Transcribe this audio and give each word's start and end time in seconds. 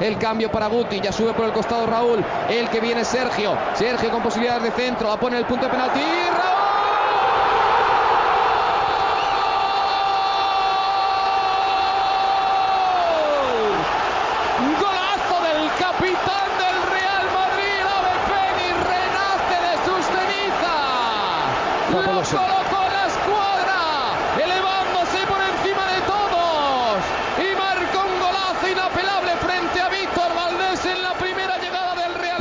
El 0.00 0.18
cambio 0.18 0.50
para 0.50 0.66
Guti. 0.66 1.00
Ya 1.00 1.12
sube 1.12 1.32
por 1.32 1.44
el 1.44 1.52
costado 1.52 1.86
Raúl. 1.86 2.24
El 2.48 2.68
que 2.68 2.80
viene 2.80 3.04
Sergio. 3.04 3.56
Sergio 3.74 4.10
con 4.10 4.22
posibilidades 4.22 4.62
de 4.62 4.70
centro. 4.70 5.12
A 5.12 5.20
poner 5.20 5.40
el 5.40 5.46
punto 5.46 5.66
de 5.66 5.70
penalti. 5.70 6.00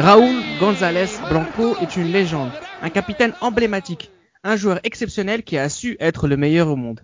Raúl. 0.09 0.41
González 0.59 1.05
Blanco 1.29 1.77
est 1.83 1.95
une 1.95 2.11
légende, 2.11 2.49
un 2.81 2.89
capitaine 2.89 3.33
emblématique, 3.41 4.09
un 4.43 4.55
joueur 4.55 4.79
exceptionnel 4.83 5.43
qui 5.43 5.55
a 5.55 5.69
su 5.69 5.97
être 5.99 6.27
le 6.27 6.35
meilleur 6.35 6.67
au 6.67 6.75
monde. 6.75 7.01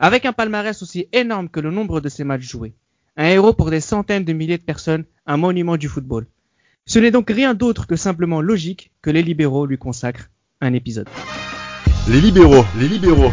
Avec 0.00 0.26
un 0.26 0.32
palmarès 0.32 0.82
aussi 0.82 1.06
énorme 1.12 1.50
que 1.50 1.60
le 1.60 1.70
nombre 1.70 2.00
de 2.00 2.08
ses 2.08 2.24
matchs 2.24 2.42
joués. 2.42 2.74
Un 3.16 3.26
héros 3.26 3.52
pour 3.52 3.70
des 3.70 3.78
centaines 3.78 4.24
de 4.24 4.32
milliers 4.32 4.58
de 4.58 4.64
personnes, 4.64 5.04
un 5.24 5.36
monument 5.36 5.76
du 5.76 5.86
football. 5.86 6.26
Ce 6.84 6.98
n'est 6.98 7.12
donc 7.12 7.30
rien 7.30 7.54
d'autre 7.54 7.86
que 7.86 7.94
simplement 7.94 8.40
logique 8.40 8.90
que 9.02 9.10
les 9.10 9.22
libéraux 9.22 9.64
lui 9.64 9.78
consacrent 9.78 10.28
un 10.60 10.72
épisode. 10.72 11.08
Les 12.08 12.20
libéraux, 12.20 12.64
les 12.80 12.88
libéraux. 12.88 13.32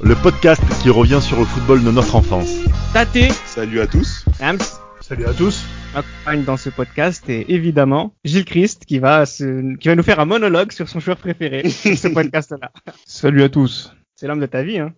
Le 0.00 0.14
podcast 0.14 0.62
qui 0.82 0.88
revient 0.88 1.20
sur 1.20 1.38
le 1.38 1.44
football 1.44 1.84
de 1.84 1.90
notre 1.90 2.16
enfance. 2.16 2.48
Tate, 2.94 3.30
Salut 3.44 3.80
à 3.80 3.86
tous. 3.86 4.24
Rams, 4.40 4.56
Salut 5.08 5.26
à 5.26 5.32
tous. 5.34 5.64
accompagne 5.94 6.44
dans 6.44 6.56
ce 6.56 6.68
podcast 6.68 7.28
et 7.28 7.54
évidemment 7.54 8.12
Gilles 8.24 8.44
Christ 8.44 8.84
qui 8.86 8.98
va, 8.98 9.24
se- 9.24 9.76
qui 9.76 9.86
va 9.88 9.94
nous 9.94 10.02
faire 10.02 10.18
un 10.20 10.24
monologue 10.24 10.72
sur 10.72 10.88
son 10.88 10.98
joueur 11.00 11.16
préféré 11.16 11.68
ce 11.68 12.08
podcast-là. 12.12 12.72
Salut 13.06 13.42
à 13.42 13.48
tous. 13.48 13.94
C'est 14.16 14.26
l'homme 14.26 14.40
de 14.40 14.46
ta 14.46 14.62
vie, 14.64 14.78
hein. 14.78 14.92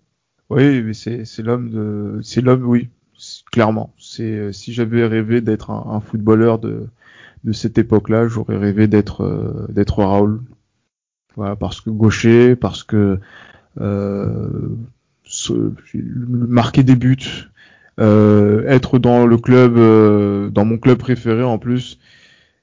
Oui, 0.50 0.80
mais 0.82 0.94
c'est 0.94 1.27
c'est 1.27 1.42
l'homme 1.42 1.69
de 1.69 2.20
c'est 2.22 2.41
l'homme 2.41 2.64
oui, 2.64 2.88
c'est- 3.19 3.44
clairement. 3.52 3.92
C'est 3.98 4.22
euh, 4.22 4.52
si 4.52 4.72
j'avais 4.72 5.05
rêvé 5.05 5.42
d'être 5.42 5.70
un, 5.70 5.84
un 5.97 6.00
footballeur 6.00 6.58
de 6.58 6.86
de 7.44 7.52
cette 7.52 7.77
époque-là, 7.78 8.28
j'aurais 8.28 8.56
rêvé 8.56 8.86
d'être 8.88 9.22
euh, 9.25 9.66
d'être 9.69 10.02
Raoul. 10.02 10.41
Voilà, 11.36 11.54
parce 11.54 11.80
que 11.82 11.91
gaucher, 11.91 12.56
parce 12.56 12.82
que 12.82 13.20
euh, 13.80 14.48
ce- 15.25 15.72
marquer 15.94 16.82
des 16.82 16.97
buts, 16.97 17.16
euh, 17.20 17.57
être 17.98 18.98
dans 18.98 19.27
le 19.27 19.36
club, 19.38 19.77
euh, 19.78 20.50
dans 20.50 20.64
mon 20.64 20.78
club 20.78 20.98
préféré 20.98 21.42
en 21.42 21.58
plus, 21.58 21.98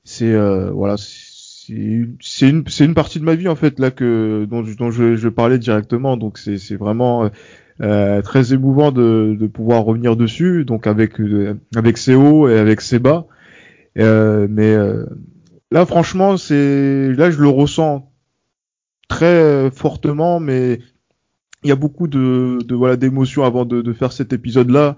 c'est 0.03 0.33
euh, 0.33 0.71
voilà, 0.71 0.95
c'est 0.97 1.73
une, 1.73 2.17
c'est 2.21 2.85
une, 2.85 2.93
partie 2.93 3.19
de 3.19 3.25
ma 3.25 3.35
vie 3.35 3.47
en 3.47 3.55
fait 3.55 3.79
là 3.79 3.91
que 3.91 4.45
dont, 4.49 4.63
je- 4.63 4.77
dont 4.77 4.91
je, 4.91 5.15
je 5.15 5.29
parlais 5.29 5.57
directement. 5.59 6.17
Donc 6.17 6.37
c'est 6.37 6.57
c'est 6.57 6.75
vraiment 6.75 7.29
euh, 7.81 8.21
très 8.21 8.53
émouvant 8.53 8.91
de, 8.91 9.35
de 9.39 9.47
pouvoir 9.47 9.83
revenir 9.83 10.15
dessus. 10.15 10.65
Donc 10.65 10.87
avec 10.87 11.19
euh, 11.19 11.59
avec 11.75 11.97
ses 11.97 12.15
hauts 12.15 12.47
et 12.49 12.57
avec 12.59 12.81
ses 12.81 12.99
bas. 12.99 13.27
Euh, 13.97 14.47
mais 14.49 14.73
euh, 14.73 15.05
là 15.71 15.85
franchement 15.85 16.37
c'est 16.37 17.13
là 17.13 17.31
je 17.31 17.41
le 17.41 17.49
ressens 17.49 18.11
très 19.07 19.69
fortement, 19.71 20.39
mais 20.39 20.79
il 21.63 21.69
y 21.69 21.71
a 21.71 21.75
beaucoup 21.75 22.07
de, 22.07 22.59
de 22.63 22.75
voilà 22.75 22.95
d'émotions 22.95 23.43
avant 23.43 23.65
de, 23.65 23.81
de 23.81 23.93
faire 23.93 24.11
cet 24.11 24.33
épisode 24.33 24.69
là. 24.69 24.95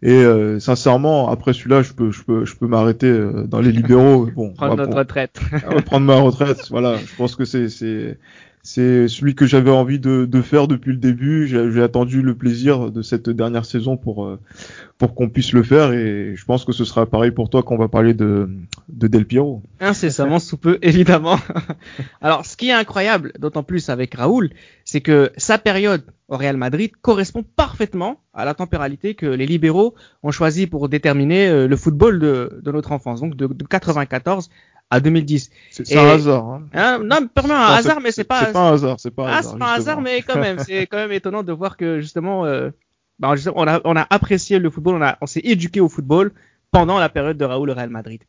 Et 0.00 0.12
euh, 0.12 0.60
sincèrement, 0.60 1.28
après 1.28 1.52
celui-là, 1.52 1.82
je 1.82 1.92
peux, 1.92 2.12
je 2.12 2.22
peux, 2.22 2.44
je 2.44 2.54
peux 2.54 2.68
m'arrêter 2.68 3.08
euh, 3.08 3.46
dans 3.48 3.60
les 3.60 3.72
libéraux. 3.72 4.26
Bon, 4.26 4.52
Prendre 4.54 4.76
notre 4.76 4.96
retraite. 4.96 5.40
prendre 5.86 6.06
ma 6.06 6.20
retraite. 6.20 6.68
Voilà, 6.70 6.96
je 6.96 7.16
pense 7.16 7.34
que 7.34 7.44
c'est, 7.44 7.68
c'est, 7.68 8.16
c'est 8.62 9.08
celui 9.08 9.34
que 9.34 9.46
j'avais 9.46 9.70
envie 9.70 9.98
de, 9.98 10.24
de 10.24 10.42
faire 10.42 10.68
depuis 10.68 10.92
le 10.92 10.98
début. 10.98 11.46
J'ai, 11.46 11.82
attendu 11.82 12.22
le 12.22 12.34
plaisir 12.34 12.90
de 12.90 13.02
cette 13.02 13.30
dernière 13.30 13.64
saison 13.64 13.96
pour, 13.96 14.26
euh, 14.26 14.38
pour 14.98 15.14
qu'on 15.14 15.28
puisse 15.28 15.52
le 15.52 15.62
faire. 15.62 15.92
Et 15.92 16.34
je 16.36 16.44
pense 16.44 16.64
que 16.64 16.72
ce 16.72 16.84
sera 16.84 17.06
pareil 17.06 17.30
pour 17.30 17.48
toi 17.50 17.62
quand 17.62 17.74
on 17.74 17.78
va 17.78 17.88
parler 17.88 18.14
de, 18.14 18.50
de 18.88 19.06
Del 19.06 19.26
Piero. 19.26 19.62
Incessamment 19.80 20.38
sous 20.38 20.56
peu, 20.56 20.78
évidemment. 20.82 21.38
Alors, 22.20 22.44
ce 22.44 22.56
qui 22.56 22.68
est 22.68 22.72
incroyable, 22.72 23.32
d'autant 23.38 23.62
plus 23.62 23.88
avec 23.88 24.14
Raoul, 24.14 24.50
c'est 24.84 25.00
que 25.00 25.30
sa 25.36 25.58
période 25.58 26.02
au 26.28 26.36
Real 26.36 26.56
Madrid 26.56 26.90
correspond 27.00 27.42
parfaitement 27.42 28.20
à 28.34 28.44
la 28.44 28.54
temporalité 28.54 29.14
que 29.14 29.26
les 29.26 29.46
libéraux 29.46 29.94
ont 30.22 30.30
choisi 30.30 30.66
pour 30.66 30.88
déterminer 30.88 31.48
euh, 31.48 31.66
le 31.66 31.76
football 31.76 32.18
de, 32.18 32.60
de 32.62 32.72
notre 32.72 32.92
enfance, 32.92 33.20
donc 33.20 33.34
de, 33.34 33.46
de 33.46 33.64
94 33.64 34.50
à 34.90 35.00
2010. 35.00 35.50
C'est, 35.70 35.96
un 35.96 36.08
hasard. 36.08 36.46
Hein. 36.46 36.66
Hein, 36.72 36.98
non, 37.04 37.28
pardon, 37.28 37.54
un 37.54 37.68
Non, 37.68 37.74
hasard, 37.74 38.00
mais 38.00 38.10
c'est 38.10 38.24
pas, 38.24 38.46
C'est 38.46 38.52
pas 38.52 38.70
un 38.70 38.72
hasard. 38.74 39.00
C'est 39.00 39.10
pas 39.10 39.28
un 39.28 39.32
ah, 39.32 39.42
c'est 39.42 39.58
pas 39.58 39.72
un 39.72 39.74
hasard, 39.74 40.00
mais 40.00 40.22
quand 40.22 40.38
même, 40.38 40.58
c'est 40.58 40.86
quand 40.86 40.96
même 40.96 41.12
étonnant 41.12 41.42
de 41.42 41.52
voir 41.52 41.76
que 41.76 42.00
justement, 42.00 42.46
euh, 42.46 42.70
bah, 43.18 43.34
justement, 43.34 43.56
on 43.58 43.66
a, 43.66 43.80
on 43.84 43.96
a 43.96 44.06
apprécié 44.08 44.58
le 44.58 44.70
football, 44.70 44.96
on 44.96 45.02
a, 45.02 45.18
on 45.20 45.26
s'est 45.26 45.42
éduqué 45.44 45.80
au 45.80 45.88
football 45.88 46.32
pendant 46.70 46.98
la 46.98 47.08
période 47.08 47.36
de 47.36 47.44
Raoul 47.44 47.70
au 47.70 47.74
Real 47.74 47.90
Madrid. 47.90 48.22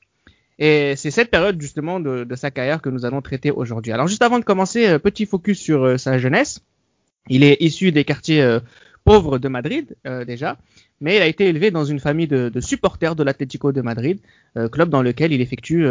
Et 0.59 0.97
c'est 0.97 1.09
cette 1.09 1.31
période 1.31 1.59
justement 1.61 2.01
de, 2.01 2.25
de 2.25 2.35
sa 2.35 2.51
carrière 2.51 2.81
que 2.81 2.89
nous 2.89 3.05
allons 3.05 3.21
traiter 3.21 3.49
aujourd'hui. 3.49 3.93
Alors 3.93 4.07
juste 4.07 4.21
avant 4.21 4.39
de 4.39 4.43
commencer, 4.43 4.87
euh, 4.87 4.99
petit 4.99 5.25
focus 5.25 5.59
sur 5.59 5.83
euh, 5.83 5.97
sa 5.97 6.17
jeunesse. 6.17 6.61
Il 7.29 7.43
est 7.43 7.57
issu 7.61 7.93
des 7.93 8.03
quartiers 8.03 8.41
euh, 8.41 8.59
pauvres 9.05 9.39
de 9.39 9.47
Madrid 9.47 9.95
euh, 10.05 10.25
déjà, 10.25 10.57
mais 10.99 11.15
il 11.15 11.21
a 11.21 11.27
été 11.27 11.47
élevé 11.47 11.71
dans 11.71 11.85
une 11.85 11.99
famille 11.99 12.27
de, 12.27 12.49
de 12.49 12.59
supporters 12.59 13.15
de 13.15 13.23
l'Atlético 13.23 13.71
de 13.71 13.81
Madrid, 13.81 14.19
club 14.71 14.89
dans 14.89 15.01
lequel 15.01 15.31
il 15.31 15.39
effectue 15.39 15.87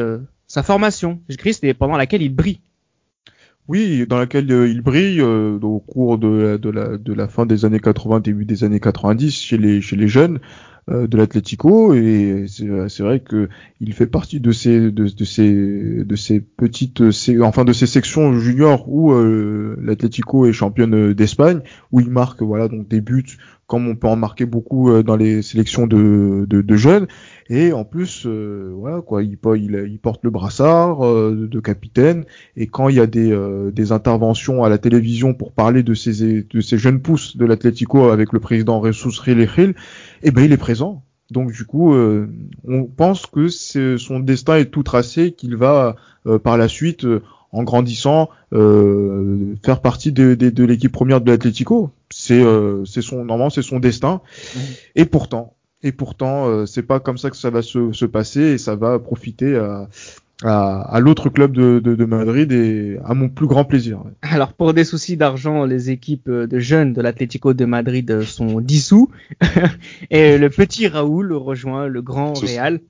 sa 0.48 0.62
formation, 0.64 1.20
Christ, 1.38 1.62
et 1.62 1.74
pendant 1.74 1.96
laquelle 1.96 2.22
il 2.22 2.34
brille. 2.34 2.58
Oui, 3.68 4.06
dans 4.08 4.18
laquelle 4.18 4.50
euh, 4.50 4.66
il 4.66 4.80
brille 4.80 5.20
euh, 5.20 5.58
au 5.60 5.78
cours 5.78 6.16
de, 6.18 6.56
de, 6.56 6.70
la, 6.70 6.96
de 6.96 7.12
la 7.12 7.28
fin 7.28 7.44
des 7.44 7.66
années 7.66 7.80
80, 7.80 8.20
début 8.20 8.46
des 8.46 8.64
années 8.64 8.80
90 8.80 9.30
chez 9.30 9.58
les, 9.58 9.82
chez 9.82 9.94
les 9.94 10.08
jeunes 10.08 10.40
euh, 10.88 11.06
de 11.06 11.18
l'Atlético 11.18 11.92
et 11.92 12.46
c'est 12.48 12.66
c'est 12.88 13.02
vrai 13.02 13.20
que 13.20 13.50
il 13.82 13.92
fait 13.92 14.06
partie 14.06 14.40
de 14.40 14.52
ces 14.52 14.90
de, 14.90 15.06
ces 15.26 15.52
de 16.02 16.16
ces 16.16 16.40
petites 16.40 17.10
sé- 17.10 17.42
enfin 17.42 17.66
de 17.66 17.74
ces 17.74 17.86
sections 17.86 18.32
juniors 18.38 18.88
où 18.88 19.12
euh, 19.12 19.76
l'Atlético 19.82 20.46
est 20.46 20.54
championne 20.54 21.12
d'Espagne 21.12 21.60
où 21.92 22.00
il 22.00 22.08
marque 22.08 22.40
voilà 22.40 22.68
donc 22.68 22.88
des 22.88 23.02
buts 23.02 23.36
comme 23.68 23.86
on 23.86 23.94
peut 23.94 24.08
en 24.08 24.16
marquer 24.16 24.46
beaucoup 24.46 24.90
euh, 24.90 25.04
dans 25.04 25.14
les 25.14 25.42
sélections 25.42 25.86
de, 25.86 26.46
de, 26.48 26.76
jeunes 26.76 27.06
et 27.50 27.72
en 27.72 27.84
plus 27.84 28.24
euh, 28.26 28.72
voilà 28.74 29.02
quoi 29.02 29.22
il, 29.22 29.36
po- 29.36 29.54
il, 29.54 29.86
il 29.88 29.98
porte 30.00 30.24
le 30.24 30.30
brassard 30.30 31.06
euh, 31.06 31.46
de, 31.48 31.60
capitaine 31.60 32.24
et 32.56 32.66
quand 32.66 32.88
il 32.88 32.96
y 32.96 33.00
a 33.00 33.06
des, 33.06 33.30
euh, 33.30 33.70
des 33.70 33.92
interventions 33.92 34.64
à 34.64 34.68
la 34.68 34.78
télévision 34.78 35.34
pour 35.34 35.52
parler 35.52 35.82
de 35.84 35.94
ces, 35.94 36.42
de 36.42 36.60
ces 36.60 36.78
jeunes 36.78 37.00
pousses 37.00 37.36
de 37.36 37.44
l'Atlético 37.44 38.08
avec 38.08 38.32
le 38.32 38.40
président 38.40 38.82
Jesus 38.82 39.20
Rilejil, 39.20 39.74
eh 40.22 40.30
ben 40.30 40.42
il 40.44 40.52
est 40.52 40.56
présent. 40.56 41.04
Donc 41.30 41.52
du 41.52 41.66
coup, 41.66 41.92
euh, 41.92 42.26
on 42.66 42.84
pense 42.84 43.26
que 43.26 43.48
son 43.48 44.20
destin 44.20 44.56
est 44.56 44.70
tout 44.70 44.82
tracé, 44.82 45.32
qu'il 45.32 45.56
va 45.56 45.94
euh, 46.26 46.38
par 46.38 46.56
la 46.56 46.68
suite, 46.68 47.06
en 47.52 47.64
grandissant, 47.64 48.30
euh, 48.54 49.54
faire 49.62 49.82
partie 49.82 50.10
de, 50.12 50.34
de, 50.34 50.48
de 50.48 50.64
l'équipe 50.64 50.92
première 50.92 51.20
de 51.20 51.30
l'Atlético. 51.30 51.90
C'est 52.28 52.42
euh, 52.42 52.84
c'est 52.84 53.00
son 53.00 53.24
normalement 53.24 53.48
c'est 53.48 53.62
son 53.62 53.80
destin. 53.80 54.20
Et 54.94 55.06
pourtant, 55.06 55.56
et 55.82 55.92
pourtant, 55.92 56.46
euh, 56.46 56.66
c'est 56.66 56.82
pas 56.82 57.00
comme 57.00 57.16
ça 57.16 57.30
que 57.30 57.36
ça 57.38 57.48
va 57.48 57.62
se, 57.62 57.92
se 57.92 58.04
passer 58.04 58.42
et 58.42 58.58
ça 58.58 58.76
va 58.76 58.98
profiter 58.98 59.56
à, 59.56 59.88
à, 60.44 60.80
à 60.94 61.00
l'autre 61.00 61.30
club 61.30 61.52
de, 61.52 61.80
de, 61.82 61.94
de 61.94 62.04
Madrid 62.04 62.52
et 62.52 62.98
à 63.02 63.14
mon 63.14 63.30
plus 63.30 63.46
grand 63.46 63.64
plaisir. 63.64 64.02
Alors 64.20 64.52
pour 64.52 64.74
des 64.74 64.84
soucis 64.84 65.16
d'argent, 65.16 65.64
les 65.64 65.88
équipes 65.88 66.28
de 66.28 66.58
jeunes 66.58 66.92
de 66.92 67.00
l'Atlético 67.00 67.54
de 67.54 67.64
Madrid 67.64 68.22
sont 68.24 68.60
dissous 68.60 69.10
et 70.10 70.36
le 70.36 70.50
petit 70.50 70.86
Raoul 70.86 71.32
rejoint 71.32 71.86
le 71.86 72.02
grand 72.02 72.34
Real 72.34 72.80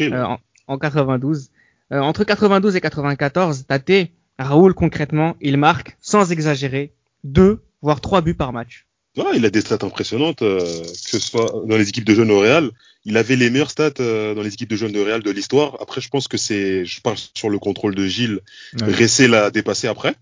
euh, 0.00 0.24
en, 0.24 0.38
en 0.66 0.78
92. 0.78 1.50
Euh, 1.92 2.00
entre 2.00 2.24
92 2.24 2.74
et 2.74 2.80
94, 2.80 3.64
Tate, 3.66 4.10
Raoul 4.40 4.74
concrètement, 4.74 5.36
il 5.40 5.56
marque 5.56 5.96
sans 6.00 6.32
exagérer 6.32 6.92
deux 7.22 7.62
voire 7.80 8.00
trois 8.00 8.22
buts 8.22 8.34
par 8.34 8.52
match. 8.52 8.87
Voilà, 9.18 9.36
il 9.36 9.44
a 9.44 9.50
des 9.50 9.62
stats 9.62 9.84
impressionnantes, 9.84 10.42
euh, 10.42 10.60
que 10.60 11.10
ce 11.10 11.18
soit 11.18 11.52
dans 11.66 11.76
les 11.76 11.88
équipes 11.88 12.04
de 12.04 12.14
jeunes 12.14 12.30
au 12.30 12.38
Real. 12.38 12.70
Il 13.04 13.16
avait 13.16 13.34
les 13.34 13.50
meilleures 13.50 13.72
stats 13.72 13.90
euh, 13.98 14.32
dans 14.32 14.42
les 14.42 14.54
équipes 14.54 14.70
de 14.70 14.76
jeunes 14.76 14.92
de 14.92 15.00
Real 15.00 15.24
de 15.24 15.30
l'histoire. 15.32 15.76
Après, 15.80 16.00
je 16.00 16.08
pense 16.08 16.28
que 16.28 16.36
c'est, 16.36 16.84
je 16.84 17.00
parle 17.00 17.16
sur 17.34 17.50
le 17.50 17.58
contrôle 17.58 17.96
de 17.96 18.06
Gilles. 18.06 18.38
Ouais. 18.80 18.92
Ressé 18.92 19.26
l'a 19.26 19.50
dépassé 19.50 19.88
après. 19.88 20.14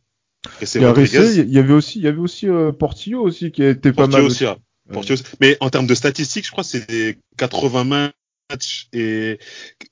Ressé 0.62 0.78
Il 0.78 0.82
y 0.82 0.84
a 0.86 0.88
Rodriguez. 0.88 1.18
Ressé, 1.18 1.40
il 1.40 1.52
y 1.52 1.58
avait 1.58 1.74
aussi, 1.74 1.98
il 1.98 2.04
y 2.04 2.08
avait 2.08 2.20
aussi 2.20 2.48
euh, 2.48 2.72
Portillo 2.72 3.22
aussi 3.22 3.52
qui 3.52 3.62
était 3.64 3.92
pas 3.92 4.06
mal. 4.06 4.22
aussi, 4.22 4.46
hein. 4.46 4.56
Portillo 4.90 5.14
aussi. 5.14 5.24
Mais 5.42 5.58
en 5.60 5.68
termes 5.68 5.86
de 5.86 5.94
statistiques, 5.94 6.46
je 6.46 6.50
crois 6.50 6.64
que 6.64 6.70
c'est 6.70 7.18
80 7.36 7.84
mains 7.84 8.12
matchs 8.50 8.88
et 8.92 9.38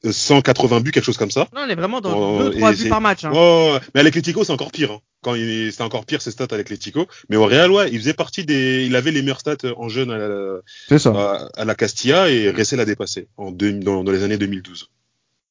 180 0.09 0.81
buts, 0.81 0.93
quelque 0.93 1.05
chose 1.05 1.17
comme 1.17 1.31
ça. 1.31 1.49
Non, 1.55 1.63
on 1.67 1.69
est 1.69 1.75
vraiment 1.75 2.01
dans 2.01 2.51
2-3 2.51 2.83
buts 2.83 2.89
par 2.89 3.01
match. 3.01 3.25
Hein. 3.25 3.33
Oh, 3.35 3.77
mais 3.95 4.01
à 4.01 4.05
l'Atlético, 4.05 4.45
c'est 4.45 4.53
encore 4.53 4.71
pire. 4.71 4.93
Hein. 4.93 4.99
Quand 5.23 5.35
il, 5.35 5.73
c'est 5.73 5.83
encore 5.83 6.05
pire 6.05 6.23
ses 6.23 6.31
stats 6.31 6.47
à 6.51 6.57
l'Atlético. 6.57 7.07
Mais 7.29 7.37
au 7.37 7.47
Real, 7.47 7.71
ouais, 7.71 7.91
il 7.91 7.99
faisait 7.99 8.15
partie 8.15 8.45
des, 8.45 8.85
il 8.87 8.95
avait 8.97 9.11
les 9.11 9.23
meilleures 9.23 9.41
stats 9.41 9.57
en 9.77 9.89
jeune 9.89 10.11
à 10.11 10.19
la, 10.19 10.99
ça. 10.99 11.49
À, 11.55 11.65
la 11.65 11.75
Castilla 11.75 12.29
et 12.31 12.51
Ressé 12.51 12.77
l'a 12.77 12.85
dépassé 12.85 13.29
en 13.37 13.51
deux, 13.51 13.73
dans, 13.73 14.05
dans, 14.05 14.13
les 14.13 14.23
années 14.23 14.39
2012. 14.39 14.91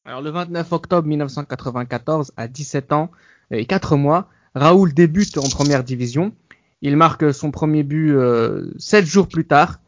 Alors 0.06 0.22
le 0.22 0.32
29 0.32 0.72
octobre 0.72 1.08
1994, 1.08 2.34
à 2.36 2.48
17 2.48 2.92
ans 2.94 3.10
et 3.52 3.66
4 3.66 3.96
mois, 3.96 4.30
Raoul 4.54 4.94
débute 4.94 5.38
en 5.38 5.50
première 5.50 5.84
division. 5.84 6.34
Il 6.82 6.98
marque 6.98 7.34
son 7.34 7.52
premier 7.52 7.84
but 7.84 8.12
euh, 8.12 8.74
7 8.78 9.06
jours 9.06 9.28
plus 9.30 9.46
tard 9.46 9.80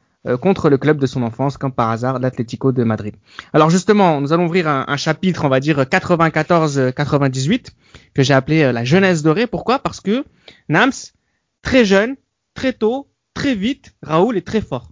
contre 0.42 0.70
le 0.70 0.78
club 0.78 1.00
de 1.00 1.06
son 1.06 1.24
enfance, 1.24 1.58
comme 1.58 1.72
par 1.72 1.90
hasard, 1.90 2.20
l'Atlético 2.20 2.72
de 2.72 2.84
Madrid. 2.84 3.16
Alors 3.54 3.70
justement, 3.70 4.22
nous 4.22 4.34
allons 4.34 4.46
ouvrir 4.46 4.68
un, 4.68 4.98
chapitre, 4.98 5.46
on 5.46 5.50
va 5.50 5.60
dire 5.60 5.80
94-98, 5.82 7.68
que 8.14 8.24
j'ai 8.24 8.34
appelé 8.34 8.64
euh, 8.64 8.72
la 8.72 8.84
jeunesse 8.84 9.22
dorée. 9.24 9.48
Pourquoi? 9.48 9.80
Parce 9.80 10.02
que 10.02 10.26
Nams, 10.70 10.92
très 11.62 11.86
jeune, 11.86 12.16
très 12.54 12.74
tôt, 12.74 13.08
très 13.34 13.56
vite, 13.56 13.96
Raoul 14.02 14.38
est 14.38 14.48
très 14.48 14.62
fort. 14.62 14.92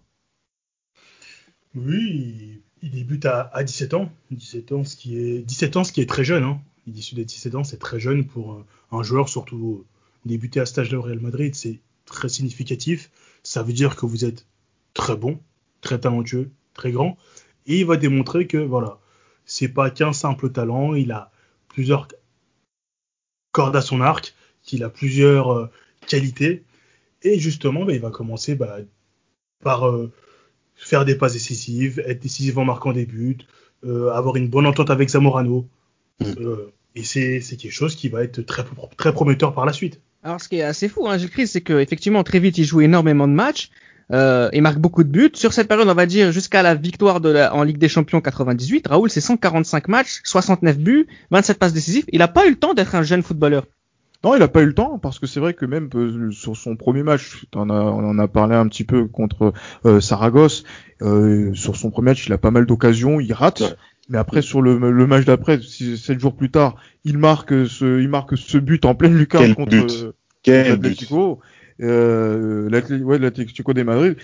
Oui, 1.76 2.62
il 2.84 2.92
débute 2.92 3.26
à, 3.26 3.50
à, 3.54 3.64
17 3.64 3.96
ans. 3.96 4.12
17 4.32 4.72
ans, 4.74 4.84
ce 4.84 4.96
qui 4.96 5.18
est 5.18 5.40
17 5.40 5.78
ans, 5.78 5.84
ce 5.84 5.92
qui 5.92 6.02
est 6.02 6.10
très 6.10 6.24
jeune. 6.24 6.44
Hein. 6.44 6.62
Il 6.86 6.98
issu 6.98 7.16
des 7.16 7.26
17 7.26 7.56
ans, 7.56 7.64
c'est 7.64 7.80
très 7.80 8.00
jeune 8.00 8.26
pour 8.26 8.64
un 8.92 9.04
joueur, 9.04 9.30
surtout 9.30 9.86
débuter 10.26 10.60
à 10.60 10.66
stage 10.66 10.90
de 10.90 10.98
Real 10.98 11.20
Madrid, 11.20 11.56
c'est 11.56 11.80
très 12.06 12.30
significatif. 12.30 13.10
Ça 13.44 13.64
veut 13.64 13.74
dire 13.74 13.96
que 13.96 14.06
vous 14.06 14.26
êtes 14.26 14.46
très 14.94 15.16
bon, 15.16 15.40
très 15.82 16.00
talentueux, 16.00 16.52
très 16.74 16.92
grand, 16.92 17.18
et 17.68 17.80
il 17.80 17.86
va 17.86 17.98
démontrer 17.98 18.48
que 18.48 18.58
voilà, 18.58 19.00
c'est 19.46 19.68
pas 19.68 19.90
qu'un 19.90 20.14
simple 20.14 20.52
talent. 20.52 20.96
Il 20.96 21.12
a 21.12 21.32
plusieurs 21.68 22.08
cordes 23.52 23.76
à 23.76 23.82
son 23.82 24.02
arc, 24.02 24.34
qu'il 24.62 24.84
a 24.84 24.90
plusieurs 24.90 25.54
euh, 25.54 25.70
qualités, 26.08 26.64
et 27.24 27.40
justement, 27.40 27.86
bah, 27.86 27.94
il 27.94 28.02
va 28.02 28.12
commencer 28.12 28.56
bah, 28.56 28.78
par 29.64 29.88
euh, 29.88 30.12
faire 30.76 31.06
des 31.06 31.16
passes 31.16 31.34
décisives, 31.34 32.04
être 32.06 32.22
décisif 32.22 32.58
en 32.58 32.66
marquant 32.66 32.94
des 32.94 33.06
buts, 33.06 33.38
euh, 33.86 34.12
avoir 34.12 34.36
une 34.36 34.50
bonne 34.50 34.66
entente 34.66 34.90
avec 34.90 35.10
Zamorano. 35.10 35.68
Mmh. 36.20 36.26
Euh, 36.40 36.74
et 36.96 37.04
c'est 37.04 37.40
quelque 37.42 37.72
chose 37.72 37.96
qui 37.96 38.08
va 38.08 38.24
être 38.24 38.42
très, 38.42 38.64
très 38.98 39.14
prometteur 39.14 39.54
par 39.54 39.66
la 39.66 39.74
suite. 39.74 40.00
Alors, 40.22 40.40
ce 40.40 40.48
qui 40.48 40.58
est 40.58 40.64
assez 40.64 40.88
fou, 40.88 41.08
hein, 41.08 41.18
Gilles 41.18 41.32
Christ, 41.32 41.54
c'est 41.54 41.62
qu'effectivement, 41.62 42.24
très 42.24 42.40
vite, 42.40 42.58
il 42.58 42.66
joue 42.66 42.82
énormément 42.82 43.28
de 43.28 43.34
matchs. 43.34 43.72
Euh, 44.12 44.50
il 44.54 44.62
marque 44.62 44.80
beaucoup 44.80 45.04
de 45.04 45.10
buts. 45.10 45.32
Sur 45.34 45.54
cette 45.54 45.68
période, 45.68 45.88
on 45.88 45.94
va 45.94 46.06
dire 46.06 46.32
jusqu'à 46.32 46.62
la 46.62 46.76
victoire 46.76 47.22
de 47.22 47.30
la, 47.30 47.56
en 47.56 47.64
Ligue 47.64 47.78
des 47.78 47.90
Champions 47.90 48.22
98, 48.22 48.88
Raoul, 48.88 49.10
c'est 49.10 49.22
145 49.22 49.88
matchs, 49.88 50.22
69 50.24 50.78
buts, 50.78 51.08
27 51.32 51.58
passes 51.58 51.74
décisives. 51.74 52.06
Il 52.12 52.20
n'a 52.20 52.28
pas 52.28 52.46
eu 52.48 52.52
le 52.52 52.56
temps 52.56 52.74
d'être 52.74 52.96
un 52.96 53.04
jeune 53.04 53.24
footballeur. 53.24 53.66
Non, 54.24 54.36
il 54.36 54.40
n'a 54.40 54.48
pas 54.48 54.62
eu 54.62 54.66
le 54.66 54.74
temps 54.74 55.00
parce 55.00 55.20
que 55.20 55.28
c'est 55.28 55.42
vrai 55.42 55.54
que 55.54 55.66
même 55.66 55.90
euh, 55.96 56.32
sur 56.32 56.56
son 56.56 56.78
premier 56.78 57.04
match, 57.04 57.46
on, 57.56 57.70
a, 57.70 57.74
on 57.74 58.10
en 58.10 58.20
a 58.20 58.28
parlé 58.30 58.56
un 58.56 58.68
petit 58.68 58.86
peu 58.86 59.06
contre 59.06 59.54
euh, 59.86 60.00
Saragosse. 60.00 60.64
Euh, 61.02 61.54
sur 61.54 61.76
son 61.76 61.92
premier 61.92 62.12
match, 62.12 62.26
il 62.26 62.34
a 62.34 62.38
pas 62.38 62.52
mal 62.52 62.66
d'occasions, 62.66 63.20
il 63.20 63.34
rate. 63.34 63.60
Ouais. 63.62 63.74
Mais 64.10 64.18
après, 64.18 64.42
sur 64.42 64.62
le, 64.62 64.78
le 64.78 65.08
match 65.08 65.26
d'après, 65.26 65.60
sept 65.62 66.20
jours 66.20 66.36
plus 66.36 66.52
tard, 66.52 66.76
il 67.04 67.18
marque 67.18 67.68
ce, 67.68 68.02
il 68.02 68.10
marque 68.10 68.38
ce 68.38 68.58
but 68.58 68.86
en 68.86 68.96
pleine 68.96 69.18
lucarne 69.18 69.56
contre 69.56 69.76
l'Atlético. 70.46 71.40
Euh, 71.82 72.70
l'Atlético 72.70 73.70
ouais, 73.70 73.74
de 73.74 73.84
Madrid. 73.84 74.16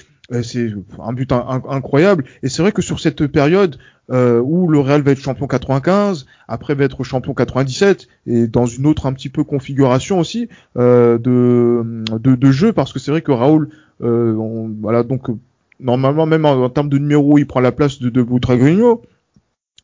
C'est 0.44 0.72
un 1.00 1.14
but 1.14 1.32
in 1.32 1.62
incroyable. 1.70 2.24
Et 2.44 2.50
c'est 2.50 2.62
vrai 2.62 2.72
que 2.72 2.82
sur 2.82 3.00
cette 3.00 3.26
période 3.28 3.78
euh, 4.12 4.40
où 4.40 4.68
le 4.68 4.80
Real 4.80 5.02
va 5.02 5.12
être 5.12 5.22
champion 5.22 5.46
95, 5.48 6.26
après 6.48 6.74
va 6.74 6.86
être 6.86 7.04
champion 7.04 7.34
97, 7.34 8.08
et 8.26 8.48
dans 8.48 8.66
une 8.66 8.88
autre 8.88 9.06
un 9.06 9.14
petit 9.14 9.30
peu 9.30 9.44
configuration 9.44 10.20
aussi 10.20 10.50
euh, 10.78 11.18
de, 11.20 12.04
de, 12.18 12.36
de, 12.36 12.52
jeu, 12.52 12.74
parce 12.74 12.92
que 12.92 12.98
c'est 12.98 13.12
vrai 13.12 13.22
que 13.22 13.32
Raoul, 13.32 13.70
euh, 14.02 14.36
voilà 14.82 15.04
donc 15.04 15.28
normalement 15.80 16.26
même 16.26 16.46
en, 16.46 16.70
termes 16.70 16.90
de 16.90 16.98
numéro, 16.98 17.38
il 17.38 17.46
prend 17.46 17.60
la 17.60 17.72
place 17.72 18.00
de, 18.00 18.10
de. 18.10 18.26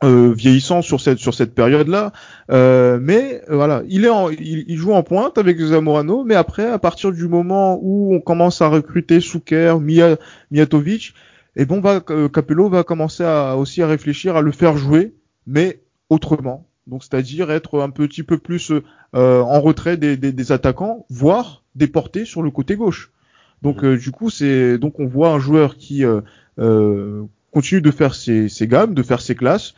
Euh, 0.03 0.33
vieillissant 0.33 0.81
sur 0.81 0.99
cette 0.99 1.19
sur 1.19 1.33
cette 1.33 1.55
période 1.55 1.87
là 1.87 2.11
euh, 2.51 2.99
mais 3.01 3.41
euh, 3.49 3.55
voilà 3.55 3.81
il 3.87 4.03
est 4.03 4.09
en, 4.09 4.29
il, 4.29 4.65
il, 4.67 4.75
joue 4.75 4.91
en 4.91 5.03
pointe 5.03 5.37
avec 5.37 5.57
Zamorano 5.57 6.25
mais 6.25 6.35
après 6.35 6.69
à 6.69 6.77
partir 6.79 7.13
du 7.13 7.29
moment 7.29 7.79
où 7.81 8.13
on 8.13 8.19
commence 8.19 8.61
à 8.61 8.67
recruter 8.67 9.21
Souker 9.21 9.77
Mia, 9.79 10.17
Mijatovic 10.51 11.13
et 11.55 11.65
bon 11.65 11.79
va 11.79 12.01
Capello 12.01 12.67
va 12.67 12.83
commencer 12.83 13.23
à 13.23 13.55
aussi 13.55 13.81
à 13.81 13.87
réfléchir 13.87 14.35
à 14.35 14.41
le 14.41 14.51
faire 14.51 14.75
jouer 14.75 15.15
mais 15.47 15.79
autrement. 16.09 16.67
Donc 16.87 17.05
c'est-à-dire 17.05 17.49
être 17.49 17.79
un 17.79 17.89
petit 17.89 18.23
peu 18.23 18.37
plus 18.37 18.73
en 19.13 19.61
retrait 19.61 19.95
des, 19.95 20.17
des, 20.17 20.33
des, 20.33 20.51
attaquants 20.51 21.05
voire 21.09 21.63
déporté 21.73 22.25
sur 22.25 22.41
le 22.41 22.51
côté 22.51 22.75
gauche. 22.75 23.13
Donc 23.61 23.81
mmh. 23.81 23.95
du 23.95 24.11
coup 24.11 24.29
c'est 24.29 24.77
donc 24.77 24.99
on 24.99 25.07
voit 25.07 25.29
un 25.29 25.39
joueur 25.39 25.77
qui 25.77 26.03
continue 27.55 27.79
de 27.79 27.91
faire 27.91 28.13
ses, 28.15 28.49
gammes, 28.63 28.93
de 28.93 29.01
faire 29.01 29.21
ses 29.21 29.33
classes, 29.33 29.75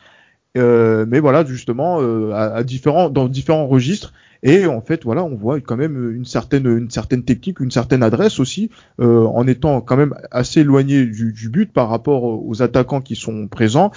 euh, 0.56 1.06
mais 1.08 1.20
voilà 1.20 1.44
justement 1.44 2.00
euh, 2.02 2.32
à, 2.32 2.64
différents 2.64 3.08
dans 3.08 3.28
différents 3.28 3.68
registres. 3.68 4.12
Et 4.42 4.66
en 4.66 4.80
fait, 4.80 5.04
voilà, 5.04 5.22
on 5.22 5.36
voit 5.36 5.60
quand 5.60 5.76
même 5.76 6.12
une 6.12 6.24
certaine 6.24 6.66
une 6.66 6.90
certaine 6.90 7.22
technique, 7.22 7.60
une 7.60 7.70
certaine 7.70 8.02
adresse 8.02 8.40
aussi, 8.40 8.70
euh, 9.00 9.24
en 9.26 9.46
étant 9.46 9.80
quand 9.80 9.96
même 9.96 10.16
assez 10.32 10.62
éloigné 10.62 11.06
du, 11.06 11.48
but 11.48 11.72
par 11.72 11.88
rapport 11.88 12.24
aux 12.24 12.62
attaquants 12.62 13.00
qui 13.00 13.14
sont 13.14 13.46
présents. 13.46 13.92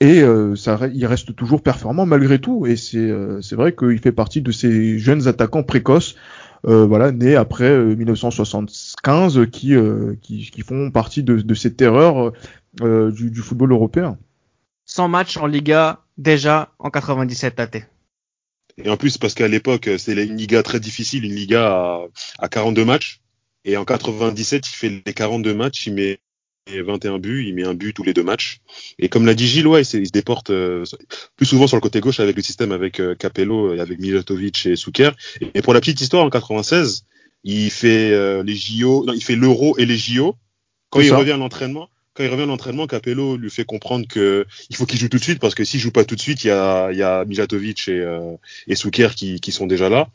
Et 0.00 0.22
ça, 0.56 0.78
il 0.92 1.06
reste 1.06 1.34
toujours 1.34 1.62
performant 1.62 2.04
malgré 2.04 2.38
tout. 2.38 2.66
Et 2.66 2.76
c'est 2.76 3.10
c'est 3.40 3.56
vrai 3.56 3.74
qu'il 3.74 3.98
fait 3.98 4.12
partie 4.12 4.42
de 4.42 4.52
ces 4.52 4.98
jeunes 4.98 5.26
attaquants 5.26 5.62
précoces 5.62 6.16
voilà, 6.64 7.12
nés 7.12 7.36
après 7.36 7.78
1975, 7.78 9.46
qui, 9.50 9.74
qui, 10.20 10.60
font 10.60 10.90
partie 10.90 11.22
de, 11.22 11.36
de 11.36 11.54
cette 11.54 11.80
erreur 11.80 12.32
euh, 12.82 13.10
du, 13.10 13.30
du, 13.30 13.40
football 13.40 13.72
européen. 13.72 14.18
100 14.86 15.08
matchs 15.08 15.36
en 15.36 15.46
Liga 15.46 16.00
déjà 16.16 16.72
en 16.78 16.90
97 16.90 17.60
AT. 17.60 17.70
Et 18.78 18.88
en 18.90 18.96
plus, 18.96 19.18
parce 19.18 19.34
qu'à 19.34 19.48
l'époque, 19.48 19.88
c'était 19.98 20.24
une 20.24 20.36
Liga 20.36 20.62
très 20.62 20.80
difficile, 20.80 21.24
une 21.24 21.34
Liga 21.34 21.66
à, 21.66 22.00
à 22.38 22.48
42 22.48 22.84
matchs. 22.84 23.20
Et 23.64 23.76
en 23.76 23.84
97, 23.84 24.68
il 24.68 24.70
fait 24.70 25.02
les 25.04 25.14
42 25.14 25.54
matchs, 25.54 25.86
il 25.86 25.94
met 25.94 26.20
21 26.68 27.18
buts, 27.18 27.44
il 27.46 27.54
met 27.54 27.64
un 27.64 27.74
but 27.74 27.92
tous 27.92 28.02
les 28.02 28.12
deux 28.12 28.22
matchs. 28.22 28.60
Et 28.98 29.08
comme 29.08 29.26
l'a 29.26 29.34
dit 29.34 29.46
Gilles, 29.46 29.66
ouais, 29.66 29.82
il, 29.82 30.06
se 30.06 30.12
déporte 30.12 30.50
euh, 30.50 30.84
plus 31.36 31.46
souvent 31.46 31.66
sur 31.66 31.76
le 31.76 31.80
côté 31.80 32.00
gauche 32.00 32.20
avec 32.20 32.36
le 32.36 32.42
système 32.42 32.72
avec 32.72 33.00
euh, 33.00 33.14
Capello 33.14 33.74
et 33.74 33.80
avec 33.80 33.98
Mijatovic 33.98 34.66
et 34.66 34.76
Souker. 34.76 35.10
Et, 35.40 35.50
et, 35.54 35.62
pour 35.62 35.74
la 35.74 35.80
petite 35.80 36.00
histoire, 36.00 36.24
en 36.24 36.30
96, 36.30 37.04
il 37.44 37.70
fait 37.70 38.10
euh, 38.12 38.42
les 38.42 38.54
JO, 38.54 39.04
non, 39.04 39.12
il 39.12 39.22
fait 39.22 39.36
l'Euro 39.36 39.76
et 39.78 39.86
les 39.86 39.96
JO. 39.96 40.34
Quand 40.90 41.00
il 41.00 41.08
ça. 41.08 41.16
revient 41.16 41.32
à 41.32 41.36
l'entraînement, 41.36 41.88
quand 42.16 42.24
il 42.24 42.30
revient 42.30 42.44
à 42.44 42.46
l'entraînement, 42.46 42.86
Capello 42.86 43.36
lui 43.36 43.50
fait 43.50 43.66
comprendre 43.66 44.06
que 44.08 44.46
il 44.70 44.76
faut 44.76 44.86
qu'il 44.86 44.98
joue 44.98 45.08
tout 45.08 45.18
de 45.18 45.22
suite 45.22 45.38
parce 45.38 45.54
que 45.54 45.64
s'il 45.64 45.80
joue 45.80 45.90
pas 45.90 46.04
tout 46.04 46.14
de 46.14 46.20
suite, 46.20 46.44
il 46.44 46.48
y 46.48 46.50
a, 46.50 46.90
il 46.90 46.96
y 46.96 47.02
a 47.02 47.24
Mijatovic 47.26 47.88
et, 47.88 47.92
euh, 47.92 48.36
et 48.66 48.74
Souker 48.74 49.08
qui, 49.14 49.38
qui 49.40 49.52
sont 49.52 49.66
déjà 49.66 49.90
là. 49.90 50.08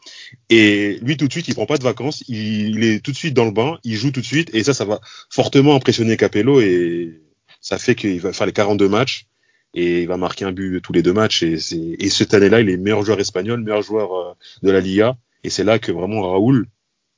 Et 0.49 0.97
lui, 1.03 1.15
tout 1.15 1.27
de 1.27 1.31
suite, 1.31 1.47
il 1.47 1.53
prend 1.53 1.67
pas 1.67 1.77
de 1.77 1.83
vacances, 1.83 2.23
il, 2.27 2.83
est 2.83 3.03
tout 3.03 3.11
de 3.11 3.17
suite 3.17 3.35
dans 3.35 3.45
le 3.45 3.51
bain, 3.51 3.77
il 3.83 3.95
joue 3.95 4.11
tout 4.11 4.21
de 4.21 4.25
suite. 4.25 4.49
Et 4.55 4.63
ça, 4.63 4.73
ça 4.73 4.83
va 4.83 4.99
fortement 5.29 5.75
impressionner 5.75 6.17
Capello. 6.17 6.59
Et 6.59 7.21
ça 7.61 7.77
fait 7.77 7.93
qu'il 7.93 8.19
va 8.19 8.33
faire 8.33 8.47
les 8.47 8.53
42 8.53 8.89
matchs. 8.89 9.27
Et 9.73 10.01
il 10.01 10.07
va 10.07 10.17
marquer 10.17 10.45
un 10.45 10.51
but 10.51 10.81
tous 10.81 10.93
les 10.93 11.03
deux 11.03 11.13
matchs. 11.13 11.43
Et, 11.43 11.59
et 11.99 12.09
cette 12.09 12.33
année-là, 12.33 12.61
il 12.61 12.69
est 12.69 12.77
meilleur 12.77 13.05
joueur 13.05 13.19
espagnol, 13.19 13.61
meilleur 13.61 13.83
joueur 13.83 14.13
euh, 14.13 14.33
de 14.63 14.71
la 14.71 14.81
Liga. 14.81 15.17
Et 15.43 15.51
c'est 15.51 15.63
là 15.63 15.77
que 15.77 15.91
vraiment 15.91 16.31
Raoul 16.31 16.67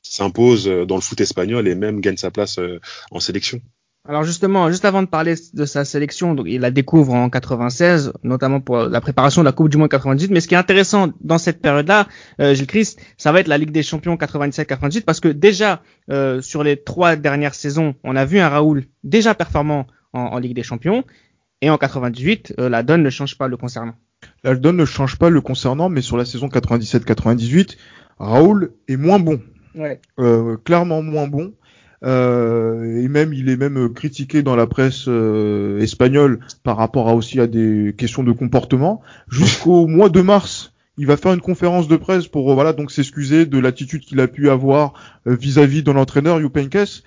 s'impose 0.01 0.65
dans 0.65 0.95
le 0.95 1.01
foot 1.01 1.21
espagnol 1.21 1.67
et 1.67 1.75
même 1.75 2.01
gagne 2.01 2.17
sa 2.17 2.31
place 2.31 2.59
euh, 2.59 2.79
en 3.11 3.21
sélection. 3.21 3.61
Alors 4.05 4.23
justement, 4.25 4.69
juste 4.69 4.83
avant 4.83 5.01
de 5.01 5.07
parler 5.07 5.35
de 5.53 5.65
sa 5.65 5.85
sélection, 5.85 6.35
donc 6.35 6.47
il 6.49 6.59
la 6.59 6.71
découvre 6.71 7.13
en 7.13 7.29
96, 7.29 8.11
notamment 8.23 8.59
pour 8.59 8.75
la 8.79 8.99
préparation 8.99 9.41
de 9.41 9.45
la 9.45 9.53
Coupe 9.53 9.69
du 9.69 9.77
Monde 9.77 9.87
98. 9.89 10.29
Mais 10.29 10.41
ce 10.41 10.49
qui 10.49 10.55
est 10.55 10.57
intéressant 10.57 11.13
dans 11.21 11.37
cette 11.37 11.61
période-là, 11.61 12.09
euh, 12.41 12.53
Gilles 12.53 12.67
Christ, 12.67 12.99
ça 13.17 13.31
va 13.31 13.39
être 13.39 13.47
la 13.47 13.57
Ligue 13.57 13.71
des 13.71 13.81
Champions 13.81 14.15
97-98, 14.15 15.05
parce 15.05 15.21
que 15.21 15.29
déjà 15.29 15.81
euh, 16.09 16.41
sur 16.41 16.63
les 16.63 16.75
trois 16.75 17.15
dernières 17.15 17.55
saisons, 17.55 17.95
on 18.03 18.17
a 18.17 18.25
vu 18.25 18.39
un 18.39 18.49
Raoul 18.49 18.83
déjà 19.05 19.35
performant 19.35 19.87
en, 20.11 20.19
en 20.19 20.37
Ligue 20.37 20.55
des 20.55 20.63
Champions, 20.63 21.05
et 21.61 21.69
en 21.69 21.77
98, 21.77 22.55
euh, 22.59 22.67
la 22.67 22.83
donne 22.83 23.03
ne 23.03 23.09
change 23.09 23.37
pas 23.37 23.47
le 23.47 23.55
concernant. 23.55 23.95
La 24.43 24.53
donne 24.53 24.75
ne 24.75 24.85
change 24.85 25.17
pas 25.17 25.29
le 25.29 25.39
concernant, 25.39 25.87
mais 25.87 26.01
sur 26.01 26.17
la 26.17 26.25
saison 26.25 26.49
97-98, 26.49 27.77
Raoul 28.19 28.73
est 28.89 28.97
moins 28.97 29.19
bon, 29.19 29.39
ouais. 29.75 30.01
Euh, 30.19 30.57
clairement 30.57 31.01
moins 31.01 31.27
bon. 31.27 31.53
Euh, 32.03 33.01
et 33.01 33.07
même 33.07 33.33
il 33.33 33.49
est 33.49 33.55
même 33.55 33.93
critiqué 33.93 34.43
dans 34.43 34.55
la 34.55 34.67
presse 34.67 35.05
euh, 35.07 35.79
espagnole 35.79 36.39
par 36.63 36.77
rapport 36.77 37.07
à 37.07 37.15
aussi 37.15 37.39
à 37.39 37.47
des 37.47 37.95
questions 37.97 38.23
de 38.23 38.31
comportement. 38.31 39.01
Jusqu'au 39.29 39.87
mois 39.87 40.09
de 40.09 40.21
mars, 40.21 40.73
il 40.97 41.07
va 41.07 41.17
faire 41.17 41.33
une 41.33 41.41
conférence 41.41 41.87
de 41.87 41.95
presse 41.95 42.27
pour 42.27 42.51
euh, 42.51 42.55
voilà 42.55 42.73
donc 42.73 42.91
s'excuser 42.91 43.45
de 43.45 43.57
l'attitude 43.57 44.01
qu'il 44.01 44.19
a 44.19 44.27
pu 44.27 44.49
avoir 44.49 44.93
euh, 45.27 45.35
vis-à-vis 45.35 45.79
-vis 45.81 45.83
de 45.83 45.91
l'entraîneur 45.91 46.39
Youpenkes. 46.41 47.03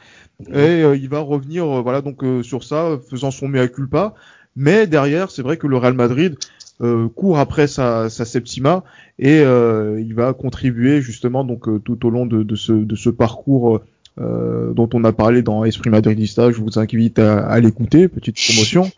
Et 0.52 0.82
euh, 0.82 0.96
il 0.96 1.08
va 1.08 1.20
revenir 1.20 1.66
voilà 1.82 2.02
donc 2.02 2.22
sur 2.42 2.62
ça 2.62 2.98
faisant 3.10 3.30
son 3.30 3.48
mea 3.48 3.68
culpa. 3.68 4.14
Mais 4.54 4.86
derrière, 4.86 5.30
c'est 5.30 5.42
vrai 5.42 5.58
que 5.58 5.66
le 5.66 5.76
Real 5.76 5.92
Madrid 5.92 6.36
euh, 6.82 7.08
court 7.08 7.38
après 7.38 7.68
sa, 7.68 8.10
sa 8.10 8.26
Septima 8.26 8.84
et 9.18 9.40
euh, 9.40 9.98
il 9.98 10.14
va 10.14 10.34
contribuer 10.34 11.00
justement 11.00 11.42
donc 11.42 11.68
euh, 11.68 11.78
tout 11.78 12.04
au 12.04 12.10
long 12.10 12.26
de, 12.26 12.42
de, 12.42 12.54
ce, 12.54 12.72
de 12.72 12.96
ce 12.96 13.08
parcours 13.08 13.80
euh, 14.18 14.72
dont 14.72 14.88
on 14.94 15.04
a 15.04 15.12
parlé 15.12 15.42
dans 15.42 15.64
Esprit 15.64 15.90
Madridista. 15.90 16.50
Je 16.50 16.60
vous 16.60 16.78
invite 16.78 17.18
à, 17.18 17.46
à 17.46 17.60
l'écouter, 17.60 18.08
petite 18.08 18.36
promotion 18.36 18.90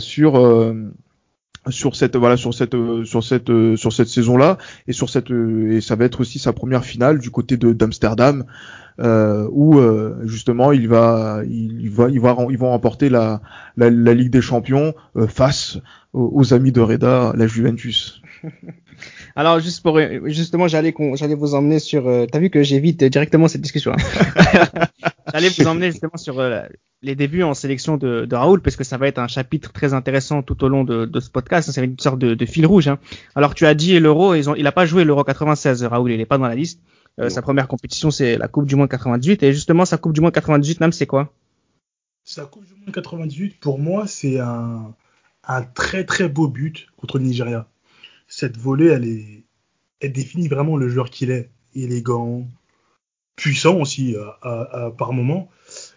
sur 0.00 0.74
sur 1.70 1.96
cette 1.96 2.16
voilà 2.16 2.38
sur 2.38 2.54
cette 2.54 2.76
sur 3.04 3.22
cette 3.22 3.76
sur 3.76 3.92
cette 3.92 4.08
saison 4.08 4.38
là 4.38 4.56
et 4.86 4.94
sur 4.94 5.10
cette 5.10 5.30
et 5.30 5.82
ça 5.82 5.96
va 5.96 6.06
être 6.06 6.20
aussi 6.20 6.38
sa 6.38 6.54
première 6.54 6.84
finale 6.84 7.18
du 7.18 7.30
côté 7.30 7.58
de 7.58 7.74
d'Amsterdam 7.74 8.44
euh, 9.00 9.46
où 9.52 9.78
euh, 9.78 10.16
justement 10.24 10.72
il 10.72 10.88
va 10.88 11.42
il 11.46 11.88
va 11.88 12.08
il 12.08 12.20
va 12.20 12.36
ils 12.50 12.58
vont 12.58 12.70
remporter 12.70 13.08
la 13.08 13.40
la, 13.76 13.90
la 13.90 14.14
Ligue 14.14 14.30
des 14.30 14.40
Champions 14.40 14.92
euh, 15.16 15.28
face 15.28 15.78
aux, 16.12 16.52
amis 16.52 16.72
de 16.72 16.80
Reda, 16.80 17.32
la 17.36 17.46
Juventus. 17.46 18.22
Alors 19.36 19.60
juste 19.60 19.82
pour 19.82 19.98
justement 20.24 20.68
j'allais 20.68 20.94
j'allais 21.14 21.34
vous 21.34 21.54
emmener 21.54 21.78
sur 21.78 22.08
euh, 22.08 22.26
t'as 22.26 22.38
vu 22.38 22.50
que 22.50 22.62
j'évite 22.62 23.04
directement 23.04 23.48
cette 23.48 23.60
discussion. 23.60 23.92
Hein. 23.92 24.86
j'allais 25.32 25.48
vous 25.48 25.66
emmener 25.66 25.90
justement 25.90 26.16
sur 26.16 26.40
euh, 26.40 26.62
les 27.02 27.14
débuts 27.14 27.42
en 27.42 27.54
sélection 27.54 27.96
de, 27.96 28.24
de, 28.24 28.36
Raoul 28.36 28.60
parce 28.60 28.76
que 28.76 28.84
ça 28.84 28.96
va 28.96 29.06
être 29.08 29.18
un 29.18 29.28
chapitre 29.28 29.72
très 29.72 29.94
intéressant 29.94 30.42
tout 30.42 30.62
au 30.64 30.68
long 30.68 30.84
de, 30.84 31.04
de 31.04 31.20
ce 31.20 31.30
podcast. 31.30 31.70
C'est 31.70 31.84
une 31.84 31.98
sorte 31.98 32.18
de, 32.18 32.34
de 32.34 32.46
fil 32.46 32.66
rouge. 32.66 32.88
Hein. 32.88 32.98
Alors 33.34 33.54
tu 33.54 33.66
as 33.66 33.74
dit 33.74 33.98
l'Euro, 34.00 34.34
il 34.34 34.66
a 34.66 34.72
pas 34.72 34.86
joué 34.86 35.04
l'Euro 35.04 35.24
96 35.24 35.84
Raoul, 35.84 36.12
il 36.12 36.20
est 36.20 36.26
pas 36.26 36.38
dans 36.38 36.48
la 36.48 36.54
liste. 36.54 36.80
Euh, 37.20 37.30
sa 37.30 37.42
première 37.42 37.66
compétition 37.66 38.10
c'est 38.12 38.38
la 38.38 38.46
Coupe 38.46 38.66
du 38.66 38.76
Monde 38.76 38.88
98 38.88 39.42
et 39.42 39.52
justement 39.52 39.84
sa 39.84 39.98
Coupe 39.98 40.12
du 40.12 40.20
Monde 40.20 40.32
98 40.32 40.80
même 40.80 40.92
c'est 40.92 41.06
quoi? 41.06 41.32
Sa 42.22 42.44
Coupe 42.44 42.64
du 42.64 42.74
Monde 42.74 42.94
98 42.94 43.58
pour 43.58 43.78
moi 43.78 44.06
c'est 44.06 44.38
un 44.38 44.94
un 45.48 45.62
très 45.62 46.04
très 46.04 46.28
beau 46.28 46.46
but 46.46 46.86
contre 46.96 47.18
le 47.18 47.24
Nigeria. 47.24 47.66
Cette 48.28 48.56
volée, 48.56 48.86
elle 48.86 49.06
est, 49.06 49.44
elle 50.00 50.12
définit 50.12 50.48
vraiment 50.48 50.76
le 50.76 50.88
joueur 50.88 51.10
qu'il 51.10 51.30
est, 51.30 51.50
élégant, 51.74 52.46
puissant 53.36 53.80
aussi 53.80 54.16
à, 54.42 54.92
par 54.96 55.12
moment. 55.12 55.50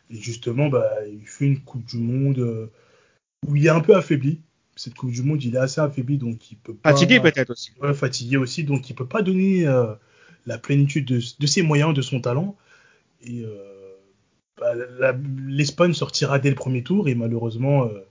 Et 0.09 0.17
justement, 0.17 0.69
bah, 0.69 0.89
il 1.07 1.25
fait 1.25 1.45
une 1.45 1.59
Coupe 1.59 1.85
du 1.85 1.97
Monde 1.97 2.39
euh, 2.39 2.67
où 3.47 3.55
il 3.55 3.65
est 3.65 3.69
un 3.69 3.79
peu 3.79 3.95
affaibli. 3.95 4.41
Cette 4.75 4.93
Coupe 4.95 5.11
du 5.11 5.23
Monde, 5.23 5.43
il 5.43 5.55
est 5.55 5.59
assez 5.59 5.81
affaibli, 5.81 6.17
donc 6.17 6.51
il 6.51 6.57
peut 6.57 6.73
pas. 6.73 6.91
Fatigué 6.91 7.19
peut-être 7.19 7.51
aussi. 7.51 7.71
Ouais, 7.81 7.93
fatigué 7.93 8.37
aussi, 8.37 8.63
donc 8.63 8.89
il 8.89 8.95
peut 8.95 9.07
pas 9.07 9.21
donner 9.21 9.67
euh, 9.67 9.93
la 10.45 10.57
plénitude 10.57 11.05
de, 11.05 11.19
de, 11.39 11.47
ses 11.47 11.61
moyens, 11.61 11.93
de 11.93 12.01
son 12.01 12.21
talent. 12.21 12.55
Et 13.23 13.43
euh, 13.43 13.71
bah, 14.59 14.73
l'Espagne 15.47 15.93
sortira 15.93 16.39
dès 16.39 16.49
le 16.49 16.55
premier 16.55 16.83
tour 16.83 17.07
et 17.07 17.15
malheureusement 17.15 17.85
euh, 17.85 18.05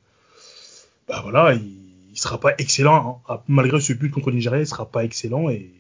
bah 1.09 1.21
voilà, 1.23 1.55
il, 1.55 1.90
il 2.13 2.19
sera 2.19 2.39
pas 2.39 2.55
excellent. 2.59 3.23
Hein. 3.29 3.41
Malgré 3.49 3.81
ce 3.81 3.93
but 3.93 4.11
contre 4.11 4.31
le 4.31 4.37
Nigeria, 4.37 4.61
il 4.61 4.67
sera 4.67 4.87
pas 4.91 5.05
excellent 5.05 5.49
et 5.49 5.71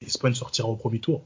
l'Espagne 0.00 0.34
sortira 0.34 0.68
au 0.68 0.76
premier 0.76 0.98
tour. 0.98 1.22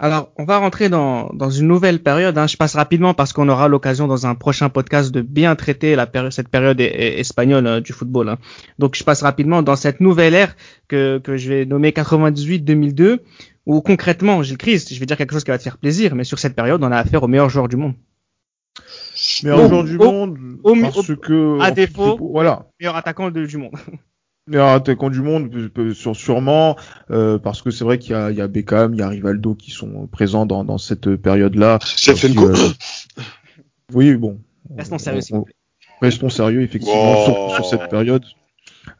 Alors, 0.00 0.30
on 0.36 0.44
va 0.44 0.58
rentrer 0.58 0.88
dans, 0.88 1.28
dans 1.34 1.50
une 1.50 1.66
nouvelle 1.66 2.00
période. 2.00 2.38
Hein. 2.38 2.46
Je 2.46 2.56
passe 2.56 2.76
rapidement 2.76 3.14
parce 3.14 3.32
qu'on 3.32 3.48
aura 3.48 3.66
l'occasion 3.66 4.06
dans 4.06 4.26
un 4.26 4.36
prochain 4.36 4.68
podcast 4.68 5.10
de 5.10 5.22
bien 5.22 5.56
traiter 5.56 5.96
la 5.96 6.06
péri 6.06 6.30
cette 6.30 6.48
période 6.48 6.80
espagnole 6.80 7.66
euh, 7.66 7.80
du 7.80 7.92
football. 7.92 8.28
Hein. 8.28 8.38
Donc, 8.78 8.94
je 8.94 9.02
passe 9.02 9.22
rapidement 9.22 9.62
dans 9.62 9.74
cette 9.74 10.00
nouvelle 10.00 10.34
ère 10.34 10.54
que, 10.86 11.18
que 11.18 11.36
je 11.36 11.48
vais 11.48 11.66
nommer 11.66 11.90
98-2002, 11.90 13.18
où 13.66 13.80
concrètement, 13.80 14.40
Gilles 14.44 14.56
Christ, 14.56 14.94
je 14.94 15.00
vais 15.00 15.06
dire 15.06 15.16
quelque 15.16 15.32
chose 15.32 15.42
qui 15.42 15.50
va 15.50 15.58
te 15.58 15.64
faire 15.64 15.78
plaisir, 15.78 16.14
mais 16.14 16.22
sur 16.22 16.38
cette 16.38 16.54
période, 16.54 16.82
on 16.84 16.92
a 16.92 16.96
affaire 16.96 17.24
aux 17.24 17.28
meilleurs 17.28 17.50
joueurs 17.50 17.68
du 17.68 17.76
monde 17.76 17.94
meilleur 19.42 19.68
joueur 19.68 19.84
du 19.84 19.98
monde 19.98 20.38
au, 20.62 20.74
parce 20.80 21.14
que 21.16 21.60
à 21.60 21.70
défaut 21.72 22.16
voilà 22.20 22.66
meilleur 22.78 22.96
attaquant 22.96 23.30
du 23.30 23.56
monde 23.56 23.72
meilleur 24.48 24.68
attaquant 24.68 25.10
du 25.10 25.20
monde 25.20 25.50
sûrement 26.14 26.76
euh, 27.10 27.38
parce 27.38 27.62
que 27.62 27.70
c'est 27.70 27.84
vrai 27.84 27.98
qu'il 27.98 28.12
y 28.12 28.14
a, 28.14 28.30
il 28.30 28.36
y 28.36 28.40
a 28.40 28.48
Beckham 28.48 28.94
il 28.94 29.00
y 29.00 29.02
a 29.02 29.08
Rivaldo 29.08 29.54
qui 29.54 29.70
sont 29.70 30.06
présents 30.10 30.46
dans, 30.46 30.64
dans 30.64 30.78
cette 30.78 31.16
période 31.16 31.54
là 31.54 31.78
euh, 32.08 32.54
oui 33.94 34.14
bon. 34.16 34.40
Restons 34.76 34.98
sérieux 34.98 35.20
s'il 35.20 35.36
vous 35.36 35.42
plaît. 35.42 35.54
Restons 36.00 36.28
sérieux 36.28 36.62
effectivement 36.62 37.24
sur, 37.24 37.54
sur, 37.54 37.64
cette 37.66 37.88
période 37.88 38.24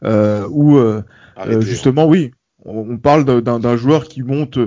euh, 0.03 0.47
où 0.49 0.77
euh, 0.77 1.01
euh 1.39 1.61
justement 1.61 2.05
oui 2.05 2.31
on, 2.65 2.97
parle 2.97 3.23
d'un 3.41 3.77
joueur 3.77 4.05
qui 4.05 4.21
monte 4.21 4.59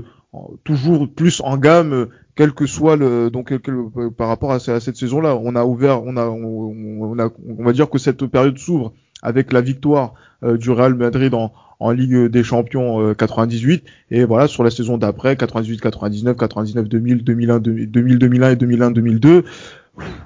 toujours 0.64 1.12
plus 1.12 1.42
en 1.44 1.58
gamme 1.58 2.08
quel 2.34 2.52
que 2.52 2.66
soit 2.66 2.96
le 2.96 3.30
donc 3.30 3.54
par 4.16 4.28
rapport 4.28 4.52
à, 4.52 4.58
cette 4.58 4.96
saison-là, 4.96 5.36
on 5.36 5.54
a 5.54 5.64
ouvert, 5.64 6.02
on 6.02 6.16
a, 6.16 6.26
on, 6.26 7.18
a, 7.18 7.28
on 7.46 7.64
va 7.64 7.72
dire 7.72 7.90
que 7.90 7.98
cette 7.98 8.24
période 8.26 8.56
s'ouvre 8.56 8.94
avec 9.22 9.52
la 9.52 9.60
victoire 9.60 10.14
euh, 10.42 10.56
du 10.56 10.70
Real 10.70 10.94
Madrid 10.94 11.32
en, 11.34 11.52
en 11.78 11.90
Ligue 11.92 12.26
des 12.26 12.42
Champions 12.42 13.14
98 13.14 13.84
euh, 13.84 14.16
et 14.16 14.24
voilà 14.24 14.48
sur 14.48 14.64
la 14.64 14.70
saison 14.70 14.98
d'après 14.98 15.36
98 15.36 15.80
99 15.80 16.36
99 16.36 16.88
2000 16.88 17.24
2001 17.24 17.58
2000 17.60 18.18
2001 18.18 18.50
et 18.50 18.56
2001 18.56 18.90
2002 18.90 19.44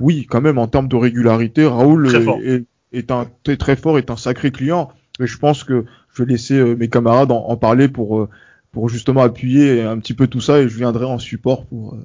oui 0.00 0.26
quand 0.29 0.41
même 0.41 0.59
en 0.59 0.67
termes 0.67 0.88
de 0.88 0.97
régularité 0.97 1.67
Raoul 1.67 2.09
est, 2.43 2.65
est, 2.93 3.11
un 3.11 3.26
très, 3.45 3.57
très 3.57 3.76
fort 3.76 3.99
est 3.99 4.11
un 4.11 4.17
sacré 4.17 4.50
client. 4.50 4.91
Mais 5.19 5.26
je 5.26 5.38
pense 5.38 5.65
que 5.65 5.87
je 6.12 6.23
vais 6.23 6.31
laisser 6.31 6.55
euh, 6.55 6.76
mes 6.76 6.88
camarades 6.88 7.31
en, 7.33 7.47
en 7.49 7.57
parler 7.57 7.88
pour 7.88 8.29
pour 8.73 8.88
justement 8.91 9.23
appuyer 9.23 9.83
un 9.83 9.99
petit 9.99 10.12
peu 10.12 10.26
tout 10.26 10.43
ça 10.43 10.61
et 10.61 10.69
je 10.69 10.76
viendrai 10.76 11.07
en 11.07 11.19
support 11.19 11.65
pour 11.67 11.97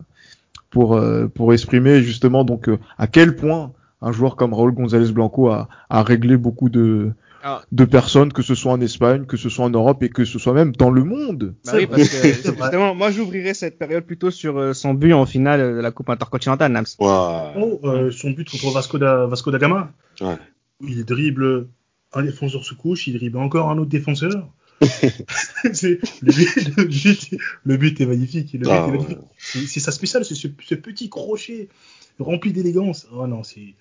pour 0.70 1.02
pour 1.36 1.54
exprimer 1.54 2.02
justement 2.02 2.46
donc 2.46 2.70
à 2.98 3.08
quel 3.08 3.36
point 3.36 3.74
un 4.02 4.12
joueur 4.12 4.36
comme 4.36 4.54
Raúl 4.54 4.74
González 4.74 5.12
Blanco 5.12 5.50
a, 5.50 5.70
a 5.90 6.04
réglé 6.04 6.38
beaucoup 6.38 6.70
de 6.70 7.14
ah. 7.44 7.62
de 7.72 7.86
personnes, 7.86 8.32
que 8.34 8.42
ce 8.42 8.56
soit 8.56 8.72
en 8.72 8.82
Espagne, 8.82 9.26
que 9.26 9.38
ce 9.38 9.50
soit 9.50 9.66
en 9.66 9.70
Europe 9.70 10.04
et 10.04 10.10
que 10.10 10.26
ce 10.26 10.40
soit 10.40 10.54
même 10.54 10.72
dans 10.74 10.90
le 10.90 11.04
monde. 11.04 11.56
Bah 11.66 11.74
oui, 11.76 11.88
parce 11.88 12.10
que 12.10 12.28
justement, 12.28 12.96
moi 12.96 13.12
j'ouvrirais 13.12 13.54
cette 13.54 13.78
période 13.80 14.04
plutôt 14.04 14.32
sur 14.32 14.76
son 14.76 14.94
but 14.94 15.14
en 15.14 15.26
finale 15.26 15.76
de 15.76 15.82
la 15.82 15.92
Coupe 15.92 16.10
intercontinentale, 16.10 16.72
Nams. 16.72 16.86
Oh, 17.00 17.80
son 18.12 18.32
but 18.32 18.50
contre 18.50 18.72
Vasco 18.72 18.98
da, 18.98 19.26
Vasco 19.26 19.52
da 19.52 19.58
Gama. 19.58 19.92
Ouais. 20.20 20.38
Il 20.82 21.06
dribble 21.06 21.68
un 22.14 22.24
défenseur 22.24 22.64
se 22.64 22.74
couche, 22.74 23.08
il 23.08 23.18
dribble 23.18 23.38
encore 23.38 23.70
un 23.70 23.78
autre 23.78 23.90
défenseur. 23.90 24.50
le, 24.82 25.70
but, 25.70 26.02
le, 26.24 26.86
but, 26.86 27.38
le, 27.66 27.78
but, 27.78 28.02
est 28.02 28.06
magnifique. 28.08 28.58
Ah, 28.68 28.88
magnifique. 28.88 29.20
C'est 29.38 29.80
sa 29.80 29.92
spéciale, 29.92 30.26
c'est 30.26 30.34
ce, 30.34 30.48
ce, 30.66 30.76
petit 30.76 31.08
crochet 31.10 31.70
rempli 32.18 32.52
d'élégance. 32.52 33.08
Oh 33.14 33.28
non, 33.28 33.44
c'est 33.44 33.76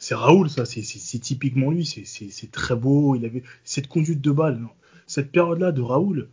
c'est 0.00 0.14
Raoul, 0.14 0.48
ça, 0.48 0.64
c'est 0.64 1.18
typiquement 1.18 1.70
lui. 1.70 1.84
C'est 1.86 2.50
très 2.50 2.74
beau. 2.74 3.14
Il 3.14 3.24
avait 3.26 3.42
cette 3.64 3.86
conduite 3.86 4.20
de 4.20 4.32
balle. 4.32 4.66
Cette 5.06 5.30
période-là 5.30 5.72
de 5.72 5.82
Raoul, 5.82 6.28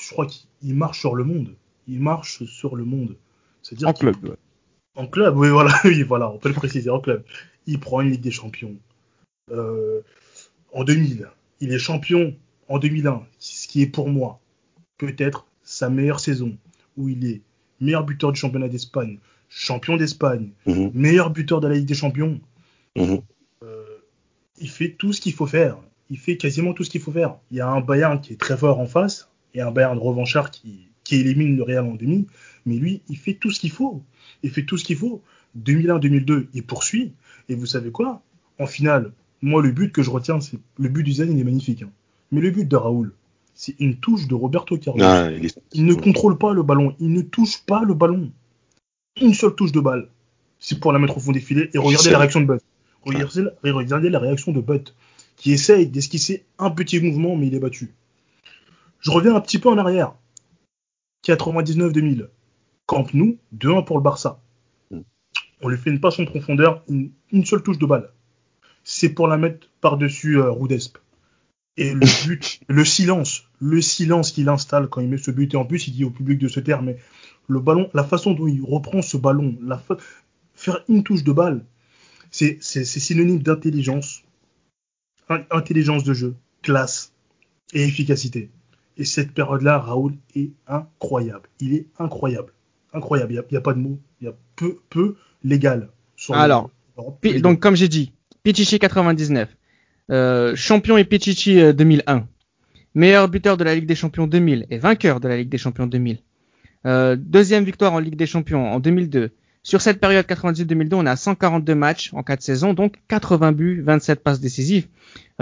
je 0.00 0.10
crois 0.10 0.26
qu'il 0.26 0.74
marche 0.74 0.98
sur 0.98 1.14
le 1.14 1.22
monde. 1.22 1.54
Il 1.86 2.00
marche 2.00 2.44
sur 2.44 2.76
le 2.76 2.84
monde. 2.84 3.16
en 3.84 3.92
club. 3.92 4.16
Ouais. 4.24 4.36
En 4.96 5.06
club, 5.06 5.36
oui, 5.36 5.48
voilà, 5.50 5.72
oui, 5.84 6.02
voilà, 6.02 6.30
on 6.30 6.38
peut 6.38 6.48
le 6.48 6.54
préciser, 6.54 6.90
en 6.90 6.98
club. 6.98 7.22
Il 7.66 7.78
prend 7.78 8.00
une 8.00 8.10
Ligue 8.10 8.22
des 8.22 8.30
Champions. 8.30 8.74
Euh, 9.50 10.00
en 10.72 10.82
2000, 10.82 11.28
il 11.60 11.72
est 11.72 11.78
champion 11.78 12.34
en 12.68 12.78
2001, 12.78 13.22
ce 13.38 13.68
qui 13.68 13.82
est 13.82 13.86
pour 13.86 14.08
moi 14.08 14.40
peut-être 14.98 15.46
sa 15.62 15.88
meilleure 15.90 16.20
saison, 16.20 16.56
où 16.96 17.08
il 17.08 17.24
est 17.26 17.42
meilleur 17.80 18.04
buteur 18.04 18.32
du 18.32 18.40
championnat 18.40 18.68
d'Espagne, 18.68 19.18
champion 19.48 19.96
d'Espagne, 19.96 20.50
mhm. 20.66 20.90
meilleur 20.94 21.30
buteur 21.30 21.60
de 21.60 21.68
la 21.68 21.74
Ligue 21.74 21.86
des 21.86 21.94
Champions. 21.94 22.40
Mhm. 22.98 23.20
Euh, 23.62 23.84
il 24.58 24.68
fait 24.68 24.90
tout 24.90 25.12
ce 25.12 25.20
qu'il 25.20 25.32
faut 25.32 25.46
faire. 25.46 25.78
Il 26.10 26.18
fait 26.18 26.36
quasiment 26.36 26.72
tout 26.72 26.84
ce 26.84 26.90
qu'il 26.90 27.00
faut 27.00 27.12
faire. 27.12 27.36
Il 27.50 27.56
y 27.56 27.60
a 27.60 27.68
un 27.68 27.80
Bayern 27.80 28.20
qui 28.20 28.32
est 28.32 28.40
très 28.40 28.56
fort 28.56 28.80
en 28.80 28.86
face 28.86 29.28
et 29.54 29.60
un 29.60 29.70
Bayern 29.70 29.98
revanchard 29.98 30.50
qui, 30.50 30.88
qui 31.04 31.16
élimine 31.16 31.56
le 31.56 31.62
Real 31.62 31.84
en 31.84 31.94
demi. 31.94 32.26
Mais 32.66 32.76
lui, 32.76 33.02
il 33.08 33.16
fait 33.16 33.34
tout 33.34 33.50
ce 33.50 33.60
qu'il 33.60 33.70
faut. 33.70 34.02
Il 34.42 34.50
fait 34.50 34.64
tout 34.64 34.76
ce 34.76 34.84
qu'il 34.84 34.96
faut. 34.96 35.22
2001-2002, 35.62 36.46
il 36.54 36.62
poursuit. 36.62 37.12
Et 37.48 37.54
vous 37.54 37.66
savez 37.66 37.90
quoi? 37.90 38.22
En 38.58 38.66
finale, 38.66 39.12
moi, 39.42 39.62
le 39.62 39.70
but 39.70 39.92
que 39.92 40.02
je 40.02 40.10
retiens, 40.10 40.40
c'est 40.40 40.58
le 40.78 40.88
but 40.88 41.02
du 41.02 41.12
Zen, 41.12 41.30
il 41.32 41.38
est 41.38 41.44
magnifique. 41.44 41.82
Hein. 41.82 41.90
Mais 42.32 42.40
le 42.40 42.50
but 42.50 42.68
de 42.68 42.76
Raoul, 42.76 43.12
c'est 43.54 43.74
une 43.80 43.96
touche 43.96 44.26
de 44.28 44.34
Roberto 44.34 44.76
Carlos. 44.76 45.02
Ah, 45.02 45.30
il, 45.72 45.84
ne 45.84 45.94
contrôle 45.94 46.38
pas 46.38 46.52
le 46.52 46.62
ballon, 46.62 46.94
il 47.00 47.12
ne 47.12 47.22
touche 47.22 47.62
pas 47.64 47.82
le 47.84 47.94
ballon. 47.94 48.30
Une 49.20 49.34
seule 49.34 49.54
touche 49.54 49.72
de 49.72 49.80
balle, 49.80 50.08
c'est 50.58 50.78
pour 50.78 50.92
la 50.92 50.98
mettre 50.98 51.16
au 51.16 51.20
fond 51.20 51.32
des 51.32 51.40
filets. 51.40 51.70
Et 51.74 51.78
regardez 51.78 52.10
la 52.10 52.18
réaction 52.18 52.40
de 52.40 52.46
Butt. 52.46 52.62
Regardez, 53.08 54.10
la 54.10 54.18
réaction 54.18 54.52
de 54.52 54.60
Butt, 54.60 54.94
qui 55.36 55.52
essaye 55.52 55.86
d'esquisser 55.86 56.44
un 56.58 56.70
petit 56.70 57.00
mouvement, 57.00 57.36
mais 57.36 57.46
il 57.46 57.54
est 57.54 57.60
battu. 57.60 57.94
Je 59.00 59.10
reviens 59.10 59.34
un 59.34 59.40
petit 59.40 59.58
peu 59.58 59.68
en 59.68 59.78
arrière. 59.78 60.14
99-2000. 61.26 62.28
Camp 62.86 63.12
Nou, 63.14 63.38
2-1 63.56 63.84
pour 63.84 63.98
le 63.98 64.02
Barça. 64.02 64.40
Hmm. 64.90 65.00
On 65.60 65.68
lui 65.68 65.76
fait 65.76 65.90
une 65.90 66.00
passe 66.00 66.18
en 66.18 66.24
profondeur, 66.24 66.82
une, 66.88 67.44
seule 67.44 67.62
touche 67.62 67.78
de 67.78 67.86
balle. 67.86 68.10
C'est 68.82 69.10
pour 69.10 69.28
la 69.28 69.36
mettre 69.36 69.68
par-dessus 69.80 70.38
euh, 70.38 70.50
Roudesp. 70.50 70.98
Et 71.76 71.92
le 71.92 72.00
but, 72.26 72.60
le 72.68 72.84
silence, 72.84 73.44
le 73.60 73.80
silence 73.80 74.32
qu'il 74.32 74.48
installe 74.48 74.88
quand 74.88 75.00
il 75.00 75.08
met 75.08 75.18
ce 75.18 75.30
but, 75.30 75.52
et 75.54 75.56
en 75.56 75.64
plus 75.64 75.86
il 75.86 75.92
dit 75.92 76.04
au 76.04 76.10
public 76.10 76.38
de 76.38 76.48
se 76.48 76.60
taire, 76.60 76.82
mais 76.82 76.96
le 77.46 77.60
ballon, 77.60 77.90
la 77.94 78.04
façon 78.04 78.32
dont 78.32 78.48
il 78.48 78.62
reprend 78.62 79.02
ce 79.02 79.16
ballon, 79.16 79.56
la 79.62 79.82
faire 80.54 80.84
une 80.88 81.04
touche 81.04 81.24
de 81.24 81.32
balle, 81.32 81.64
c'est 82.30 82.60
synonyme 82.60 83.42
d'intelligence, 83.42 84.22
intelligence 85.50 86.04
de 86.04 86.14
jeu, 86.14 86.34
classe 86.62 87.12
et 87.72 87.84
efficacité. 87.84 88.50
Et 88.96 89.04
cette 89.04 89.32
période-là, 89.32 89.78
Raoul 89.78 90.14
est 90.34 90.50
incroyable. 90.66 91.48
Il 91.60 91.74
est 91.74 91.86
incroyable. 91.98 92.52
Incroyable. 92.92 93.32
Il 93.32 93.44
n'y 93.52 93.56
a, 93.56 93.60
pas 93.60 93.74
de 93.74 93.78
mots. 93.78 93.98
Il 94.20 94.24
y 94.24 94.28
a 94.28 94.34
peu, 94.56 94.78
peu 94.90 95.16
légal. 95.44 95.90
Sur 96.16 96.34
Alors, 96.34 96.70
donc 97.40 97.60
comme 97.60 97.76
j'ai 97.76 97.88
dit, 97.88 98.12
Pichichi 98.42 98.78
99, 98.78 99.56
euh, 100.10 100.56
champion 100.56 100.96
et 100.96 101.04
Pichichi 101.04 101.74
2001, 101.74 102.16
euh, 102.16 102.20
meilleur 102.94 103.28
buteur 103.28 103.56
de 103.56 103.64
la 103.64 103.74
Ligue 103.74 103.86
des 103.86 103.94
Champions 103.94 104.26
2000 104.26 104.66
et 104.70 104.78
vainqueur 104.78 105.20
de 105.20 105.28
la 105.28 105.36
Ligue 105.36 105.48
des 105.48 105.58
Champions 105.58 105.86
2000. 105.86 106.18
Euh, 106.86 107.16
deuxième 107.16 107.64
victoire 107.64 107.92
en 107.92 107.98
Ligue 107.98 108.16
des 108.16 108.26
Champions 108.26 108.72
en 108.72 108.80
2002. 108.80 109.30
Sur 109.68 109.82
cette 109.82 110.00
période 110.00 110.24
98-2002, 110.24 110.94
on 110.94 111.04
a 111.04 111.14
142 111.14 111.74
matchs 111.74 112.10
en 112.14 112.22
4 112.22 112.40
saisons, 112.40 112.72
donc 112.72 112.94
80 113.08 113.52
buts, 113.52 113.82
27 113.82 114.24
passes 114.24 114.40
décisives. 114.40 114.88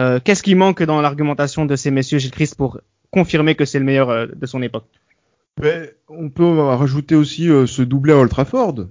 Euh, 0.01 0.19
Qu'est-ce 0.19 0.43
qui 0.43 0.57
manque 0.57 0.83
dans 0.83 1.01
l'argumentation 1.01 1.65
de 1.65 1.77
ces 1.77 1.93
messieurs 1.93 2.19
Gilles 2.19 2.33
Christ 2.33 2.57
pour 2.57 2.81
confirmer 3.13 3.55
que 3.55 3.65
c'est 3.65 3.79
le 3.79 3.85
meilleur 3.85 4.11
euh, 4.11 4.27
de 4.35 4.47
son 4.47 4.63
époque? 4.63 4.87
Ben, 5.63 5.87
On 6.09 6.29
peut 6.29 6.59
rajouter 6.59 7.15
aussi 7.15 7.49
euh, 7.49 7.67
ce 7.67 7.83
doublé 7.83 8.15
à 8.15 8.17
Old 8.17 8.29
Trafford 8.29 8.89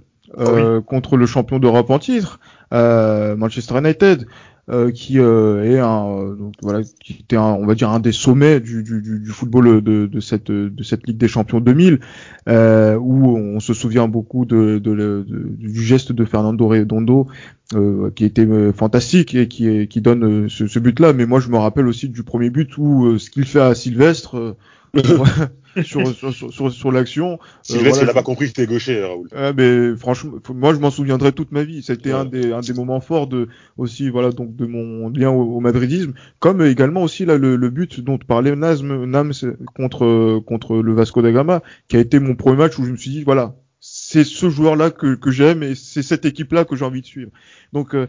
contre 0.86 1.18
le 1.18 1.26
champion 1.26 1.58
d'Europe 1.58 1.90
en 1.90 1.98
titre, 1.98 2.40
Manchester 2.72 3.76
United. 3.78 4.26
Euh, 4.68 4.90
qui 4.90 5.20
euh, 5.20 5.62
est 5.62 5.78
un 5.78 6.34
donc, 6.34 6.54
voilà 6.60 6.80
qui 6.82 7.18
était 7.20 7.36
un, 7.36 7.52
on 7.52 7.66
va 7.66 7.76
dire 7.76 7.88
un 7.90 8.00
des 8.00 8.10
sommets 8.10 8.58
du, 8.58 8.82
du, 8.82 9.00
du 9.00 9.30
football 9.30 9.80
de, 9.80 10.06
de, 10.06 10.20
cette 10.20 10.50
de 10.50 10.82
cette 10.82 11.06
Ligue 11.06 11.18
des 11.18 11.28
Champions 11.28 11.60
2000 11.60 12.00
euh, 12.48 12.96
où 12.96 13.36
on 13.36 13.60
se 13.60 13.74
souvient 13.74 14.08
beaucoup 14.08 14.44
de, 14.44 14.80
de, 14.80 15.24
du 15.28 15.82
geste 15.84 16.10
de 16.10 16.24
Fernando 16.24 16.66
Redondo 16.66 17.28
euh, 17.74 18.10
qui 18.10 18.24
était 18.24 18.72
fantastique 18.72 19.36
et 19.36 19.46
qui 19.46 19.86
qui 19.86 20.00
donne 20.00 20.48
ce, 20.48 20.66
ce 20.66 20.80
but 20.80 20.98
là 20.98 21.12
mais 21.12 21.26
moi 21.26 21.38
je 21.38 21.48
me 21.48 21.58
rappelle 21.58 21.86
aussi 21.86 22.08
du 22.08 22.24
premier 22.24 22.50
but 22.50 22.76
où 22.76 23.20
ce 23.20 23.30
qu'il 23.30 23.44
fait 23.44 23.60
à 23.60 23.72
Sylvestre 23.76 24.56
sur, 25.82 26.06
sur, 26.14 26.32
sur, 26.32 26.72
sur 26.72 26.92
l'action. 26.92 27.38
Sylvestre, 27.62 28.00
euh, 28.00 28.06
il 28.06 28.10
a 28.10 28.14
pas 28.14 28.22
compris 28.22 28.46
que 28.46 28.48
c'était 28.56 28.66
gaucher, 28.66 29.02
Raoul. 29.02 29.28
Ah, 29.34 29.52
mais 29.52 29.96
franchement, 29.96 30.32
moi, 30.54 30.74
je 30.74 30.78
m'en 30.78 30.90
souviendrai 30.90 31.32
toute 31.32 31.52
ma 31.52 31.64
vie. 31.64 31.82
C'était 31.82 32.12
un 32.12 32.24
des, 32.24 32.52
un 32.52 32.60
des 32.60 32.72
moments 32.72 33.00
forts 33.00 33.26
de, 33.26 33.48
aussi, 33.76 34.08
voilà, 34.08 34.30
donc, 34.30 34.54
de 34.56 34.66
mon 34.66 35.08
lien 35.10 35.30
au, 35.30 35.60
madridisme. 35.60 36.14
Comme 36.38 36.62
également 36.62 37.02
aussi, 37.02 37.24
là, 37.24 37.38
le, 37.38 37.56
le 37.56 37.70
but 37.70 38.00
dont 38.00 38.18
parlait 38.18 38.54
Nazm, 38.56 39.04
Nams 39.04 39.32
contre, 39.74 40.40
contre 40.40 40.76
le 40.76 40.94
Vasco 40.94 41.22
da 41.22 41.32
Gama, 41.32 41.62
qui 41.88 41.96
a 41.96 42.00
été 42.00 42.18
mon 42.18 42.34
premier 42.34 42.56
match 42.56 42.78
où 42.78 42.84
je 42.84 42.90
me 42.90 42.96
suis 42.96 43.10
dit, 43.10 43.22
voilà, 43.24 43.56
c'est 43.80 44.24
ce 44.24 44.50
joueur-là 44.50 44.90
que, 44.90 45.14
que 45.14 45.30
j'aime 45.30 45.62
et 45.62 45.74
c'est 45.74 46.02
cette 46.02 46.24
équipe-là 46.24 46.64
que 46.64 46.76
j'ai 46.76 46.84
envie 46.84 47.02
de 47.02 47.06
suivre. 47.06 47.30
Donc, 47.72 47.94
euh, 47.94 48.08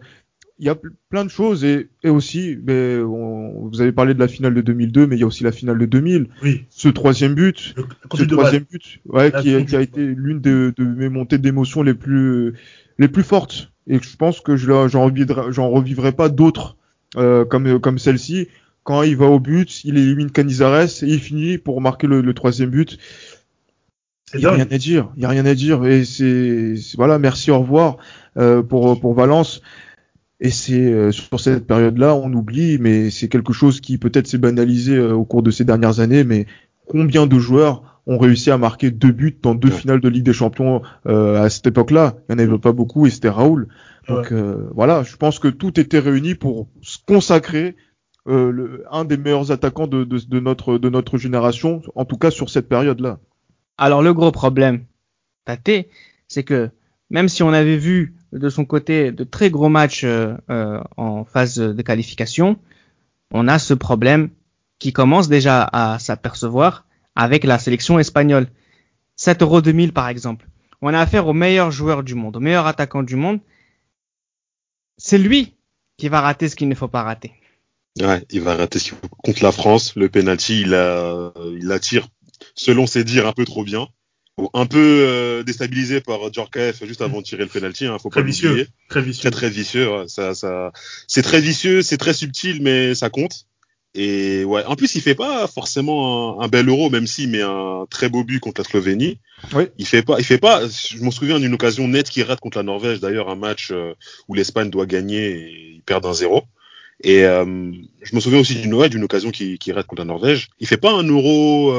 il 0.59 0.65
y 0.65 0.69
a 0.69 0.77
plein 1.09 1.23
de 1.23 1.29
choses 1.29 1.63
et, 1.63 1.89
et 2.03 2.09
aussi, 2.09 2.55
ben, 2.55 3.01
vous 3.03 3.81
avez 3.81 3.91
parlé 3.91 4.13
de 4.13 4.19
la 4.19 4.27
finale 4.27 4.53
de 4.53 4.61
2002, 4.61 5.05
mais 5.05 5.15
il 5.15 5.19
y 5.19 5.23
a 5.23 5.27
aussi 5.27 5.43
la 5.43 5.51
finale 5.51 5.77
de 5.77 5.85
2000. 5.85 6.27
Oui. 6.41 6.65
Ce 6.69 6.87
troisième 6.87 7.35
but, 7.35 7.75
ce 8.15 8.23
troisième 8.23 8.63
but, 8.63 8.99
ouais, 9.05 9.31
qui, 9.41 9.53
a, 9.53 9.61
qui 9.61 9.75
a 9.75 9.81
été 9.81 10.05
l'une 10.05 10.41
de, 10.41 10.73
de, 10.75 10.83
mes 10.83 11.09
montées 11.09 11.37
d'émotion 11.37 11.83
les 11.83 11.93
plus 11.93 12.53
les 12.97 13.07
plus 13.07 13.23
fortes. 13.23 13.71
Et 13.85 13.99
je 14.01 14.17
pense 14.17 14.41
que 14.41 14.55
je 14.55 14.65
j'en 14.87 15.05
revivrai, 15.05 15.51
j'en 15.51 15.69
revivrai 15.69 16.11
pas 16.11 16.29
d'autres 16.29 16.75
euh, 17.17 17.45
comme 17.45 17.79
comme 17.79 17.99
celle-ci. 17.99 18.47
Quand 18.83 19.03
il 19.03 19.15
va 19.15 19.25
au 19.25 19.39
but, 19.39 19.83
il 19.83 19.97
élimine 19.97 20.31
Canizares 20.31 21.03
et 21.03 21.07
il 21.07 21.19
finit 21.19 21.57
pour 21.57 21.81
marquer 21.81 22.07
le, 22.07 22.21
le 22.21 22.33
troisième 22.33 22.69
but. 22.69 22.97
Il 24.33 24.41
y 24.41 24.45
a 24.45 24.51
rien 24.51 24.67
à 24.69 24.77
dire, 24.77 25.09
il 25.15 25.23
y 25.23 25.25
a 25.25 25.29
rien 25.29 25.45
à 25.45 25.53
dire 25.53 25.85
et 25.85 26.03
c'est 26.03 26.73
voilà, 26.95 27.19
merci, 27.19 27.51
au 27.51 27.59
revoir 27.59 27.97
euh, 28.37 28.63
pour 28.63 28.99
pour 28.99 29.13
Valence. 29.13 29.61
Et 30.39 30.51
c'est 30.51 30.94
euh, 30.94 31.12
sur 31.12 31.39
cette 31.39 31.65
période-là, 31.65 32.13
on 32.15 32.32
oublie, 32.34 32.77
mais 32.79 33.10
c'est 33.10 33.27
quelque 33.27 33.53
chose 33.53 33.82
qui 33.82 33.98
peut-être 33.98 34.27
s'est 34.27 34.38
banalisé 34.38 34.96
euh, 34.96 35.13
au 35.13 35.25
cours 35.25 35.41
de 35.41 35.50
ces 35.50 35.65
dernières 35.65 36.00
années. 36.00 36.24
Mais 36.24 36.46
combien 36.86 37.25
de 37.25 37.39
joueurs 37.39 38.01
ont 38.06 38.20
réussi 38.20 38.51
à 38.51 38.58
marquer 38.58 38.91
deux 38.91 39.12
buts 39.12 39.38
dans 39.41 39.56
deux 39.56 39.72
finales 39.72 40.00
de 40.00 40.08
Ligue 40.10 40.24
des 40.24 40.34
Champions 40.34 40.84
euh, 41.08 41.41
à 41.41 41.50
cette 41.50 41.65
époque-là? 41.65 42.17
Il 42.29 42.36
n'y 42.36 42.41
en 42.41 42.48
avait 42.48 42.60
pas 42.60 42.72
beaucoup 42.72 43.08
et 43.08 43.10
c'était 43.10 43.29
Raoul. 43.29 43.67
Donc 44.08 44.32
voilà, 44.74 45.03
je 45.03 45.17
pense 45.17 45.38
que 45.38 45.50
tout 45.50 45.77
était 45.82 46.00
réuni 46.00 46.34
pour 46.34 46.70
se 46.82 46.98
consacrer 47.06 47.75
le, 48.25 48.86
un 48.89 49.03
des 49.03 49.17
meilleurs 49.17 49.51
attaquants 49.51 49.88
de, 49.88 50.06
de, 50.06 50.17
de, 50.25 50.39
notre 50.39 50.77
de 50.77 50.89
notre 50.89 51.17
génération, 51.17 51.82
en 51.94 52.06
tout 52.06 52.15
cas 52.15 52.32
sur 52.32 52.50
cette 52.50 52.70
période-là. 52.70 53.20
Alors 53.77 54.01
le 54.01 54.14
gros 54.14 54.31
problème, 54.31 54.85
Tate, 55.44 55.88
c'est 56.29 56.44
que 56.44 56.70
même 57.09 57.27
si 57.27 57.44
on 57.44 57.51
avait 57.51 57.75
vu 57.75 58.16
de 58.31 58.50
son 58.50 58.66
côté 58.66 59.11
de 59.11 59.24
très 59.24 59.50
gros 59.50 59.70
matchs 59.70 60.03
euh, 60.03 60.35
euh, 60.50 60.81
en 60.98 61.25
phase 61.25 61.55
de 61.55 61.81
qualification, 61.81 62.57
on 63.31 63.48
a 63.48 63.59
ce 63.59 63.74
problème 63.74 64.29
qui 64.79 64.94
commence 64.94 65.27
déjà 65.27 65.63
à 65.63 66.00
s'apercevoir 66.00 66.85
avec 67.16 67.44
la 67.44 67.59
sélection 67.59 68.00
espagnole. 68.00 68.48
7 69.16 69.42
Euro 69.42 69.61
2000 69.61 69.94
par 69.94 70.09
exemple. 70.09 70.48
On 70.81 70.94
a 70.94 71.00
affaire 71.00 71.27
au 71.27 71.33
meilleur 71.33 71.72
joueur 71.72 72.03
du 72.03 72.13
monde, 72.13 72.37
au 72.37 72.40
meilleur 72.40 72.68
attaquant 72.68 73.03
du 73.03 73.16
monde. 73.16 73.40
C'est 74.98 75.18
lui 75.18 75.55
qui 75.98 76.09
va 76.09 76.22
rater 76.22 76.50
ce 76.50 76.55
qu'il 76.55 76.70
ne 76.70 76.75
faut 76.75 76.87
pas 76.87 77.03
rater. 77.03 77.31
Ouais, 78.00 78.24
il 78.29 78.42
va 78.42 78.55
rater 78.55 78.77
ce 78.77 78.85
qu'il 78.85 78.98
faut. 78.98 79.07
Contre 79.24 79.44
la 79.44 79.51
France, 79.51 79.96
le 79.96 80.07
penalty, 80.07 80.61
il, 80.61 80.75
a, 80.75 81.33
il 81.59 81.72
attire, 81.72 82.07
selon 82.53 82.85
ses 82.85 83.03
dires, 83.03 83.27
un 83.27 83.33
peu 83.33 83.46
trop 83.46 83.63
bien 83.63 83.87
un 84.53 84.65
peu 84.65 84.77
euh, 84.77 85.43
déstabilisé 85.43 86.01
par 86.01 86.31
Djorkaeff 86.31 86.85
juste 86.85 87.01
avant 87.01 87.19
de 87.19 87.23
tirer 87.23 87.43
le 87.43 87.50
penalty. 87.50 87.85
Hein, 87.85 87.97
faut 88.00 88.09
très 88.09 88.23
vicieux, 88.23 88.67
très 88.89 89.01
vicieux, 89.01 89.31
très 89.31 89.31
très 89.31 89.50
vicieux. 89.50 89.89
ça, 90.07 90.35
ça, 90.35 90.71
c'est 91.07 91.23
très 91.23 91.41
vicieux, 91.41 91.81
c'est 91.81 91.97
très 91.97 92.13
subtil, 92.13 92.61
mais 92.61 92.95
ça 92.95 93.09
compte. 93.09 93.47
Et 93.95 94.43
ouais, 94.43 94.63
en 94.65 94.75
plus, 94.75 94.93
il 94.93 95.01
fait 95.01 95.15
pas 95.15 95.47
forcément 95.47 96.39
un, 96.39 96.47
bel 96.47 96.69
euro, 96.69 96.91
même 96.91 97.07
s'il 97.07 97.29
met 97.29 97.41
un 97.41 97.87
très 97.89 98.09
beau 98.09 98.23
but 98.23 98.39
contre 98.39 98.61
la 98.61 98.65
Slovénie. 98.65 99.19
Oui. 99.53 99.63
Il 99.79 99.87
fait 99.87 100.03
pas, 100.03 100.19
il 100.19 100.23
fait 100.23 100.37
pas. 100.37 100.61
Je 100.67 101.01
m'en 101.01 101.09
souviens 101.09 101.39
d'une 101.39 101.53
occasion 101.55 101.87
nette 101.87 102.09
qu'il 102.09 102.21
rate 102.23 102.39
contre 102.39 102.59
la 102.59 102.63
Norvège, 102.63 103.00
d'ailleurs 103.00 103.29
un 103.29 103.35
match 103.35 103.69
euh, 103.71 103.95
où 104.27 104.35
l'Espagne 104.35 104.69
doit 104.69 104.85
gagner 104.85 105.31
et 105.31 105.73
il 105.75 105.81
perd 105.81 106.05
un 106.05 106.13
zéro. 106.13 106.43
Et 107.03 107.23
euh, 107.25 107.71
je 108.03 108.15
me 108.15 108.19
souviens 108.19 108.39
aussi 108.39 108.55
d'une 108.55 108.75
ouais, 108.75 108.89
d'une 108.89 109.03
occasion 109.03 109.31
qui, 109.31 109.57
qui 109.57 109.71
rate 109.71 109.87
contre 109.87 110.01
la 110.01 110.05
Norvège. 110.05 110.50
Il 110.59 110.67
fait 110.67 110.77
pas 110.77 110.91
un 110.91 111.03
euro. 111.03 111.73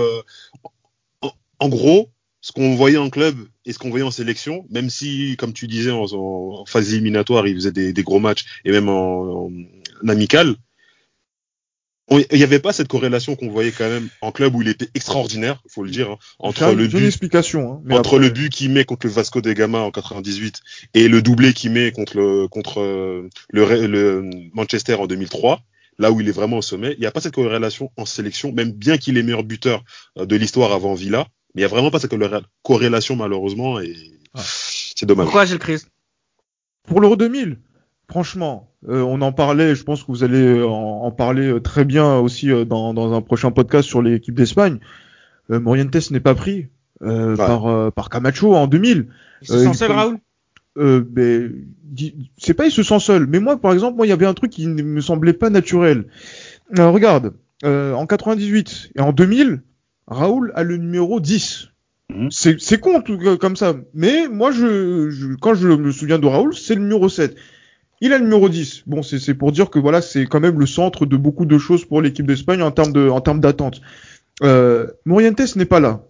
en 1.60 1.68
gros, 1.68 2.10
ce 2.48 2.52
qu'on 2.52 2.74
voyait 2.74 2.96
en 2.96 3.10
club 3.10 3.36
et 3.66 3.74
ce 3.74 3.78
qu'on 3.78 3.90
voyait 3.90 4.06
en 4.06 4.10
sélection, 4.10 4.64
même 4.70 4.88
si, 4.88 5.36
comme 5.36 5.52
tu 5.52 5.66
disais, 5.66 5.90
en, 5.90 6.64
phase 6.64 6.94
éliminatoire, 6.94 7.46
il 7.46 7.54
faisait 7.54 7.72
des, 7.72 8.02
gros 8.02 8.20
matchs 8.20 8.46
et 8.64 8.70
même 8.70 8.88
en, 8.88 9.50
amical, 10.08 10.56
il 12.10 12.24
n'y 12.32 12.42
avait 12.42 12.58
pas 12.58 12.72
cette 12.72 12.88
corrélation 12.88 13.36
qu'on 13.36 13.50
voyait 13.50 13.70
quand 13.70 13.90
même 13.90 14.08
en 14.22 14.32
club 14.32 14.54
où 14.54 14.62
il 14.62 14.68
était 14.68 14.88
extraordinaire, 14.94 15.60
il 15.66 15.70
faut 15.70 15.82
le 15.84 15.90
dire, 15.90 16.12
hein, 16.12 16.18
entre 16.38 16.72
le 16.72 16.86
but, 16.86 17.04
explication, 17.04 17.82
hein, 17.86 17.94
entre 17.94 18.18
le 18.18 18.30
but 18.30 18.48
qu'il 18.48 18.70
met 18.70 18.86
contre 18.86 19.06
le 19.06 19.12
Vasco 19.12 19.42
de 19.42 19.52
Gama 19.52 19.80
en 19.80 19.90
98 19.90 20.62
et 20.94 21.06
le 21.08 21.20
doublé 21.20 21.52
qu'il 21.52 21.72
met 21.72 21.92
contre 21.92 22.16
le 22.16 22.48
contre 22.48 22.80
le, 22.80 23.28
le 23.86 24.30
Manchester 24.54 24.94
en 24.94 25.06
2003 25.06 25.60
là 25.98 26.12
où 26.12 26.20
il 26.20 26.28
est 26.28 26.32
vraiment 26.32 26.58
au 26.58 26.62
sommet. 26.62 26.94
Il 26.94 27.00
n'y 27.00 27.06
a 27.06 27.10
pas 27.10 27.20
cette 27.20 27.34
corrélation 27.34 27.90
en 27.96 28.06
sélection, 28.06 28.52
même 28.52 28.70
bien 28.70 28.98
qu'il 28.98 29.18
est 29.18 29.22
meilleur 29.22 29.42
buteur 29.42 29.82
euh, 30.16 30.26
de 30.26 30.36
l'histoire 30.36 30.72
avant 30.72 30.94
Villa. 30.94 31.26
Mais 31.54 31.62
il 31.62 31.64
n'y 31.64 31.64
a 31.64 31.68
vraiment 31.68 31.90
pas 31.90 31.98
cette 31.98 32.14
corrélation 32.62 33.16
malheureusement 33.16 33.80
et 33.80 33.94
c'est 34.34 35.06
dommage. 35.06 35.26
Pourquoi 35.26 35.44
Gilles 35.44 35.58
Christ? 35.58 35.88
Pour 36.86 37.00
l'Euro 37.00 37.16
2000, 37.16 37.58
franchement, 38.08 38.70
euh, 38.88 39.02
on 39.02 39.20
en 39.20 39.32
parlait, 39.32 39.74
je 39.74 39.82
pense 39.84 40.02
que 40.02 40.08
vous 40.08 40.24
allez 40.24 40.62
en, 40.62 41.10
parler 41.10 41.48
euh, 41.48 41.60
très 41.60 41.84
bien 41.84 42.18
aussi 42.18 42.50
euh, 42.50 42.64
dans, 42.64 42.94
dans, 42.94 43.12
un 43.12 43.20
prochain 43.20 43.50
podcast 43.50 43.88
sur 43.88 44.02
l'équipe 44.02 44.34
d'Espagne. 44.34 44.78
Morientes 45.48 46.10
n'est 46.10 46.20
pas 46.20 46.34
pris 46.34 46.66
par, 47.00 47.92
par 47.92 48.10
Camacho 48.10 48.54
en 48.54 48.66
2000. 48.66 49.08
Il 49.40 49.48
se 49.48 49.58
sent 49.64 49.74
seul, 49.74 49.92
Raoul? 49.92 50.18
Euh, 50.76 51.02
c'est 52.36 52.52
pas 52.52 52.66
il 52.66 52.70
se 52.70 52.82
sent 52.82 53.00
seul, 53.00 53.26
mais 53.26 53.40
moi 53.40 53.58
par 53.58 53.72
exemple, 53.72 53.96
moi 53.96 54.06
il 54.06 54.10
y 54.10 54.12
avait 54.12 54.26
un 54.26 54.34
truc 54.34 54.50
qui 54.50 54.66
ne 54.66 54.82
me 54.82 55.00
semblait 55.00 55.32
pas 55.32 55.48
naturel. 55.48 56.04
regarde, 56.76 57.32
en 57.64 58.06
98 58.06 58.90
et 58.94 59.00
en 59.00 59.12
2000, 59.12 59.62
Raoul 60.08 60.52
a 60.54 60.62
le 60.62 60.76
numéro 60.76 61.20
10. 61.20 61.68
Mhm. 62.10 62.30
C'est 62.30 62.80
con 62.80 63.02
tout, 63.02 63.18
comme 63.38 63.56
ça. 63.56 63.74
Mais 63.94 64.28
moi, 64.28 64.50
je, 64.50 65.34
quand 65.36 65.54
je 65.54 65.68
me 65.68 65.92
souviens 65.92 66.18
de 66.18 66.26
Raoul, 66.26 66.54
c'est 66.54 66.74
le 66.74 66.80
numéro 66.80 67.08
7. 67.08 67.36
Il 68.00 68.12
a 68.12 68.18
le 68.18 68.24
numéro 68.24 68.48
10. 68.48 68.84
Bon, 68.86 69.02
c'est 69.02 69.34
pour 69.34 69.52
dire 69.52 69.70
que 69.70 69.78
voilà, 69.78 70.00
c'est 70.00 70.26
quand 70.26 70.40
même 70.40 70.58
le 70.58 70.66
centre 70.66 71.04
de 71.04 71.16
beaucoup 71.16 71.46
de 71.46 71.58
choses 71.58 71.84
pour 71.84 72.00
l'équipe 72.00 72.26
d'Espagne 72.26 72.62
en 72.62 72.70
termes 72.70 72.92
de, 72.92 73.08
en 73.08 73.20
termes 73.20 73.40
d'attente. 73.40 73.80
Euh, 74.42 74.86
Morientes 75.04 75.56
n'est 75.56 75.64
pas 75.64 75.80
là. 75.80 76.04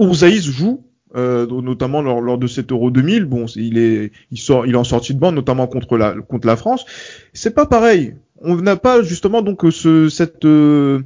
Urzaïs 0.00 0.44
joue, 0.44 0.84
euh, 1.16 1.46
notamment 1.46 2.02
lors, 2.02 2.20
lors, 2.20 2.36
de 2.36 2.46
cet 2.48 2.72
Euro 2.72 2.90
2000. 2.90 3.24
Bon, 3.24 3.46
il 3.54 3.78
est, 3.78 4.12
il 4.32 4.38
sort, 4.38 4.66
il 4.66 4.74
est 4.74 4.78
en 4.78 4.84
sortie 4.84 5.14
de 5.14 5.20
bande, 5.20 5.36
notamment 5.36 5.68
contre 5.68 5.96
la, 5.96 6.14
contre 6.14 6.46
la 6.46 6.56
France. 6.56 6.84
C'est 7.32 7.54
pas 7.54 7.66
pareil. 7.66 8.16
On 8.40 8.56
n'a 8.56 8.76
pas 8.76 9.02
justement 9.02 9.42
donc 9.42 9.62
ce, 9.70 10.08
cette, 10.08 10.44
euh, 10.44 11.02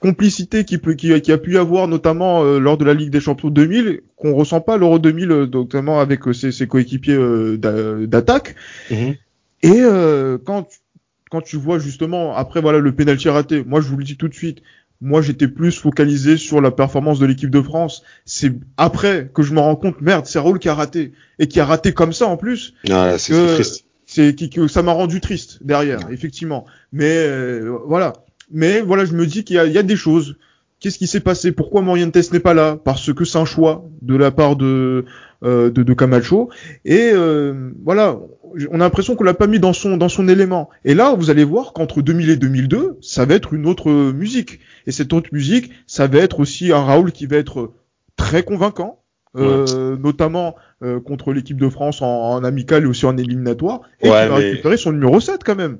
complicité 0.00 0.64
qui, 0.64 0.78
peut, 0.78 0.94
qui, 0.94 1.20
qui, 1.20 1.32
a 1.32 1.38
pu 1.38 1.54
y 1.54 1.58
avoir 1.58 1.88
notamment 1.88 2.44
euh, 2.44 2.58
lors 2.58 2.78
de 2.78 2.84
la 2.84 2.94
Ligue 2.94 3.10
des 3.10 3.20
Champions 3.20 3.50
2000 3.50 4.02
qu'on 4.16 4.34
ressent 4.34 4.60
pas 4.60 4.76
l'Euro 4.76 4.98
2000 4.98 5.30
euh, 5.30 5.46
notamment 5.46 6.00
avec 6.00 6.26
euh, 6.28 6.32
ses, 6.32 6.52
ses, 6.52 6.66
coéquipiers 6.66 7.18
d'attaque. 7.58 8.54
Mhm. 8.90 9.16
Et 9.62 9.82
quand 10.44 10.68
quand 11.30 11.40
tu 11.42 11.56
vois 11.56 11.78
justement 11.78 12.34
après 12.36 12.60
voilà 12.60 12.78
le 12.78 12.94
pénalty 12.94 13.28
raté, 13.28 13.64
moi 13.66 13.80
je 13.80 13.88
vous 13.88 13.96
le 13.96 14.04
dis 14.04 14.16
tout 14.16 14.28
de 14.28 14.34
suite, 14.34 14.62
moi 15.00 15.20
j'étais 15.20 15.48
plus 15.48 15.78
focalisé 15.78 16.36
sur 16.36 16.60
la 16.60 16.70
performance 16.70 17.18
de 17.18 17.26
l'équipe 17.26 17.50
de 17.50 17.60
France. 17.60 18.02
C'est 18.24 18.52
après 18.76 19.30
que 19.34 19.42
je 19.42 19.52
me 19.52 19.60
rends 19.60 19.76
compte, 19.76 20.00
merde, 20.00 20.26
c'est 20.26 20.38
Raoul 20.38 20.58
qui 20.58 20.68
a 20.68 20.74
raté 20.74 21.12
et 21.38 21.48
qui 21.48 21.60
a 21.60 21.64
raté 21.64 21.92
comme 21.92 22.12
ça 22.12 22.26
en 22.26 22.36
plus. 22.36 22.74
Ah, 22.88 23.18
c'est 23.18 23.34
triste. 23.54 23.84
C'est 24.06 24.34
qui 24.34 24.48
que 24.48 24.68
ça 24.68 24.82
m'a 24.82 24.92
rendu 24.92 25.20
triste 25.20 25.58
derrière, 25.62 26.00
effectivement. 26.10 26.64
Mais 26.92 27.18
euh, 27.18 27.78
voilà. 27.86 28.14
Mais 28.50 28.80
voilà, 28.80 29.04
je 29.04 29.12
me 29.14 29.26
dis 29.26 29.44
qu'il 29.44 29.56
y 29.62 29.70
y 29.72 29.78
a 29.78 29.82
des 29.82 29.96
choses. 29.96 30.36
Qu'est-ce 30.80 30.98
qui 30.98 31.08
s'est 31.08 31.20
passé? 31.20 31.50
Pourquoi 31.52 31.82
Morientes 31.82 32.32
n'est 32.32 32.38
pas 32.40 32.54
là? 32.54 32.78
Parce 32.82 33.12
que 33.12 33.24
c'est 33.24 33.38
un 33.38 33.44
choix 33.44 33.84
de 34.00 34.14
la 34.16 34.30
part 34.30 34.54
de 34.56 35.04
euh, 35.44 35.70
de, 35.70 35.82
de 35.82 35.92
Camacho. 35.92 36.50
Et 36.84 37.10
euh, 37.12 37.70
voilà, 37.84 38.18
on 38.70 38.76
a 38.76 38.84
l'impression 38.84 39.16
qu'on 39.16 39.24
l'a 39.24 39.34
pas 39.34 39.48
mis 39.48 39.58
dans 39.58 39.72
son 39.72 39.96
dans 39.96 40.08
son 40.08 40.28
élément. 40.28 40.68
Et 40.84 40.94
là, 40.94 41.14
vous 41.14 41.30
allez 41.30 41.42
voir 41.44 41.72
qu'entre 41.72 42.00
2000 42.00 42.30
et 42.30 42.36
2002, 42.36 42.96
ça 43.00 43.24
va 43.24 43.34
être 43.34 43.54
une 43.54 43.66
autre 43.66 43.90
musique. 44.12 44.60
Et 44.86 44.92
cette 44.92 45.12
autre 45.12 45.30
musique, 45.32 45.70
ça 45.88 46.06
va 46.06 46.18
être 46.18 46.38
aussi 46.40 46.72
un 46.72 46.82
Raoul 46.84 47.10
qui 47.12 47.26
va 47.26 47.36
être 47.38 47.72
très 48.16 48.44
convaincant, 48.44 49.00
euh, 49.36 49.96
notamment 49.96 50.54
euh, 50.84 51.00
contre 51.00 51.32
l'équipe 51.32 51.56
de 51.60 51.68
France 51.68 52.02
en, 52.02 52.06
en 52.06 52.44
amical 52.44 52.84
et 52.84 52.86
aussi 52.86 53.04
en 53.06 53.16
éliminatoire, 53.16 53.80
et 54.00 54.08
Ouais, 54.08 54.22
qui 54.24 54.28
va 54.28 54.38
mais- 54.38 54.50
récupérer 54.50 54.76
son 54.76 54.92
numéro 54.92 55.18
7 55.20 55.42
quand 55.44 55.56
même. 55.56 55.78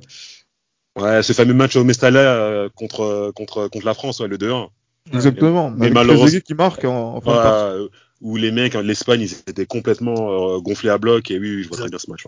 Ouais, 0.98 1.22
ce 1.22 1.32
fameux 1.32 1.54
match 1.54 1.76
au 1.76 1.84
Mestalla 1.84 2.20
euh, 2.20 2.68
contre, 2.74 3.32
contre, 3.34 3.68
contre 3.68 3.86
la 3.86 3.94
France, 3.94 4.20
ouais, 4.20 4.28
le 4.28 4.36
2-1. 4.38 4.68
Exactement. 5.12 5.70
Mais 5.70 5.90
malheureusement- 5.90 6.40
qui 6.44 6.54
marque 6.54 6.84
en, 6.84 7.14
en 7.16 7.20
fin 7.20 7.30
de 7.32 7.36
partie. 7.36 7.64
euh, 7.82 7.88
où 8.20 8.36
les 8.36 8.50
mecs, 8.50 8.74
hein, 8.74 8.82
l'Espagne, 8.82 9.20
ils 9.22 9.32
étaient 9.48 9.64
complètement 9.66 10.56
euh, 10.56 10.60
gonflés 10.60 10.90
à 10.90 10.98
bloc. 10.98 11.30
Et 11.30 11.38
oui, 11.38 11.56
oui, 11.56 11.62
je 11.62 11.68
vois 11.68 11.78
très 11.78 11.88
bien 11.88 11.98
ce 11.98 12.10
match. 12.10 12.24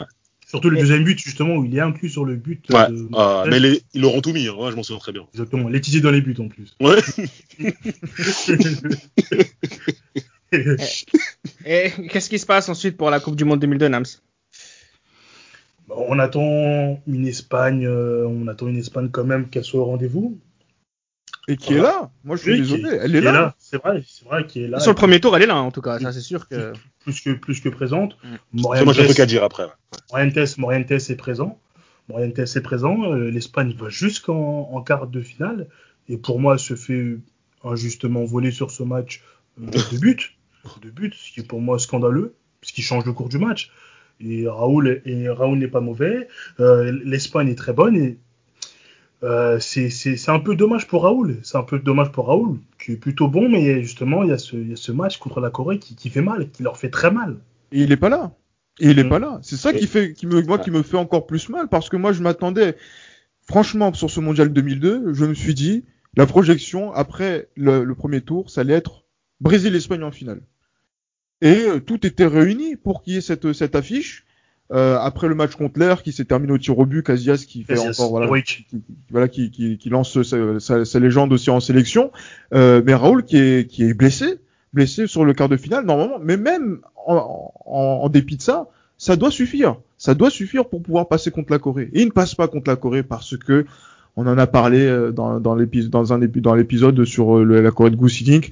Ouais, 0.00 0.06
Surtout 0.46 0.70
le 0.70 0.78
deuxième 0.78 1.04
but, 1.04 1.18
justement, 1.18 1.54
où 1.56 1.64
il 1.64 1.76
est 1.76 1.80
inclus 1.80 2.08
sur 2.08 2.24
le 2.24 2.34
but. 2.36 2.64
Ouais, 2.70 2.88
de- 2.88 3.08
ah, 3.14 3.44
mais 3.48 3.60
les- 3.60 3.82
ils 3.94 4.00
l'auront 4.00 4.20
tout 4.20 4.32
mis. 4.32 4.48
Hein, 4.48 4.54
ouais, 4.58 4.70
je 4.70 4.76
m'en 4.76 4.82
souviens 4.82 4.98
très 5.00 5.12
bien. 5.12 5.26
Exactement, 5.32 5.68
Laetitia 5.68 6.00
dans 6.00 6.10
les 6.10 6.20
buts 6.22 6.34
en 6.38 6.48
plus. 6.48 6.74
Ouais. 6.80 6.98
Et 11.66 11.92
qu'est-ce 12.10 12.30
qui 12.30 12.38
se 12.38 12.46
passe 12.46 12.68
ensuite 12.68 12.96
pour 12.96 13.10
la 13.10 13.20
Coupe 13.20 13.36
du 13.36 13.44
Monde 13.44 13.60
2002, 13.60 13.88
Nams? 13.88 14.04
On 15.90 16.18
attend 16.18 17.00
une 17.06 17.26
Espagne, 17.26 17.86
euh, 17.86 18.26
on 18.26 18.46
attend 18.48 18.68
une 18.68 18.76
Espagne 18.76 19.08
quand 19.10 19.24
même 19.24 19.48
qu'elle 19.48 19.64
soit 19.64 19.80
au 19.80 19.84
rendez-vous. 19.84 20.38
Et 21.50 21.56
qui 21.56 21.74
est 21.74 21.80
là? 21.80 22.10
Moi, 22.24 22.36
je 22.36 22.42
suis 22.42 22.50
Oui, 22.52 22.58
désolé. 22.58 22.98
Elle 23.00 23.16
est 23.16 23.20
là. 23.22 23.54
C'est 23.58 23.82
vrai, 23.82 24.02
c'est 24.06 24.26
vrai 24.26 24.46
qu'elle 24.46 24.64
est 24.64 24.68
là. 24.68 24.80
Sur 24.80 24.92
le 24.92 24.96
premier 24.96 25.18
tour, 25.18 25.34
elle 25.34 25.42
est 25.42 25.46
là, 25.46 25.56
en 25.56 25.70
tout 25.70 25.80
cas. 25.80 25.98
Ça, 25.98 26.12
c'est 26.12 26.20
sûr 26.20 26.46
que. 26.46 26.74
plus 27.00 27.22
que 27.22 27.30
plus 27.30 27.60
que 27.60 27.70
présente. 27.70 28.18
Mm. 28.22 28.60
Moi 28.60 28.76
j'ai 28.92 29.02
un 29.02 29.04
truc 29.06 29.20
à 29.20 29.26
dire 29.26 29.42
après. 29.42 29.66
Morientes, 30.10 30.58
Morientes 30.58 30.90
est 30.90 31.16
présent. 31.16 31.58
Morientes 32.08 32.38
est 32.38 32.60
présent. 32.60 33.12
Euh, 33.12 33.30
L'Espagne 33.30 33.74
va 33.78 33.88
jusqu'en 33.88 34.68
en 34.70 34.82
quart 34.82 35.06
de 35.06 35.22
finale. 35.22 35.68
Et 36.10 36.18
pour 36.18 36.38
moi, 36.38 36.54
elle 36.54 36.58
se 36.60 36.74
fait 36.74 37.18
injustement 37.64 38.24
voler 38.24 38.50
sur 38.50 38.70
ce 38.70 38.82
match 38.82 39.22
euh, 39.60 39.66
de 39.66 39.98
but. 39.98 40.34
De 40.82 40.90
but, 40.90 41.14
ce 41.14 41.32
qui 41.32 41.40
est 41.40 41.44
pour 41.44 41.62
moi 41.62 41.78
scandaleux, 41.78 42.34
ce 42.60 42.74
qui 42.74 42.82
change 42.82 43.06
le 43.06 43.12
cours 43.12 43.30
du 43.30 43.38
match. 43.38 43.70
Et 44.20 44.46
Raoul, 44.48 45.00
et 45.04 45.28
Raoul 45.28 45.58
n'est 45.58 45.68
pas 45.68 45.80
mauvais. 45.80 46.28
Euh, 46.60 46.92
L'Espagne 47.04 47.48
est 47.48 47.54
très 47.54 47.72
bonne. 47.72 47.96
Et 47.96 48.18
euh, 49.24 49.58
c'est 49.60 50.28
un 50.28 50.38
peu 50.40 50.54
dommage 50.54 50.86
pour 50.86 51.02
Raoul. 51.02 51.38
C'est 51.42 51.58
un 51.58 51.62
peu 51.62 51.78
dommage 51.78 52.12
pour 52.12 52.26
Raoul, 52.28 52.58
qui 52.82 52.92
est 52.92 52.96
plutôt 52.96 53.28
bon, 53.28 53.48
mais 53.48 53.82
justement, 53.82 54.22
il 54.22 54.30
y 54.30 54.32
a 54.32 54.38
ce, 54.38 54.56
il 54.56 54.70
y 54.70 54.72
a 54.72 54.76
ce 54.76 54.92
match 54.92 55.18
contre 55.18 55.40
la 55.40 55.50
Corée 55.50 55.78
qui, 55.78 55.96
qui 55.96 56.08
fait 56.10 56.22
mal, 56.22 56.50
qui 56.50 56.62
leur 56.62 56.76
fait 56.76 56.90
très 56.90 57.10
mal. 57.10 57.36
Et 57.72 57.82
il 57.82 57.92
est 57.92 57.96
pas 57.96 58.08
là. 58.08 58.32
Et 58.80 58.90
il 58.90 58.98
est 58.98 59.04
Mm. 59.04 59.08
pas 59.08 59.18
là. 59.18 59.38
C'est 59.42 59.56
ça 59.56 59.72
qui 59.72 59.86
fait, 59.88 60.12
qui 60.12 60.26
me, 60.26 60.40
moi, 60.42 60.58
qui 60.58 60.70
me 60.70 60.82
fait 60.82 60.96
encore 60.96 61.26
plus 61.26 61.48
mal 61.48 61.68
parce 61.68 61.88
que 61.88 61.96
moi, 61.96 62.12
je 62.12 62.22
m'attendais, 62.22 62.76
franchement, 63.42 63.92
sur 63.92 64.10
ce 64.10 64.20
mondial 64.20 64.52
2002, 64.52 65.14
je 65.14 65.24
me 65.24 65.34
suis 65.34 65.54
dit, 65.54 65.84
la 66.16 66.26
projection 66.26 66.92
après 66.92 67.48
le, 67.56 67.82
le 67.84 67.94
premier 67.94 68.20
tour, 68.20 68.50
ça 68.50 68.60
allait 68.60 68.74
être 68.74 69.04
Brésil-Espagne 69.40 70.02
en 70.04 70.12
finale. 70.12 70.42
Et 71.40 71.64
euh, 71.68 71.78
tout 71.80 72.06
était 72.06 72.26
réuni 72.26 72.76
pour 72.76 73.02
qu'il 73.02 73.14
y 73.14 73.16
ait 73.16 73.20
cette, 73.20 73.52
cette 73.52 73.74
affiche. 73.76 74.24
Euh, 74.70 74.98
après 75.00 75.28
le 75.28 75.34
match 75.34 75.54
contre 75.54 75.78
l'air 75.80 76.02
qui 76.02 76.12
s'est 76.12 76.26
terminé 76.26 76.52
au 76.52 76.58
tir 76.58 76.78
au 76.78 76.84
but, 76.84 77.02
Casillas 77.02 77.44
qui 77.48 77.62
fait 77.62 77.72
Casillas, 77.74 77.92
encore 78.00 78.10
voilà, 78.10 78.26
qui, 78.42 78.64
qui- 78.64 78.82
voilà, 79.10 79.26
qui, 79.28 79.50
qui, 79.50 79.78
qui 79.78 79.88
lance 79.88 80.20
sa, 80.22 80.60
sa- 80.60 80.84
sa 80.84 80.98
légende 81.00 81.32
aussi 81.32 81.48
en 81.48 81.60
sélection. 81.60 82.10
Euh, 82.52 82.82
mais 82.84 82.92
Raoul 82.92 83.24
qui 83.24 83.38
est, 83.38 83.66
qui 83.70 83.84
est 83.84 83.94
blessé, 83.94 84.40
blessé 84.74 85.06
sur 85.06 85.24
le 85.24 85.32
quart 85.32 85.48
de 85.48 85.56
finale 85.56 85.86
normalement. 85.86 86.18
Mais 86.22 86.36
même 86.36 86.80
en, 87.06 87.50
en, 87.64 88.00
en 88.02 88.08
dépit 88.10 88.36
de 88.36 88.42
ça, 88.42 88.68
ça 88.98 89.16
doit 89.16 89.30
suffire. 89.30 89.76
Ça 89.96 90.14
doit 90.14 90.28
suffire 90.30 90.68
pour 90.68 90.82
pouvoir 90.82 91.08
passer 91.08 91.30
contre 91.30 91.50
la 91.52 91.58
Corée. 91.58 91.88
Et 91.94 92.02
il 92.02 92.06
ne 92.06 92.10
passe 92.12 92.34
pas 92.34 92.46
contre 92.48 92.68
la 92.68 92.76
Corée 92.76 93.02
parce 93.02 93.38
que 93.38 93.64
on 94.16 94.26
en 94.26 94.36
a 94.36 94.46
parlé 94.48 94.80
euh, 94.84 95.12
dans, 95.12 95.38
dans 95.40 95.54
l'épisode, 95.54 95.90
dans 95.90 96.12
un 96.12 96.18
dans 96.18 96.54
l'épisode 96.54 97.04
sur 97.04 97.38
euh, 97.38 97.44
le- 97.44 97.62
la 97.62 97.70
Corée 97.70 97.90
de 97.90 97.96
Goussidink, 97.96 98.50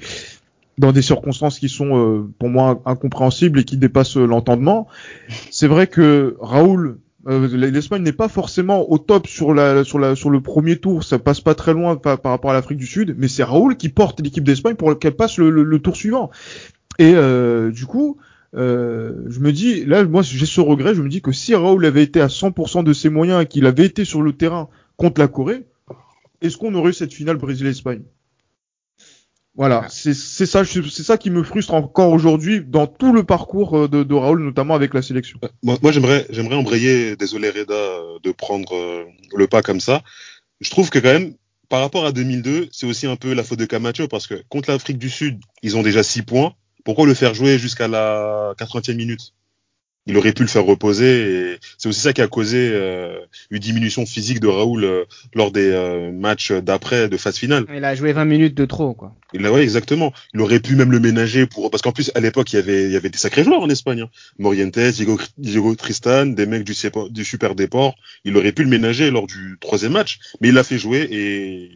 dans 0.79 0.93
des 0.93 1.03
circonstances 1.03 1.59
qui 1.59 1.69
sont 1.69 1.97
euh, 1.99 2.31
pour 2.39 2.49
moi 2.49 2.83
incompréhensibles 2.85 3.61
et 3.61 3.65
qui 3.65 3.77
dépassent 3.79 4.17
euh, 4.19 4.27
l'entendement. 4.27 4.87
C'est 5.51 5.67
vrai 5.69 5.87
que 5.87 6.37
Raoul, 6.41 6.99
euh, 7.29 7.49
l'Espagne 7.71 8.03
n'est 8.03 8.13
pas 8.13 8.29
forcément 8.29 8.91
au 8.91 8.99
top 8.99 9.27
sur 9.27 9.55
la 9.55 9.85
sur 9.85 9.99
la 9.99 10.15
sur 10.15 10.31
le 10.31 10.41
premier 10.41 10.77
tour, 10.77 11.03
ça 11.03 11.19
passe 11.19 11.41
pas 11.41 11.55
très 11.55 11.73
loin 11.73 11.97
par, 11.97 12.19
rapport 12.23 12.51
à 12.51 12.55
l'Afrique 12.55 12.79
du 12.79 12.87
Sud, 12.87 13.15
mais 13.19 13.29
c'est 13.29 13.43
Raoul 13.43 13.77
qui 13.77 13.89
porte 13.89 14.21
l'équipe 14.21 14.45
d'Espagne 14.45 14.75
pour 14.77 14.99
qu'elle 14.99 15.17
passe 15.17 15.39
le, 15.39 15.51
le- 15.51 15.63
le 15.65 15.79
tour 15.81 15.97
suivant. 15.97 16.31
Et 16.99 17.13
euh, 17.15 17.71
du 17.71 17.87
coup, 17.87 18.19
euh, 18.55 19.25
je 19.29 19.41
me 19.41 19.53
dis, 19.53 19.85
là, 19.85 20.05
moi, 20.05 20.23
j'ai 20.23 20.47
ce 20.47 20.61
regret, 20.61 20.95
je 20.95 21.03
me 21.03 21.09
dis 21.09 21.21
que 21.23 21.33
si 21.33 21.55
Raoul 21.55 21.85
avait 21.85 22.03
été 22.03 22.21
à 22.21 22.29
100% 22.29 22.85
de 22.85 22.93
ses 22.93 23.09
moyens 23.11 23.43
et 23.43 23.47
qu'il 23.47 23.67
avait 23.67 23.87
été 23.87 24.05
sur 24.05 24.23
le 24.23 24.33
terrain 24.33 24.69
contre 24.97 25.21
la 25.21 25.29
Corée, 25.29 25.67
est-ce 26.43 26.57
qu'on 26.57 26.75
aurait 26.75 26.91
eu 26.91 26.95
cette 26.95 27.13
finale 27.13 27.37
Brésil-Espagne? 27.37 28.03
Voilà, 29.57 29.87
c'est 29.89 30.13
c'est 30.13 30.45
ça, 30.45 30.65
c'est 30.65 31.03
ça 31.03 31.17
qui 31.17 31.31
me 31.31 31.43
frustre 31.43 31.73
encore 31.73 32.13
aujourd'hui 32.13 32.61
dans 32.61 32.87
tout 32.87 33.13
le 33.15 33.25
parcours 33.25 33.77
euh, 33.77 33.89
de, 33.89 34.03
de 34.03 34.15
Raoul, 34.15 34.43
notamment 34.43 34.75
avec 34.75 34.93
la 34.93 35.01
sélection. 35.01 35.41
Moi, 35.63 35.79
moi, 35.83 35.93
j'aimerais, 35.93 36.27
j'aimerais 36.29 36.57
embrayer, 36.57 37.17
désolé 37.17 37.49
Reda, 37.49 37.73
euh, 37.73 38.19
de 38.23 38.33
prendre 38.33 38.75
euh, 38.75 39.05
le 39.35 39.47
pas 39.47 39.63
comme 39.63 39.81
ça. 39.81 40.03
Je 40.61 40.69
trouve 40.69 40.91
que 40.91 40.99
quand 40.99 41.13
même, 41.13 41.35
par 41.71 41.81
rapport 41.81 42.05
à 42.05 42.13
2002, 42.13 42.69
c'est 42.71 42.87
aussi 42.87 43.07
un 43.07 43.17
peu 43.17 43.33
la 43.33 43.43
faute 43.43 43.59
de 43.59 43.65
Camacho 43.65 44.09
parce 44.09 44.27
que 44.27 44.35
contre 44.51 44.71
l'Afrique 44.71 44.99
du 44.99 45.09
Sud, 45.09 45.41
ils 45.63 45.77
ont 45.77 45.83
déjà 45.83 46.03
6 46.03 46.23
points. 46.23 46.53
Pourquoi 46.85 47.07
le 47.07 47.15
faire 47.15 47.33
jouer 47.33 47.59
jusqu'à 47.59 47.89
la 47.89 48.53
80e 48.59 48.95
minute? 48.95 49.33
Il 50.09 50.17
aurait 50.17 50.33
pu 50.33 50.43
le 50.43 50.49
faire 50.49 50.65
reposer 50.65 51.51
et 51.53 51.59
c'est 51.79 51.89
aussi 51.89 52.01
ça 52.01 52.13
qui 52.13 52.23
a 52.23 52.29
causé 52.29 52.71
euh, 52.73 53.19
une 53.51 53.59
diminution 53.59 54.07
physique 54.07 54.39
de 54.39 54.47
Raoul 54.47 54.85
euh, 54.85 55.05
lors 55.35 55.51
des 55.51 55.71
euh, 55.73 56.13
matchs 56.13 56.53
d'après 56.53 57.09
de 57.09 57.17
phase 57.17 57.37
finale. 57.37 57.65
Il 57.75 57.85
a 57.85 57.95
joué 57.97 58.13
20 58.13 58.25
minutes 58.25 58.55
de 58.55 58.65
trop, 58.67 58.95
quoi. 58.95 59.15
Il 59.33 59.43
l'a- 59.43 59.51
ouais, 59.53 59.63
exactement. 59.65 60.13
Il 60.33 60.41
aurait 60.41 60.61
pu 60.61 60.77
même 60.77 60.93
le 60.93 61.01
ménager 61.01 61.47
pour 61.47 61.71
parce 61.73 61.83
qu'en 61.83 61.91
plus 61.91 62.13
à 62.15 62.21
l'époque 62.21 62.53
il 62.53 62.57
y 62.57 62.59
avait 62.61 62.85
il 62.85 62.93
y 62.93 62.97
avait 62.97 63.11
des 63.11 63.19
sacrés 63.19 63.43
joueurs 63.43 63.61
en 63.61 63.69
Espagne. 63.69 64.03
Hein. 64.03 64.11
Morientes, 64.39 64.79
Diego, 64.79 65.19
Diego 65.39 65.75
Tristan, 65.75 66.27
des 66.27 66.47
mecs 66.47 66.63
du, 66.65 66.75
du 67.11 67.25
Super 67.25 67.57
Déport. 67.57 67.97
Il 68.25 68.37
aurait 68.37 68.53
pu 68.53 68.63
le 68.63 68.69
ménager 68.71 69.11
lors 69.11 69.27
du 69.27 69.57
troisième 69.61 69.93
match, 69.93 70.19
mais 70.41 70.49
il 70.49 70.55
l'a 70.55 70.63
fait 70.63 70.79
jouer 70.79 71.09
et 71.11 71.71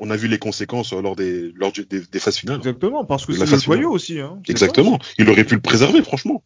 on 0.00 0.10
a 0.10 0.16
vu 0.16 0.26
les 0.28 0.38
conséquences 0.38 0.92
lors 0.92 1.14
des 1.16 1.52
lors 1.54 1.70
du- 1.72 1.84
des, 1.84 2.00
des 2.00 2.18
phases 2.18 2.36
finales. 2.38 2.58
Exactement, 2.58 3.04
parce 3.04 3.26
que 3.26 3.32
La 3.32 3.46
c'est 3.46 3.52
le 3.52 3.60
joyau 3.60 3.90
aussi. 3.90 4.18
Hein. 4.20 4.40
Exactement. 4.48 4.98
Il 5.18 5.28
aurait 5.30 5.44
pu 5.44 5.54
le 5.54 5.60
préserver, 5.60 6.02
franchement. 6.02 6.42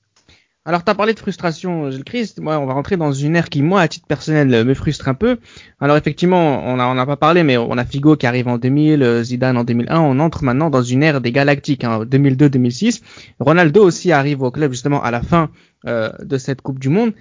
Alors, 0.65 0.85
tu 0.85 0.91
as 0.93 0.95
parlé 0.95 1.13
de 1.13 1.19
frustration, 1.19 1.91
Gilles 1.91 2.05
Christ. 2.05 2.39
Moi, 2.39 2.57
on 2.57 2.67
va 2.67 2.75
rentrer 2.75 2.97
dans 2.97 3.11
une 3.11 3.35
ère 3.35 3.49
qui, 3.49 3.63
moi, 3.63 3.81
à 3.81 3.89
titre 3.89 4.07
personnel, 4.07 4.55
euh, 4.55 4.65
me 4.65 4.75
frustre 4.75 5.09
un 5.09 5.15
peu. 5.15 5.39
Alors, 5.81 5.97
effectivement, 5.97 6.65
on 6.65 6.77
n'a 6.77 6.87
on 6.87 6.97
a 6.97 7.05
pas 7.05 7.17
parlé, 7.17 7.43
mais 7.43 7.57
on 7.57 7.77
a 7.77 7.85
Figo 7.85 8.17
qui 8.17 8.27
arrive 8.27 8.47
en 8.47 8.59
2000, 8.59 9.03
euh, 9.03 9.25
Zidane 9.25 9.57
en 9.57 9.65
2001. 9.65 9.99
On 9.99 10.21
entre 10.21 10.45
maintenant 10.45 10.71
dans 10.71 10.83
une 10.83 11.03
ère 11.03 11.21
des 11.21 11.33
galactiques, 11.33 11.83
hein, 11.83 12.05
2002-2006. 12.05 13.03
Ronaldo 13.41 13.83
aussi 13.83 14.13
arrive 14.13 14.43
au 14.43 14.53
club, 14.53 14.71
justement, 14.71 15.03
à 15.03 15.11
la 15.11 15.23
fin 15.23 15.51
euh, 15.87 16.13
de 16.21 16.39
cette 16.39 16.63
Coupe 16.63 16.79
du 16.79 16.91
Monde. 16.91 17.13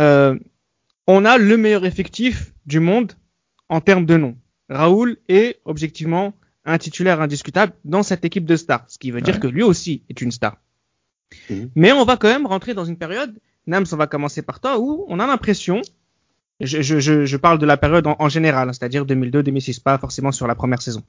Euh, 0.00 0.36
on 1.06 1.24
a 1.24 1.38
le 1.38 1.56
meilleur 1.56 1.84
effectif 1.84 2.52
du 2.66 2.80
monde 2.80 3.12
en 3.68 3.80
termes 3.80 4.06
de 4.06 4.16
nom. 4.16 4.36
Raoul 4.68 5.18
est, 5.28 5.60
objectivement, 5.64 6.34
un 6.64 6.78
titulaire 6.78 7.20
indiscutable 7.20 7.74
dans 7.84 8.02
cette 8.02 8.24
équipe 8.24 8.44
de 8.44 8.56
stars. 8.56 8.84
Ce 8.88 8.98
qui 8.98 9.12
veut 9.12 9.20
dire 9.20 9.38
que 9.38 9.46
lui 9.46 9.62
aussi 9.62 10.02
est 10.08 10.20
une 10.20 10.32
star. 10.32 10.61
Mhm. 11.50 11.70
Mais 11.74 11.92
on 11.92 12.04
va 12.04 12.16
quand 12.16 12.28
même 12.28 12.46
rentrer 12.46 12.74
dans 12.74 12.84
une 12.84 12.96
période, 12.96 13.38
Nams, 13.66 13.86
on 13.92 13.96
va 13.96 14.06
commencer 14.06 14.42
par 14.42 14.60
toi, 14.60 14.78
où 14.78 15.04
on 15.08 15.20
a 15.20 15.26
l'impression, 15.26 15.82
je, 16.60 16.82
je, 16.82 17.00
je, 17.00 17.24
je 17.24 17.36
parle 17.36 17.58
de 17.58 17.66
la 17.66 17.76
période 17.76 18.06
en, 18.06 18.16
en 18.18 18.28
général, 18.28 18.68
hein, 18.68 18.72
c'est-à-dire 18.72 19.04
2002-2006, 19.04 19.82
pas 19.82 19.98
forcément 19.98 20.32
sur 20.32 20.46
la 20.46 20.54
première 20.54 20.82
saison. 20.82 21.02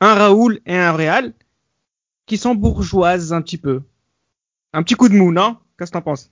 Un 0.00 0.14
Raoul 0.14 0.60
et 0.66 0.76
un 0.76 0.92
Real 0.92 1.32
qui 2.26 2.36
sont 2.36 2.54
bourgeoises 2.54 3.32
un 3.32 3.40
petit 3.40 3.58
peu. 3.58 3.82
Un 4.72 4.82
petit 4.82 4.94
coup 4.94 5.08
de 5.08 5.14
mou, 5.14 5.32
non? 5.32 5.56
Qu'est-ce 5.78 5.90
que 5.90 5.96
t'en 5.96 6.02
penses? 6.02 6.30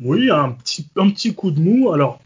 Oui, 0.00 0.30
un 0.30 0.52
petit, 0.52 0.86
un 0.96 1.10
petit 1.10 1.34
coup 1.34 1.50
de 1.50 1.60
mou. 1.60 1.92
Alors, 1.92 2.20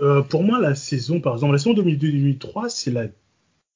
euh, 0.00 0.22
pour 0.22 0.42
moi, 0.42 0.58
la 0.60 0.74
saison, 0.74 1.20
par 1.20 1.34
exemple, 1.34 1.52
la 1.52 1.58
saison 1.58 1.74
2002-2003, 1.74 2.68
c'est 2.68 2.90
la 2.90 3.06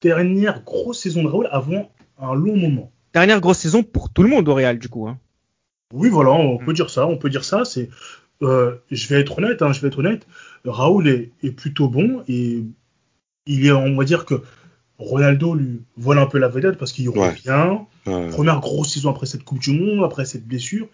dernière 0.01 0.63
grosse 0.63 1.01
saison 1.01 1.23
de 1.23 1.27
Raoul 1.27 1.47
avant 1.51 1.89
un 2.19 2.35
long 2.35 2.57
moment. 2.57 2.91
Dernière 3.13 3.39
grosse 3.39 3.59
saison 3.59 3.83
pour 3.83 4.11
tout 4.11 4.23
le 4.23 4.29
monde 4.29 4.47
au 4.49 4.53
Real, 4.53 4.77
du 4.77 4.89
coup. 4.89 5.07
Hein. 5.07 5.17
Oui, 5.93 6.09
voilà, 6.09 6.31
on 6.31 6.57
peut 6.57 6.73
dire 6.73 6.89
ça, 6.89 7.07
on 7.07 7.17
peut 7.17 7.29
dire 7.29 7.45
ça. 7.45 7.65
C'est 7.65 7.89
euh, 8.41 8.75
je 8.91 9.07
vais 9.07 9.19
être 9.21 9.37
honnête, 9.37 9.61
hein, 9.61 9.73
je 9.73 9.81
vais 9.81 9.87
être 9.87 9.99
honnête. 9.99 10.27
Raoul 10.65 11.07
est, 11.07 11.31
est, 11.43 11.51
plutôt 11.51 11.87
bon 11.87 12.23
et 12.27 12.63
il 13.45 13.65
est, 13.65 13.71
on 13.71 13.95
va 13.95 14.03
dire 14.03 14.25
que 14.25 14.41
Ronaldo 14.99 15.55
lui 15.55 15.81
vole 15.95 16.19
un 16.19 16.25
peu 16.25 16.37
la 16.39 16.47
vedette 16.47 16.77
parce 16.77 16.91
qu'il 16.91 17.07
Ouais. 17.09 17.29
revient. 17.29 17.77
Ouais. 18.05 18.29
Première 18.29 18.59
grosse 18.59 18.93
saison 18.93 19.11
après 19.11 19.25
cette 19.25 19.43
Coupe 19.43 19.59
du 19.59 19.71
Monde, 19.71 20.03
après 20.03 20.25
cette 20.25 20.45
blessure. 20.47 20.87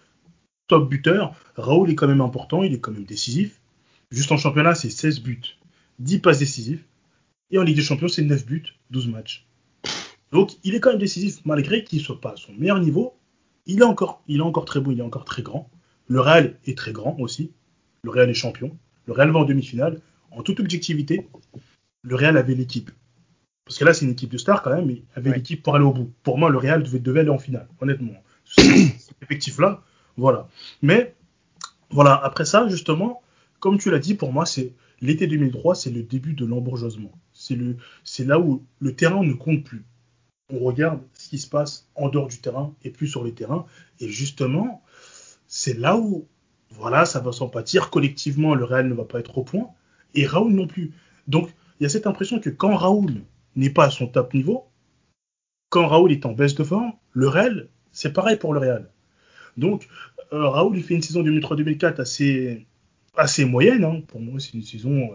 Top 0.68 0.88
buteur. 0.88 1.34
Raoul 1.56 1.90
est 1.90 1.94
quand 1.94 2.08
même 2.08 2.20
important, 2.22 2.62
il 2.62 2.72
est 2.72 2.80
quand 2.80 2.92
même 2.92 3.04
décisif. 3.04 3.60
Juste 4.10 4.32
en 4.32 4.36
championnat, 4.36 4.74
c'est 4.74 4.90
16 4.90 5.20
buts, 5.20 5.58
10 5.98 6.20
passes 6.20 6.38
décisives. 6.38 6.82
Et 7.50 7.58
en 7.58 7.62
Ligue 7.62 7.76
des 7.76 7.82
Champions, 7.82 8.08
c'est 8.08 8.22
9 8.22 8.46
buts, 8.46 8.64
12 8.90 9.08
matchs. 9.08 9.46
Donc, 10.32 10.52
il 10.64 10.74
est 10.74 10.80
quand 10.80 10.90
même 10.90 10.98
décisif, 10.98 11.40
malgré 11.44 11.84
qu'il 11.84 11.98
ne 11.98 12.04
soit 12.04 12.20
pas 12.20 12.32
à 12.32 12.36
son 12.36 12.52
meilleur 12.54 12.80
niveau. 12.80 13.14
Il 13.66 13.80
est, 13.80 13.84
encore, 13.84 14.22
il 14.28 14.38
est 14.38 14.42
encore 14.42 14.64
très 14.66 14.80
bon, 14.80 14.90
il 14.90 14.98
est 15.00 15.02
encore 15.02 15.24
très 15.24 15.42
grand. 15.42 15.70
Le 16.08 16.20
Real 16.20 16.58
est 16.66 16.76
très 16.76 16.92
grand 16.92 17.16
aussi. 17.18 17.50
Le 18.02 18.10
Real 18.10 18.28
est 18.28 18.34
champion. 18.34 18.76
Le 19.06 19.12
Real 19.14 19.30
va 19.30 19.40
en 19.40 19.44
demi-finale. 19.44 20.00
En 20.30 20.42
toute 20.42 20.60
objectivité, 20.60 21.28
le 22.02 22.14
Real 22.14 22.36
avait 22.36 22.54
l'équipe. 22.54 22.90
Parce 23.64 23.78
que 23.78 23.84
là, 23.86 23.94
c'est 23.94 24.04
une 24.04 24.10
équipe 24.12 24.30
de 24.30 24.36
stars 24.36 24.62
quand 24.62 24.74
même, 24.74 24.84
mais 24.86 25.02
avait 25.14 25.30
Ouais. 25.30 25.36
l'équipe 25.36 25.62
pour 25.62 25.74
aller 25.74 25.84
au 25.84 25.92
bout. 25.92 26.12
Pour 26.22 26.36
moi, 26.36 26.50
le 26.50 26.58
Real 26.58 26.82
devait, 26.82 26.98
devait 26.98 27.20
aller 27.20 27.30
en 27.30 27.38
finale, 27.38 27.66
honnêtement. 27.80 28.12
Cet 28.46 29.14
effectif-là, 29.22 29.82
voilà. 30.18 30.48
Mais, 30.82 31.14
voilà, 31.88 32.14
après 32.22 32.44
ça, 32.44 32.68
justement, 32.68 33.22
comme 33.60 33.78
tu 33.78 33.90
l'as 33.90 33.98
dit, 33.98 34.14
pour 34.14 34.32
moi, 34.34 34.44
c'est 34.44 34.74
l'été 35.00 35.26
2003, 35.26 35.74
c'est 35.74 35.90
le 35.90 36.02
début 36.02 36.34
de 36.34 36.44
l'embourgeoisement. 36.44 37.12
C'est 37.32 37.54
le, 37.56 37.76
c'est 38.04 38.24
là 38.26 38.38
où 38.38 38.62
le 38.80 38.94
terrain 38.94 39.22
ne 39.24 39.32
compte 39.32 39.64
plus. 39.64 39.84
On 40.52 40.58
regarde 40.58 41.00
ce 41.14 41.28
qui 41.28 41.38
se 41.38 41.48
passe 41.48 41.88
en 41.94 42.08
dehors 42.08 42.28
du 42.28 42.38
terrain 42.38 42.74
et 42.84 42.90
plus 42.90 43.08
sur 43.08 43.24
les 43.24 43.32
terrains. 43.32 43.64
Et 44.00 44.08
justement, 44.08 44.82
c'est 45.46 45.78
là 45.78 45.96
où, 45.96 46.26
voilà, 46.70 47.06
ça 47.06 47.20
va 47.20 47.32
s'en 47.32 47.48
pâtir. 47.48 47.90
Collectivement, 47.90 48.54
le 48.54 48.64
Real 48.64 48.88
ne 48.88 48.94
va 48.94 49.04
pas 49.04 49.20
être 49.20 49.38
au 49.38 49.42
point. 49.44 49.70
Et 50.14 50.26
Raoul 50.26 50.52
non 50.52 50.66
plus. 50.66 50.92
Donc, 51.28 51.48
il 51.80 51.84
y 51.84 51.86
a 51.86 51.88
cette 51.88 52.06
impression 52.06 52.40
que 52.40 52.50
quand 52.50 52.76
Raoul 52.76 53.22
n'est 53.56 53.70
pas 53.70 53.86
à 53.86 53.90
son 53.90 54.06
top 54.06 54.34
niveau, 54.34 54.66
quand 55.70 55.86
Raoul 55.88 56.12
est 56.12 56.26
en 56.26 56.32
baisse 56.32 56.54
de 56.54 56.62
forme, 56.64 56.92
le 57.12 57.28
Real, 57.28 57.68
c'est 57.92 58.12
pareil 58.12 58.36
pour 58.36 58.52
le 58.52 58.60
Real. 58.60 58.90
Donc, 59.56 59.88
euh, 60.32 60.48
Raoul, 60.48 60.76
il 60.76 60.82
fait 60.84 60.94
une 60.94 61.02
saison 61.02 61.22
2003-2004 61.22 62.00
assez, 62.00 62.66
assez 63.16 63.44
moyenne. 63.44 63.84
hein. 63.84 64.02
Pour 64.06 64.20
moi, 64.20 64.38
c'est 64.40 64.54
une 64.54 64.62
saison, 64.62 65.10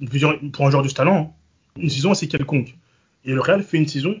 euh, 0.00 0.48
pour 0.52 0.66
un 0.66 0.70
joueur 0.70 0.82
de 0.82 0.88
ce 0.88 0.94
talent, 0.94 1.34
hein. 1.76 1.80
une 1.80 1.90
saison 1.90 2.10
assez 2.12 2.28
quelconque. 2.28 2.76
Et 3.24 3.32
le 3.32 3.40
Real 3.40 3.62
fait 3.62 3.78
une 3.78 3.88
saison 3.88 4.20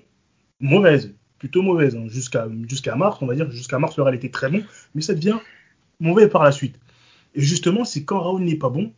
mauvaise, 0.60 1.14
plutôt 1.38 1.62
mauvaise, 1.62 1.96
hein, 1.96 2.06
jusqu'à 2.08 2.48
jusqu'à 2.68 2.96
mars, 2.96 3.18
on 3.20 3.26
va 3.26 3.34
dire. 3.34 3.50
Jusqu'à 3.50 3.78
mars, 3.78 3.96
le 3.96 4.02
Real 4.02 4.14
était 4.14 4.30
très 4.30 4.48
bon, 4.50 4.62
mais 4.94 5.02
ça 5.02 5.14
devient 5.14 5.38
mauvais 6.00 6.28
par 6.28 6.42
la 6.44 6.52
suite. 6.52 6.78
Et 7.34 7.40
justement, 7.42 7.84
c'est 7.84 8.04
quand 8.04 8.20
Raoul 8.20 8.42
n'est 8.42 8.56
pas 8.56 8.70
bon, 8.70 8.92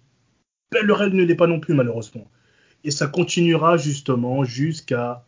ben, 0.72 0.84
le 0.84 0.92
Real 0.92 1.12
ne 1.12 1.24
l'est 1.24 1.34
pas 1.34 1.46
non 1.46 1.60
plus, 1.60 1.74
malheureusement. 1.74 2.26
Et 2.84 2.90
ça 2.90 3.06
continuera 3.08 3.76
justement 3.76 4.44
jusqu'à 4.44 5.24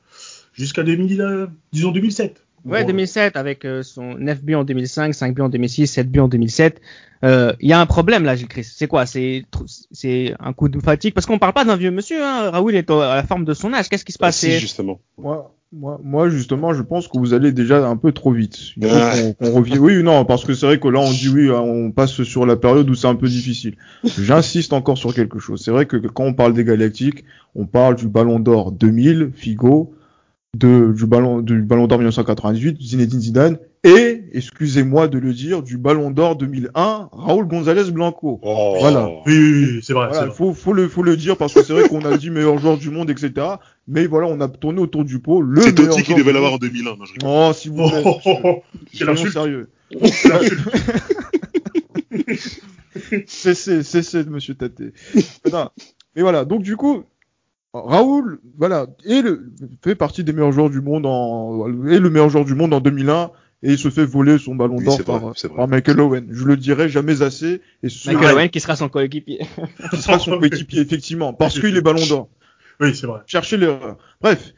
jusqu'à 0.53 0.83
2000, 0.83 1.21
euh, 1.21 1.47
disons 1.73 1.91
2007. 1.91 2.45
Ouais, 2.67 2.83
Bon, 2.83 2.89
2007 2.89 3.37
avec 3.37 3.65
euh, 3.65 3.83
son 3.83 4.15
9 4.19 4.43
buts 4.43 4.55
en 4.55 4.65
2005, 4.65 5.15
5 5.15 5.35
buts 5.35 5.41
en 5.43 5.49
2006, 5.49 5.87
7 5.87 6.11
buts 6.11 6.21
en 6.21 6.29
2007. 6.29 6.81
Euh, 7.25 7.55
Il 7.61 7.69
y 7.69 7.73
a 7.73 7.81
un 7.81 7.87
problème 7.87 8.23
là, 8.25 8.37
Gilles 8.37 8.49
Christ. 8.49 8.75
C'est 8.77 8.87
quoi? 8.87 9.07
C'est 9.07 10.35
un 10.39 10.53
coup 10.53 10.69
de 10.69 10.79
fatigue? 10.79 11.15
Parce 11.15 11.27
qu'on 11.27 11.39
parle 11.39 11.55
pas 11.55 11.65
d'un 11.65 11.77
vieux 11.77 11.91
monsieur. 11.91 12.23
Hein. 12.23 12.51
Raoul 12.51 12.75
est 12.75 12.91
au- 12.91 13.01
à 13.01 13.15
la 13.17 13.23
forme 13.25 13.45
de 13.47 13.55
son 13.55 13.73
âge. 13.73 13.89
Qu'est-ce 13.89 14.05
qui 14.05 14.13
se 14.13 14.19
Ah, 14.21 14.27
passe? 14.27 14.37
si, 14.37 14.53
justement. 14.59 15.01
Moi, 15.17 15.55
moi, 15.73 16.01
moi, 16.03 16.29
justement, 16.29 16.75
je 16.75 16.83
pense 16.83 17.07
que 17.07 17.17
vous 17.17 17.33
allez 17.33 17.53
déjà 17.53 17.87
un 17.87 17.97
peu 17.97 18.11
trop 18.11 18.33
vite. 18.33 18.73
Il 18.77 18.89
faut 18.89 18.97
qu'on 18.97 19.33
qu'on 19.35 19.53
revienne. 19.53 19.79
Oui, 19.79 20.03
non, 20.03 20.25
parce 20.25 20.45
que 20.45 20.53
c'est 20.53 20.67
vrai 20.67 20.81
que 20.81 20.89
là, 20.89 20.99
on 20.99 21.11
dit 21.11 21.29
oui, 21.29 21.49
hein, 21.49 21.61
on 21.61 21.93
passe 21.93 22.23
sur 22.25 22.45
la 22.45 22.57
période 22.57 22.91
où 22.91 22.95
c'est 22.95 23.07
un 23.07 23.15
peu 23.15 23.29
difficile. 23.29 23.77
J'insiste 24.05 24.73
encore 24.73 24.99
sur 24.99 25.15
quelque 25.15 25.39
chose. 25.39 25.63
C'est 25.63 25.71
vrai 25.71 25.87
que 25.87 25.97
quand 25.97 26.25
on 26.25 26.35
parle 26.35 26.55
des 26.55 26.65
Galactiques, 26.65 27.25
on 27.55 27.67
parle 27.67 27.95
du 27.95 28.09
Ballon 28.09 28.41
d'Or 28.41 28.73
2000, 28.73 29.31
Figo, 29.35 29.95
de, 30.57 30.93
du 30.93 31.07
Ballon, 31.07 31.41
du 31.41 31.63
Ballon 31.63 31.87
d'Or 31.87 31.99
1998, 31.99 32.83
Zinedine 32.83 33.21
Zidane, 33.21 33.59
et, 33.83 34.25
excusez-moi 34.33 35.09
de 35.09 35.19
le 35.19 35.33
dire, 35.33 35.63
du 35.63 35.79
Ballon 35.79 36.11
d'Or 36.11 36.37
2001, 36.37 37.09
Raúl 37.13 37.47
González 37.47 37.91
Blanco. 37.91 38.39
Oh. 38.43 38.77
Voilà. 38.79 39.09
Oui, 39.27 39.39
oui, 39.39 39.67
oui, 39.73 39.81
c'est 39.83 39.95
vrai. 39.95 40.09
Voilà, 40.09 40.21
c'est 40.21 40.27
vrai. 40.27 40.35
faut, 40.37 40.53
faut 40.53 40.73
le, 40.75 40.87
faut 40.89 41.03
le 41.03 41.17
dire 41.17 41.37
parce 41.39 41.55
que 41.55 41.63
c'est 41.63 41.73
vrai 41.73 41.89
qu'on 41.89 42.05
a 42.05 42.17
dit 42.19 42.29
meilleur 42.31 42.59
joueur 42.59 42.77
du 42.77 42.91
monde, 42.91 43.09
etc. 43.09 43.33
Mais 43.89 44.07
voilà, 44.07 44.27
on 44.27 44.41
a 44.41 44.49
tourné 44.49 44.81
autour 44.81 45.05
du 45.05 45.19
pot. 45.19 45.41
Le 45.41 45.63
C'est 45.63 45.79
meilleur 45.79 45.95
Totti 45.97 46.03
qui 46.05 46.15
devait 46.15 46.33
l'avoir 46.33 46.53
en 46.53 46.55
monde. 46.55 46.61
2001. 46.61 46.97
Non, 46.97 47.05
je. 47.05 47.13
Oh, 47.25 47.53
s'il 47.55 47.71
vous 47.73 47.83
Oh, 47.85 47.89
plaît. 47.89 48.03
oh, 48.05 48.21
oh, 48.27 48.39
oh. 48.45 48.63
Quelle 48.93 48.99
Soyons 48.99 49.13
insulte. 49.13 49.33
sérieux. 49.33 49.69
Cessez, 53.27 53.83
cessez, 53.83 54.25
monsieur 54.25 54.55
Taté. 54.55 54.93
Non. 55.53 55.71
Mais 56.17 56.23
voilà, 56.23 56.45
donc 56.45 56.63
du 56.63 56.77
coup, 56.77 57.05
Raoul, 57.73 58.41
voilà, 58.59 58.87
est 59.07 59.23
le, 59.23 59.53
fait 59.83 59.95
partie 59.95 60.25
des 60.25 60.33
meilleurs 60.33 60.53
joueurs 60.53 60.71
du 60.71 60.81
monde 60.81 61.07
en, 61.07 61.67
est 61.89 61.99
le 62.01 62.11
meilleur 62.11 62.29
joueur 62.29 62.45
du 62.45 62.55
monde 62.55 62.75
en 62.75 62.81
2001 62.81 63.31
et 63.63 63.73
il 63.73 63.79
se 63.79 63.91
fait 63.91 64.05
voler 64.05 64.39
son 64.39 64.55
ballon 64.55 64.77
Oui, 64.79 64.85
d'or 64.85 65.01
par, 65.05 65.69
Michael 65.69 66.01
Owen. 66.01 66.27
Je 66.31 66.45
le 66.45 66.57
dirai 66.57 66.89
jamais 66.89 67.23
assez 67.23 67.61
et 67.83 67.89
ce 67.89 68.11
Michael 68.11 68.35
Owen 68.35 68.49
qui 68.51 68.61
sera 68.61 68.77
son 68.77 68.89
coéquipier. 68.89 69.41
qui 69.91 69.97
sera 69.99 70.19
son 70.19 70.39
coéquipier, 70.39 70.81
effectivement, 70.81 71.33
parce 71.35 71.59
qu'il 71.61 71.77
est 71.77 71.83
ballon 71.83 72.05
d'or. 72.09 72.29
Oui, 72.81 72.95
c'est 72.95 73.07
vrai. 73.07 73.21
chercher 73.27 73.59
l'erreur. 73.59 73.99
Bref, 74.23 74.55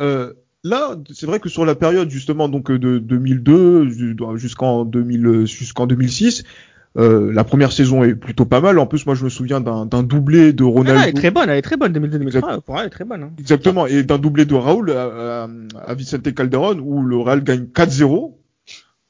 euh, 0.00 0.32
là, 0.64 0.96
c'est 1.12 1.26
vrai 1.26 1.40
que 1.40 1.48
sur 1.50 1.66
la 1.66 1.74
période 1.74 2.08
justement 2.10 2.48
donc 2.48 2.72
de 2.72 2.98
2002 2.98 3.88
ju- 3.90 4.16
jusqu'en 4.36 4.84
2000 4.86 5.44
jusqu'en 5.46 5.86
2006, 5.86 6.44
euh, 6.96 7.30
la 7.32 7.44
première 7.44 7.70
saison 7.70 8.02
est 8.04 8.14
plutôt 8.14 8.46
pas 8.46 8.62
mal. 8.62 8.78
En 8.78 8.86
plus, 8.86 9.04
moi, 9.04 9.14
je 9.14 9.22
me 9.22 9.28
souviens 9.28 9.60
d'un 9.60 9.84
doublé 10.02 10.54
de 10.54 10.64
Ah, 10.64 10.68
Ronaldo. 10.68 11.00
elle 11.02 11.08
est 11.10 11.12
très 11.12 11.30
bonne, 11.30 11.50
elle 11.50 11.58
est 11.58 11.62
très 11.62 11.76
bonne 11.76 11.92
2002-2003. 11.92 12.62
Pour 12.62 12.76
elle, 12.76 12.80
elle 12.80 12.86
est 12.86 12.90
très 12.90 13.04
bonne. 13.04 13.22
Hein. 13.24 13.32
Exactement, 13.38 13.86
et 13.86 14.02
d'un 14.02 14.18
doublé 14.18 14.46
de 14.46 14.54
Raoul 14.54 14.90
à, 14.92 15.44
à, 15.44 15.48
à 15.86 15.94
Vicente 15.94 16.32
Calderon 16.34 16.78
où 16.78 17.02
le 17.02 17.18
Real 17.18 17.44
gagne 17.44 17.64
4-0. 17.64 18.34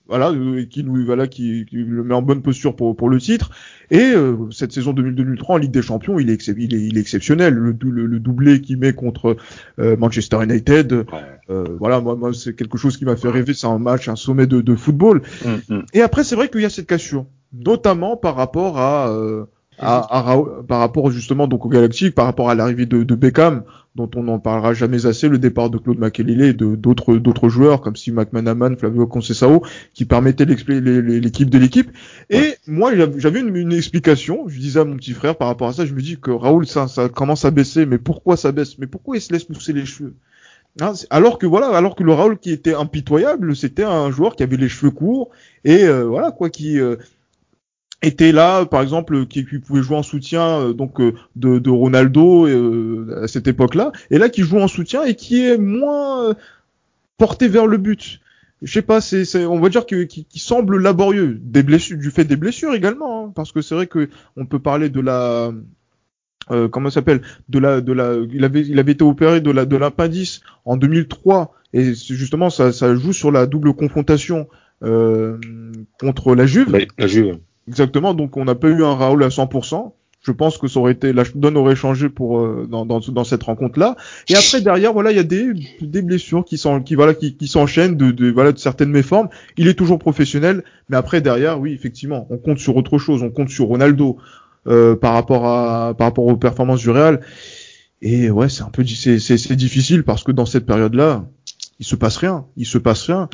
Voilà, 0.09 0.31
euh, 0.31 0.64
qui 0.64 0.85
nous, 0.85 1.05
voilà, 1.05 1.27
qui, 1.29 1.66
qui 1.66 1.77
le 1.77 2.03
met 2.03 2.14
en 2.14 2.23
bonne 2.23 2.40
posture 2.40 2.75
pour, 2.75 2.97
pour 2.97 3.11
le 3.11 3.18
titre. 3.21 3.51
Et 3.90 4.12
euh, 4.14 4.37
cette 4.51 4.73
saison 4.73 4.94
2002-2003 4.94 5.44
en 5.49 5.57
Ligue 5.59 5.71
des 5.71 5.83
Champions, 5.83 6.18
il 6.18 6.31
est, 6.31 6.47
il 6.49 6.75
est, 6.75 6.81
il 6.81 6.97
est 6.97 7.01
exceptionnel. 7.01 7.53
Le, 7.53 7.75
dou- 7.75 7.90
le, 7.90 8.07
le 8.07 8.18
doublé 8.18 8.62
qu'il 8.62 8.79
met 8.79 8.94
contre 8.94 9.37
euh, 9.79 9.97
Manchester 9.99 10.42
United, 10.42 10.92
Ouais. 10.92 11.05
euh, 11.51 11.64
voilà, 11.79 12.01
moi, 12.01 12.16
moi 12.16 12.33
c'est 12.33 12.57
quelque 12.57 12.79
chose 12.79 12.97
qui 12.97 13.05
m'a 13.05 13.16
fait 13.16 13.29
rêver. 13.29 13.53
C'est 13.53 13.66
un 13.66 13.79
match, 13.79 14.09
un 14.09 14.16
sommet 14.16 14.47
de, 14.47 14.62
de 14.62 14.75
football. 14.75 15.21
Mm, 15.44 15.75
mm. 15.75 15.83
Et 15.92 16.01
après, 16.01 16.25
c'est 16.25 16.37
vrai 16.37 16.49
qu'il 16.49 16.62
y 16.62 16.64
a 16.64 16.71
cette 16.71 16.87
cassure, 16.87 17.27
notamment 17.53 18.16
par 18.16 18.35
rapport 18.35 18.79
à, 18.79 19.11
euh, 19.11 19.44
à, 19.79 20.07
à 20.16 20.23
Raoul- 20.23 20.64
par 20.66 20.81
rapport 20.81 21.11
justement 21.11 21.47
donc 21.49 21.66
au 21.66 21.68
Galactique, 21.68 22.14
par 22.14 22.25
rapport 22.25 22.49
à 22.49 22.55
l'arrivée 22.55 22.87
de, 22.87 23.03
de 23.05 23.14
Beckham, 23.14 23.62
dont 23.98 24.11
on 24.16 24.22
n'en 24.22 24.38
parlera 24.38 24.72
jamais 24.72 25.04
assez, 25.06 25.28
le 25.28 25.38
départ 25.38 25.68
de 25.70 25.76
Claude 25.76 25.98
Makélélé 25.98 26.48
et 26.48 26.52
de 26.54 26.76
d'autres 26.76 27.16
d'autres 27.16 27.48
joueurs 27.48 27.80
comme 27.80 27.96
Steve 27.96 28.14
McManaman, 28.14 28.76
Flavio 28.76 29.06
Conceição, 29.06 29.61
qui 29.92 30.04
permettaient 30.04 30.46
l'équipe 30.46 31.50
de 31.50 31.58
l'équipe. 31.58 31.90
Et 32.30 32.54
moi, 32.66 32.94
j'av- 32.96 33.18
j'avais 33.18 33.40
une, 33.40 33.54
une 33.56 33.72
explication. 33.72 34.48
Je 34.48 34.58
disais 34.58 34.80
à 34.80 34.84
mon 34.84 34.96
petit 34.96 35.12
frère 35.12 35.37
par 35.37 35.48
rapport 35.48 35.68
à 35.68 35.72
ça, 35.72 35.84
je 35.84 35.92
me 35.94 36.00
dis 36.00 36.16
que 36.18 36.30
Raoul, 36.30 36.66
ça, 36.66 36.87
ça 36.88 37.08
commence 37.08 37.44
à 37.44 37.50
baisser, 37.50 37.84
mais 37.87 37.98
pourquoi 37.98 38.37
ça 38.37 38.52
baisse? 38.52 38.78
Mais 38.78 38.87
pourquoi 38.87 39.16
il 39.16 39.20
se 39.20 39.32
laisse 39.32 39.44
pousser 39.44 39.72
les 39.72 39.84
cheveux? 39.84 40.14
Hein, 40.80 40.92
alors 41.11 41.38
que 41.38 41.46
voilà, 41.46 41.68
alors 41.76 41.96
que 41.96 42.04
le 42.04 42.12
Raoul 42.12 42.38
qui 42.38 42.52
était 42.52 42.74
impitoyable, 42.74 43.56
c'était 43.56 43.82
un 43.82 44.11
joueur 44.12 44.37
qui 44.37 44.44
avait 44.44 44.56
les 44.56 44.68
cheveux 44.68 44.92
courts 44.92 45.30
et 45.64 45.84
euh, 45.84 46.04
voilà 46.04 46.30
quoi, 46.30 46.50
qui 46.50 46.78
euh, 46.78 46.96
était 48.02 48.32
là, 48.32 48.64
par 48.64 48.82
exemple, 48.82 49.26
qui, 49.26 49.44
qui 49.44 49.58
pouvait 49.58 49.82
jouer 49.82 49.96
en 49.96 50.02
soutien 50.02 50.61
euh, 50.61 50.72
donc 50.72 51.00
euh, 51.00 51.14
de, 51.37 51.58
de 51.58 51.70
Ronaldo 51.70 52.46
euh, 52.46 53.22
à 53.22 53.28
cette 53.28 53.48
époque-là, 53.48 53.92
et 54.11 54.18
là 54.18 54.28
qui 54.28 54.42
joue 54.42 54.58
en 54.58 54.68
soutien 54.68 55.04
et 55.04 55.14
qui 55.14 55.44
est 55.44 55.58
moins 55.58 56.28
euh, 56.28 56.34
porté 57.16 57.48
vers 57.48 57.66
le 57.66 57.76
but. 57.78 58.20
Je 58.62 58.72
sais 58.72 58.82
pas, 58.82 59.00
c'est, 59.00 59.46
on 59.46 59.61
va 59.61 59.68
dire 59.68 59.87
que 59.87 60.02
qui, 60.02 60.24
qui 60.24 60.38
semble 60.40 60.78
laborieux, 60.78 61.38
des 61.40 61.62
blessures, 61.62 61.96
du 61.96 62.11
fait 62.11 62.24
des 62.24 62.37
blessures 62.37 62.74
également, 62.74 63.26
hein, 63.26 63.32
parce 63.34 63.52
que 63.52 63.62
c'est 63.62 63.74
vrai 63.74 63.87
que 63.87 64.08
on 64.37 64.46
peut 64.46 64.58
parler 64.58 64.88
de 64.90 65.00
la 65.00 65.52
euh, 66.50 66.68
comment 66.68 66.90
s'appelle 66.90 67.22
de 67.48 67.58
la 67.58 67.80
de 67.80 67.92
la 67.92 68.14
il 68.32 68.44
avait 68.44 68.62
il 68.62 68.78
avait 68.78 68.92
été 68.92 69.04
opéré 69.04 69.40
de 69.40 69.50
la 69.50 69.64
de 69.66 69.76
l'appendice 69.76 70.40
en 70.64 70.76
2003 70.76 71.54
et 71.74 71.94
justement 71.94 72.48
ça 72.48 72.72
ça 72.72 72.94
joue 72.94 73.12
sur 73.12 73.30
la 73.30 73.46
double 73.46 73.74
confrontation 73.74 74.48
euh, 74.82 75.38
contre 76.00 76.34
la 76.34 76.46
Juve 76.46 76.70
La, 76.70 76.78
la 76.96 77.06
Juve. 77.06 77.38
Exactement 77.68 78.14
donc 78.14 78.37
on 78.37 78.44
n'a 78.44 78.54
pas 78.54 78.68
eu 78.68 78.83
un 78.83 78.94
Raoul 78.94 79.22
à 79.22 79.28
100% 79.28 79.92
je 80.22 80.33
pense 80.33 80.59
que 80.59 80.68
ça 80.68 80.81
aurait 80.81 80.92
été 80.92 81.12
la 81.12 81.24
donne 81.35 81.57
aurait 81.57 81.76
changé 81.76 82.09
pour 82.09 82.40
euh, 82.40 82.66
dans, 82.70 82.85
dans 82.85 82.98
dans 83.00 83.24
cette 83.24 83.42
rencontre 83.42 83.78
là 83.78 83.96
et 84.28 84.35
après 84.35 84.61
derrière 84.61 84.92
voilà 84.92 85.11
il 85.12 85.16
y 85.16 85.20
a 85.20 85.24
des 85.24 85.52
des 85.81 86.02
blessures 86.02 86.44
qui 86.44 86.59
sont 86.59 86.83
qui 86.83 86.96
voilà 86.96 87.14
qui, 87.14 87.37
qui 87.37 87.46
s'enchaînent 87.46 87.96
de, 87.96 88.11
de 88.11 88.31
voilà 88.31 88.52
de 88.52 88.59
certaines 88.59 88.90
méformes. 88.90 89.28
Il 89.57 89.68
est 89.68 89.74
toujours 89.74 89.98
professionnel 89.98 90.64
mais 90.88 90.96
après 90.96 91.20
derrière 91.20 91.61
oui 91.61 91.72
effectivement 91.72 92.26
on 92.31 92.37
compte 92.37 92.59
sur 92.59 92.76
autre 92.76 92.98
chose. 92.98 93.22
On 93.22 93.31
compte 93.31 93.48
sur 93.48 93.66
Ronaldo 93.66 94.18
euh, 94.66 94.96
par 94.96 95.14
rapport 95.14 95.46
à 95.46 95.94
par 95.96 96.09
rapport 96.09 96.26
aux 96.26 96.37
performances 96.37 96.81
du 96.81 96.90
Real. 96.90 97.20
Et 98.02 98.31
ouais 98.31 98.48
c'est 98.48 98.62
un 98.62 98.70
peu 98.70 98.85
c'est 98.85 99.57
difficile 99.57 100.02
parce 100.02 100.24
que 100.24 100.33
dans 100.33 100.46
cette 100.46 100.66
période 100.66 100.94
là 100.94 101.24
il 101.81 101.87
se 101.87 101.94
passe 101.94 102.16
rien, 102.16 102.44
il 102.57 102.66
se 102.66 102.76
passe 102.76 103.04
rien. 103.04 103.28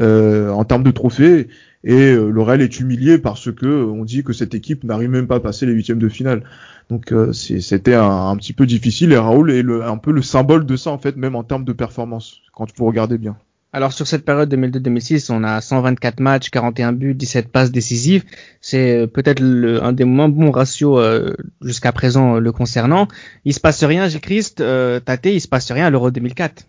Euh, 0.00 0.50
en 0.50 0.64
termes 0.64 0.84
de 0.84 0.92
trophées 0.92 1.48
et 1.84 2.12
euh, 2.12 2.30
le 2.30 2.42
Real 2.42 2.60
est 2.60 2.80
humilié 2.80 3.18
parce 3.18 3.52
que 3.52 3.66
on 3.66 4.04
dit 4.04 4.24
que 4.24 4.32
cette 4.32 4.54
équipe 4.54 4.84
n'arrive 4.84 5.10
même 5.10 5.26
pas 5.26 5.36
à 5.36 5.40
passer 5.40 5.66
les 5.66 5.72
huitièmes 5.72 5.98
de 5.98 6.08
finale. 6.08 6.44
Donc 6.90 7.12
euh, 7.12 7.32
c'était 7.32 7.94
un, 7.94 8.36
petit 8.36 8.52
peu 8.52 8.66
difficile 8.66 9.12
et 9.12 9.18
Raoul 9.18 9.50
est 9.50 9.62
le, 9.62 9.84
un 9.84 9.98
peu 9.98 10.10
le 10.10 10.22
symbole 10.22 10.66
de 10.66 10.76
ça 10.76 10.90
en 10.90 10.98
fait, 10.98 11.16
même 11.16 11.36
en 11.36 11.44
termes 11.44 11.64
de 11.64 11.72
performance 11.72 12.40
quand 12.52 12.66
vous 12.76 12.86
regardez 12.86 13.18
bien. 13.18 13.36
Alors 13.72 13.92
sur 13.92 14.06
cette 14.06 14.24
période 14.24 14.52
2002-2006, 14.52 15.30
on 15.30 15.44
a 15.44 15.60
124 15.60 16.20
matchs, 16.20 16.48
41 16.48 16.92
buts, 16.92 17.14
17 17.14 17.48
passes 17.48 17.70
décisives. 17.70 18.24
C'est 18.62 19.06
peut-être 19.06 19.42
un 19.42 19.92
des 19.92 20.04
moins 20.04 20.30
bons 20.30 20.50
ratios 20.50 20.98
euh, 20.98 21.34
jusqu'à 21.60 21.92
présent 21.92 22.36
euh, 22.36 22.40
le 22.40 22.50
concernant. 22.50 23.08
Il 23.44 23.52
se 23.52 23.60
passe 23.60 23.84
rien, 23.84 24.08
Gilles 24.08 24.22
Christ, 24.22 24.62
euh, 24.62 25.00
Tate, 25.00 25.26
il 25.26 25.40
se 25.40 25.48
passe 25.48 25.70
rien 25.70 25.86
à 25.86 25.90
l'Euro 25.90 26.10
2004. 26.10 26.64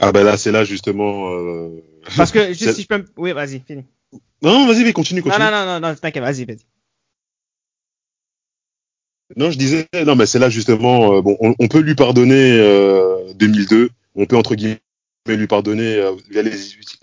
Ah 0.00 0.12
ben 0.12 0.24
là, 0.24 0.36
c'est 0.36 0.52
là 0.52 0.64
justement. 0.64 1.30
Euh... 1.30 1.82
Parce 2.16 2.32
que 2.32 2.48
juste 2.52 2.74
si 2.74 2.82
je 2.82 2.86
peux, 2.86 2.98
me... 2.98 3.04
oui, 3.16 3.32
vas-y, 3.32 3.60
finis. 3.60 3.84
Non, 4.42 4.66
vas-y, 4.66 4.84
mais 4.84 4.92
continue, 4.92 5.22
continue. 5.22 5.44
Non, 5.44 5.50
non, 5.50 5.66
non, 5.66 5.80
non, 5.80 5.94
t'inquiète, 5.94 6.22
vas-y, 6.22 6.44
vas-y. 6.44 6.66
Non, 9.36 9.50
je 9.50 9.58
disais, 9.58 9.88
non, 10.04 10.16
mais 10.16 10.26
c'est 10.26 10.38
là 10.38 10.50
justement, 10.50 11.16
euh, 11.16 11.22
bon, 11.22 11.36
on, 11.40 11.54
on, 11.58 11.66
peut 11.66 11.80
lui 11.80 11.94
pardonner 11.94 12.58
euh, 12.60 13.32
2002, 13.34 13.90
on 14.14 14.26
peut 14.26 14.36
entre 14.36 14.54
guillemets 14.54 14.80
lui 15.26 15.46
pardonner 15.46 15.96
euh, 15.96 16.12
via 16.30 16.42
les, 16.42 16.52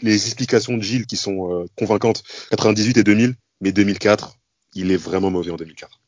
les, 0.01 0.13
explications 0.13 0.77
de 0.77 0.83
Gilles 0.83 1.07
qui 1.07 1.17
sont 1.17 1.51
euh, 1.51 1.65
convaincantes, 1.75 2.23
98 2.51 2.97
et 2.97 3.03
2000, 3.03 3.35
mais 3.61 3.71
2004, 3.71 4.37
il 4.75 4.91
est 4.91 4.97
vraiment 4.97 5.31
mauvais 5.31 5.51
en 5.51 5.55
2004. 5.55 5.99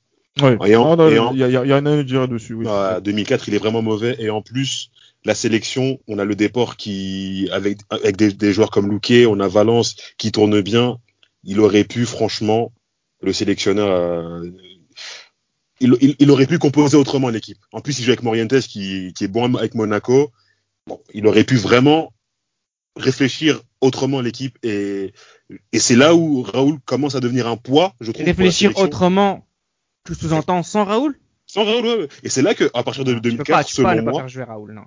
Ouais. 0.41 0.57
Il 0.61 0.69
y, 0.69 0.75
a, 0.75 1.33
y, 1.33 1.43
a, 1.43 1.65
y 1.65 1.71
a 1.71 1.75
un 1.75 1.85
à 1.85 2.03
dire 2.03 2.27
dessus. 2.27 2.53
Oui. 2.53 2.65
Euh, 2.67 2.99
2004, 2.99 3.47
il 3.47 3.55
est 3.55 3.59
vraiment 3.59 3.81
mauvais 3.81 4.15
et 4.19 4.29
en 4.29 4.41
plus, 4.41 4.89
la 5.25 5.35
sélection, 5.35 5.99
on 6.07 6.19
a 6.19 6.25
le 6.25 6.35
déport 6.35 6.75
qui, 6.75 7.47
avec, 7.51 7.79
avec 7.89 8.17
des, 8.17 8.33
des 8.33 8.53
joueurs 8.53 8.71
comme 8.71 8.89
Louquet, 8.89 9.25
on 9.25 9.39
a 9.39 9.47
Valence 9.47 9.95
qui 10.17 10.31
tourne 10.31 10.61
bien. 10.61 10.97
Il 11.43 11.59
aurait 11.59 11.83
pu, 11.83 12.05
franchement, 12.05 12.71
le 13.21 13.33
sélectionneur, 13.33 13.89
euh, 13.89 14.49
il, 15.79 15.95
il, 16.01 16.15
il, 16.19 16.31
aurait 16.31 16.47
pu 16.47 16.59
composer 16.59 16.97
autrement 16.97 17.29
l'équipe. 17.29 17.59
En 17.71 17.81
plus, 17.81 17.99
il 17.99 18.03
joue 18.03 18.11
avec 18.11 18.23
Morientes 18.23 18.59
qui, 18.61 19.13
qui 19.13 19.23
est 19.23 19.29
bon 19.29 19.55
avec 19.55 19.75
Monaco. 19.75 20.31
Bon, 20.87 21.01
il 21.13 21.25
aurait 21.27 21.45
pu 21.45 21.55
vraiment 21.55 22.13
réfléchir 22.95 23.61
autrement 23.81 24.21
l'équipe 24.21 24.57
et, 24.63 25.13
et 25.71 25.79
c'est 25.79 25.95
là 25.95 26.15
où 26.15 26.43
Raoul 26.43 26.79
commence 26.85 27.15
à 27.15 27.19
devenir 27.19 27.47
un 27.47 27.57
poids, 27.57 27.95
je 27.99 28.11
trouve. 28.11 28.25
Réfléchir 28.25 28.77
autrement, 28.77 29.47
tu 30.05 30.15
sous-entends 30.15 30.63
sans 30.63 30.83
Raoul? 30.83 31.17
Sans 31.45 31.63
Raoul, 31.65 31.85
ouais. 31.85 32.07
Et 32.23 32.29
c'est 32.29 32.41
là 32.41 32.53
que, 32.53 32.69
à 32.73 32.83
partir 32.83 33.03
de 33.03 33.13
2004, 33.13 33.43
tu 33.43 33.43
peux 33.43 33.53
pas, 33.53 33.63
tu 33.63 33.73
selon 33.75 33.89
peux 33.89 33.95
pas 33.95 34.11
moi, 34.11 34.21
faire 34.21 34.29
jouer 34.29 34.43
Raoul, 34.43 34.73
non. 34.73 34.83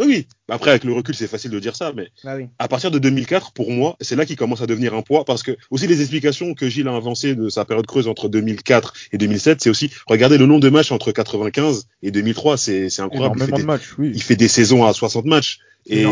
Oui, 0.00 0.06
oui. 0.06 0.26
Après, 0.48 0.70
avec 0.70 0.84
le 0.84 0.92
recul, 0.92 1.14
c'est 1.14 1.28
facile 1.28 1.50
de 1.50 1.60
dire 1.60 1.76
ça, 1.76 1.92
mais 1.94 2.08
bah 2.24 2.34
oui. 2.36 2.48
à 2.58 2.68
partir 2.68 2.90
de 2.90 2.98
2004, 2.98 3.52
pour 3.52 3.70
moi, 3.70 3.96
c'est 4.00 4.16
là 4.16 4.24
qu'il 4.24 4.36
commence 4.36 4.62
à 4.62 4.66
devenir 4.66 4.94
un 4.94 5.02
poids 5.02 5.24
parce 5.24 5.42
que 5.42 5.56
aussi 5.70 5.86
les 5.86 6.00
explications 6.00 6.54
que 6.54 6.68
Gilles 6.68 6.88
a 6.88 6.96
avancées 6.96 7.34
de 7.34 7.48
sa 7.48 7.64
période 7.64 7.86
creuse 7.86 8.08
entre 8.08 8.28
2004 8.28 8.94
et 9.12 9.18
2007, 9.18 9.62
c'est 9.62 9.70
aussi 9.70 9.90
regardez 10.06 10.38
le 10.38 10.46
nombre 10.46 10.60
de 10.60 10.70
matchs 10.70 10.90
entre 10.90 11.12
95 11.12 11.86
et 12.02 12.10
2003, 12.10 12.56
c'est 12.56 13.00
incroyable. 13.00 13.36
Il 13.38 13.46
fait, 13.46 13.52
des, 13.52 13.62
matchs, 13.62 13.94
oui. 13.98 14.12
il 14.14 14.22
fait, 14.22 14.36
des, 14.36 14.48
saisons 14.48 14.84
à 14.84 14.92
60 14.92 15.26
matchs 15.26 15.60
et 15.86 16.04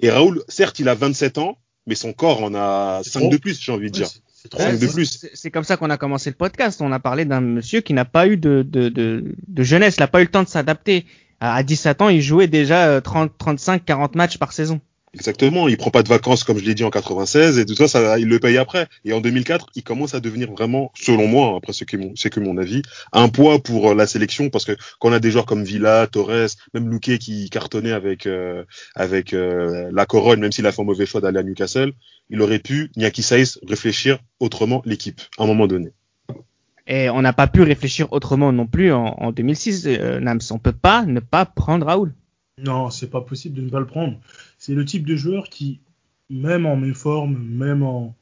et 0.00 0.10
Raoul, 0.10 0.42
certes, 0.48 0.78
il 0.78 0.88
a 0.88 0.94
27 0.94 1.38
ans, 1.38 1.58
mais 1.86 1.94
son 1.94 2.12
corps 2.12 2.42
en 2.42 2.54
a 2.54 3.02
5 3.04 3.30
de 3.30 3.36
plus, 3.36 3.60
j'ai 3.60 3.72
envie 3.72 3.90
de 3.90 3.92
dire. 3.92 4.08
Oui, 4.58 4.88
plus. 4.88 5.26
C'est 5.34 5.50
comme 5.50 5.64
ça 5.64 5.76
qu'on 5.76 5.90
a 5.90 5.98
commencé 5.98 6.30
le 6.30 6.36
podcast. 6.36 6.80
On 6.80 6.92
a 6.92 6.98
parlé 6.98 7.26
d'un 7.26 7.42
monsieur 7.42 7.82
qui 7.82 7.92
n'a 7.92 8.06
pas 8.06 8.26
eu 8.26 8.38
de, 8.38 8.64
de, 8.66 8.88
de, 8.88 9.34
de 9.46 9.62
jeunesse, 9.62 9.96
il 9.98 10.00
n'a 10.00 10.08
pas 10.08 10.20
eu 10.20 10.24
le 10.24 10.30
temps 10.30 10.42
de 10.42 10.48
s'adapter 10.48 11.04
à 11.40 11.62
17 11.62 12.02
ans, 12.02 12.08
il 12.08 12.22
jouait 12.22 12.46
déjà 12.46 13.00
30, 13.00 13.32
35, 13.36 13.84
40 13.84 14.14
matchs 14.14 14.38
par 14.38 14.52
saison. 14.52 14.80
Exactement, 15.12 15.66
il 15.66 15.76
prend 15.76 15.90
pas 15.90 16.04
de 16.04 16.08
vacances 16.08 16.44
comme 16.44 16.58
je 16.58 16.64
l'ai 16.64 16.74
dit 16.74 16.84
en 16.84 16.90
96 16.90 17.58
et 17.58 17.66
tout 17.66 17.74
ça, 17.74 17.88
ça, 17.88 18.18
il 18.20 18.28
le 18.28 18.38
paye 18.38 18.58
après. 18.58 18.86
Et 19.04 19.12
en 19.12 19.20
2004, 19.20 19.66
il 19.74 19.82
commence 19.82 20.14
à 20.14 20.20
devenir 20.20 20.52
vraiment, 20.52 20.92
selon 20.94 21.26
moi, 21.26 21.56
après 21.56 21.72
c'est 21.72 21.84
que 21.84 21.96
mon, 21.96 22.14
c'est 22.14 22.30
que 22.30 22.38
mon 22.38 22.56
avis, 22.56 22.82
un 23.12 23.28
poids 23.28 23.60
pour 23.60 23.92
la 23.94 24.06
sélection 24.06 24.50
parce 24.50 24.64
que 24.64 24.76
quand 25.00 25.08
on 25.08 25.12
a 25.12 25.18
des 25.18 25.32
joueurs 25.32 25.46
comme 25.46 25.64
Villa, 25.64 26.06
Torres, 26.06 26.50
même 26.74 26.88
Luque 26.88 27.18
qui 27.18 27.50
cartonnait 27.50 27.90
avec 27.90 28.26
euh, 28.26 28.64
avec 28.94 29.32
euh, 29.32 29.90
la 29.92 30.06
Corogne, 30.06 30.38
même 30.38 30.52
s'il 30.52 30.66
a 30.66 30.72
fait 30.72 30.82
un 30.82 30.84
mauvais 30.84 31.06
choix 31.06 31.20
d'aller 31.20 31.40
à 31.40 31.42
Newcastle, 31.42 31.92
il 32.28 32.40
aurait 32.40 32.60
pu 32.60 32.92
Niaki 32.96 33.22
Saïs 33.22 33.58
réfléchir 33.66 34.20
autrement 34.38 34.80
l'équipe 34.84 35.20
à 35.38 35.42
un 35.42 35.46
moment 35.46 35.66
donné. 35.66 35.92
Et 36.90 37.08
on 37.08 37.22
n'a 37.22 37.32
pas 37.32 37.46
pu 37.46 37.62
réfléchir 37.62 38.12
autrement 38.12 38.52
non 38.52 38.66
plus 38.66 38.92
en, 38.92 39.14
en 39.16 39.30
2006, 39.30 39.86
euh, 39.86 40.18
Nams. 40.18 40.40
On 40.50 40.58
peut 40.58 40.72
pas 40.72 41.06
ne 41.06 41.20
pas 41.20 41.46
prendre 41.46 41.86
Raoul. 41.86 42.12
Non, 42.58 42.90
c'est 42.90 43.08
pas 43.08 43.20
possible 43.20 43.56
de 43.56 43.62
ne 43.62 43.70
pas 43.70 43.78
le 43.78 43.86
prendre. 43.86 44.18
C'est 44.58 44.74
le 44.74 44.84
type 44.84 45.06
de 45.06 45.14
joueur 45.14 45.48
qui, 45.48 45.80
même 46.28 46.66
en 46.66 46.74
méforme, 46.74 47.38
même 47.38 47.84
en, 47.84 48.16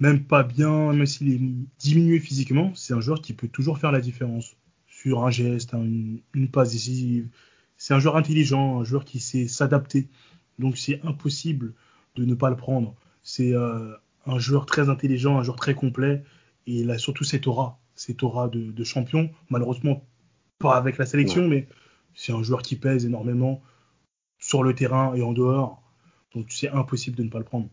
même 0.00 0.24
pas 0.24 0.42
bien, 0.42 0.92
même 0.92 1.06
s'il 1.06 1.32
est 1.32 1.40
diminué 1.78 2.18
physiquement, 2.18 2.72
c'est 2.74 2.92
un 2.92 3.00
joueur 3.00 3.22
qui 3.22 3.32
peut 3.34 3.46
toujours 3.46 3.78
faire 3.78 3.92
la 3.92 4.00
différence 4.00 4.56
sur 4.88 5.24
un 5.24 5.30
geste, 5.30 5.74
une, 5.74 6.20
une 6.34 6.48
passe 6.48 6.72
décisive. 6.72 7.28
C'est 7.76 7.94
un 7.94 8.00
joueur 8.00 8.16
intelligent, 8.16 8.80
un 8.80 8.84
joueur 8.84 9.04
qui 9.04 9.20
sait 9.20 9.46
s'adapter. 9.46 10.08
Donc 10.58 10.76
c'est 10.76 11.00
impossible 11.04 11.72
de 12.16 12.24
ne 12.24 12.34
pas 12.34 12.50
le 12.50 12.56
prendre. 12.56 12.96
C'est 13.22 13.54
euh, 13.54 13.94
un 14.26 14.40
joueur 14.40 14.66
très 14.66 14.88
intelligent, 14.88 15.38
un 15.38 15.44
joueur 15.44 15.56
très 15.56 15.74
complet 15.74 16.24
et 16.66 16.80
il 16.80 16.90
a 16.90 16.98
surtout 16.98 17.24
cette 17.24 17.46
aura, 17.46 17.78
cette 17.94 18.22
aura 18.22 18.48
de, 18.48 18.70
de 18.70 18.84
champion. 18.84 19.30
Malheureusement, 19.50 20.04
pas 20.58 20.76
avec 20.76 20.98
la 20.98 21.06
sélection, 21.06 21.42
ouais. 21.42 21.48
mais 21.48 21.68
c'est 22.14 22.32
un 22.32 22.42
joueur 22.42 22.62
qui 22.62 22.76
pèse 22.76 23.04
énormément 23.04 23.62
sur 24.38 24.62
le 24.62 24.74
terrain 24.74 25.14
et 25.14 25.22
en 25.22 25.32
dehors. 25.32 25.82
Donc 26.34 26.46
c'est 26.50 26.68
impossible 26.68 27.16
de 27.16 27.22
ne 27.24 27.28
pas 27.28 27.38
le 27.38 27.44
prendre. 27.44 27.68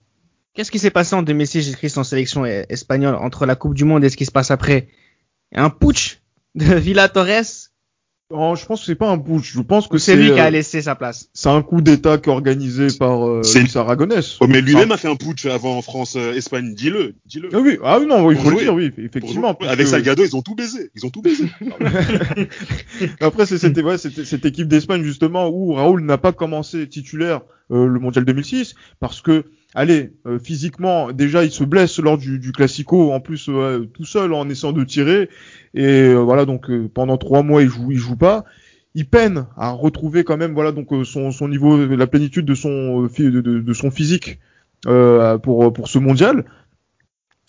Qu'est-ce 0.53 0.71
qui 0.71 0.79
s'est 0.79 0.91
passé 0.91 1.15
en 1.15 1.23
2006, 1.23 1.61
j'ai 1.61 1.71
écrit 1.71 1.91
en 1.95 2.03
sélection 2.03 2.45
espagnole 2.45 3.15
entre 3.15 3.45
la 3.45 3.55
Coupe 3.55 3.73
du 3.73 3.85
Monde 3.85 4.03
et 4.03 4.09
ce 4.09 4.17
qui 4.17 4.25
se 4.25 4.31
passe 4.31 4.51
après? 4.51 4.89
Un 5.53 5.69
putsch 5.69 6.19
de 6.55 6.75
Villa 6.75 7.07
Torres 7.07 7.70
Oh, 8.33 8.55
je 8.55 8.65
pense 8.65 8.81
que 8.81 8.85
c'est 8.85 8.95
pas 8.95 9.09
un 9.09 9.17
putsch. 9.17 9.53
Je 9.53 9.61
pense 9.61 9.87
que 9.87 9.97
c'est 9.97 10.15
lui 10.15 10.31
qui 10.31 10.39
a 10.39 10.49
laissé 10.49 10.81
sa 10.81 10.95
place. 10.95 11.29
C'est 11.33 11.49
un 11.49 11.61
coup 11.61 11.81
d'État 11.81 12.17
qui 12.17 12.29
est 12.29 12.33
organisé 12.33 12.87
par 12.97 13.27
euh, 13.27 13.41
Luis 13.55 13.71
Aragonès. 13.75 14.37
Oh, 14.39 14.47
mais 14.47 14.61
lui-même 14.61 14.91
a 14.91 14.97
fait 14.97 15.09
un 15.09 15.15
putsch 15.15 15.45
avant 15.45 15.77
en 15.77 15.81
France, 15.81 16.15
euh, 16.15 16.33
Espagne. 16.33 16.73
Dis-le, 16.73 17.15
dis-le. 17.25 17.49
Ah 17.53 17.59
oui, 17.59 17.77
ah 17.83 17.99
non, 17.99 18.31
il 18.31 18.37
faut 18.37 18.49
le 18.49 18.57
dire, 18.57 18.73
oui, 18.73 18.91
effectivement. 18.97 19.57
Avec 19.61 19.85
que... 19.85 19.91
Salgado, 19.91 20.23
ils 20.23 20.35
ont 20.35 20.41
tout 20.41 20.55
baisé. 20.55 20.91
Ils 20.95 21.05
ont 21.05 21.09
tout 21.09 21.21
baisé. 21.21 21.45
Après, 23.21 23.45
c'est 23.45 23.57
cette, 23.57 23.77
ouais, 23.77 23.97
cette, 23.97 24.23
cette 24.23 24.45
équipe 24.45 24.67
d'Espagne 24.67 25.03
justement 25.03 25.49
où 25.49 25.73
Raoul 25.73 26.01
n'a 26.03 26.17
pas 26.17 26.31
commencé 26.31 26.87
titulaire 26.87 27.41
euh, 27.71 27.85
le 27.85 27.99
mondial 27.99 28.25
2006 28.25 28.75
parce 28.99 29.21
que 29.21 29.45
allez, 29.75 30.13
euh, 30.25 30.39
physiquement, 30.39 31.11
déjà, 31.11 31.43
il 31.43 31.51
se 31.51 31.63
blesse 31.63 31.99
lors 31.99 32.17
du, 32.17 32.39
du 32.39 32.51
Classico, 32.51 33.11
en 33.11 33.19
plus 33.19 33.47
euh, 33.49 33.85
tout 33.93 34.05
seul 34.05 34.33
en 34.33 34.49
essayant 34.49 34.73
de 34.73 34.83
tirer. 34.83 35.29
Et 35.73 35.85
euh, 35.85 36.15
voilà, 36.15 36.45
donc 36.45 36.69
pendant 36.93 37.17
trois 37.17 37.43
mois, 37.43 37.61
il 37.61 37.69
joue, 37.69 37.91
il 37.91 37.97
joue 37.97 38.17
pas. 38.17 38.45
Il 38.93 39.07
peine 39.07 39.45
à 39.55 39.71
retrouver 39.71 40.23
quand 40.23 40.37
même, 40.37 40.53
voilà, 40.53 40.71
donc 40.71 40.89
son, 41.05 41.31
son 41.31 41.47
niveau, 41.47 41.85
la 41.85 42.07
plénitude 42.07 42.45
de 42.45 42.55
son, 42.55 43.03
de, 43.03 43.29
de, 43.29 43.59
de 43.59 43.73
son 43.73 43.89
physique 43.89 44.39
pour 44.83 45.71
pour 45.71 45.87
ce 45.87 45.97
mondial. 45.97 46.43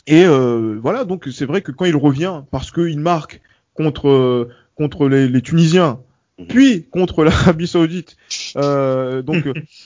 Et 0.07 0.25
voilà, 0.25 1.05
donc 1.05 1.29
c'est 1.33 1.45
vrai 1.45 1.61
que 1.61 1.73
quand 1.73 1.85
il 1.85 1.97
revient, 1.97 2.43
parce 2.53 2.71
qu'il 2.71 3.01
marque 3.01 3.41
contre 3.75 4.51
contre 4.77 5.09
les, 5.09 5.27
les 5.27 5.43
Tunisiens, 5.43 5.99
puis 6.49 6.87
contre 6.91 7.25
l'Arabie 7.25 7.67
Saoudite, 7.67 8.17
euh, 8.57 9.23
donc 9.23 9.45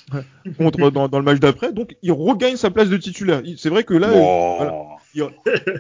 contre 0.59 0.91
dans, 0.91 1.09
dans, 1.09 1.19
le 1.19 1.25
match 1.25 1.41
d'après, 1.41 1.73
donc 1.73 1.97
il 2.03 2.13
regagne 2.13 2.57
sa 2.57 2.71
place 2.71 2.89
de 2.89 2.97
titulaire. 2.97 3.43
C'est 3.57 3.71
vrai 3.71 3.85
que 3.85 3.95
là, 3.95 4.11
oh. 4.15 4.55
voilà, 4.59 4.75
il, 5.15 5.27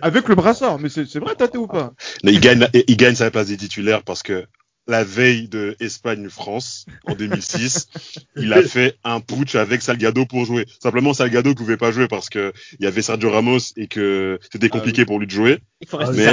avec 0.02 0.28
le 0.28 0.34
brassard, 0.34 0.78
mais 0.78 0.88
c'est 0.88 1.18
vrai, 1.18 1.34
Tate 1.34 1.56
ou 1.56 1.66
pas? 1.66 1.92
Il 2.22 2.40
gagne, 2.40 2.66
il 2.74 2.96
gagne 2.96 3.14
sa 3.14 3.30
place 3.30 3.48
de 3.48 3.54
titulaire 3.54 4.02
parce 4.02 4.22
que 4.22 4.46
la 4.86 5.04
veille 5.04 5.48
de 5.48 5.76
Espagne-France 5.80 6.86
en 7.06 7.14
2006, 7.14 7.88
il 8.36 8.52
a 8.52 8.62
fait 8.62 8.96
un 9.04 9.20
putsch 9.20 9.54
avec 9.54 9.82
Salgado 9.82 10.26
pour 10.26 10.44
jouer. 10.44 10.66
Simplement, 10.80 11.12
Salgado 11.12 11.54
pouvait 11.54 11.76
pas 11.76 11.90
jouer 11.90 12.08
parce 12.08 12.28
que 12.28 12.52
il 12.78 12.84
y 12.84 12.86
avait 12.86 13.02
Sergio 13.02 13.30
Ramos 13.30 13.58
et 13.76 13.88
que 13.88 14.38
c'était 14.52 14.68
compliqué 14.68 15.00
ah 15.00 15.02
oui. 15.02 15.06
pour 15.06 15.18
lui 15.18 15.26
de 15.26 15.32
jouer. 15.32 15.58
Il 15.80 15.88
faut 15.88 15.96
rester 15.96 16.16
mais, 16.16 16.24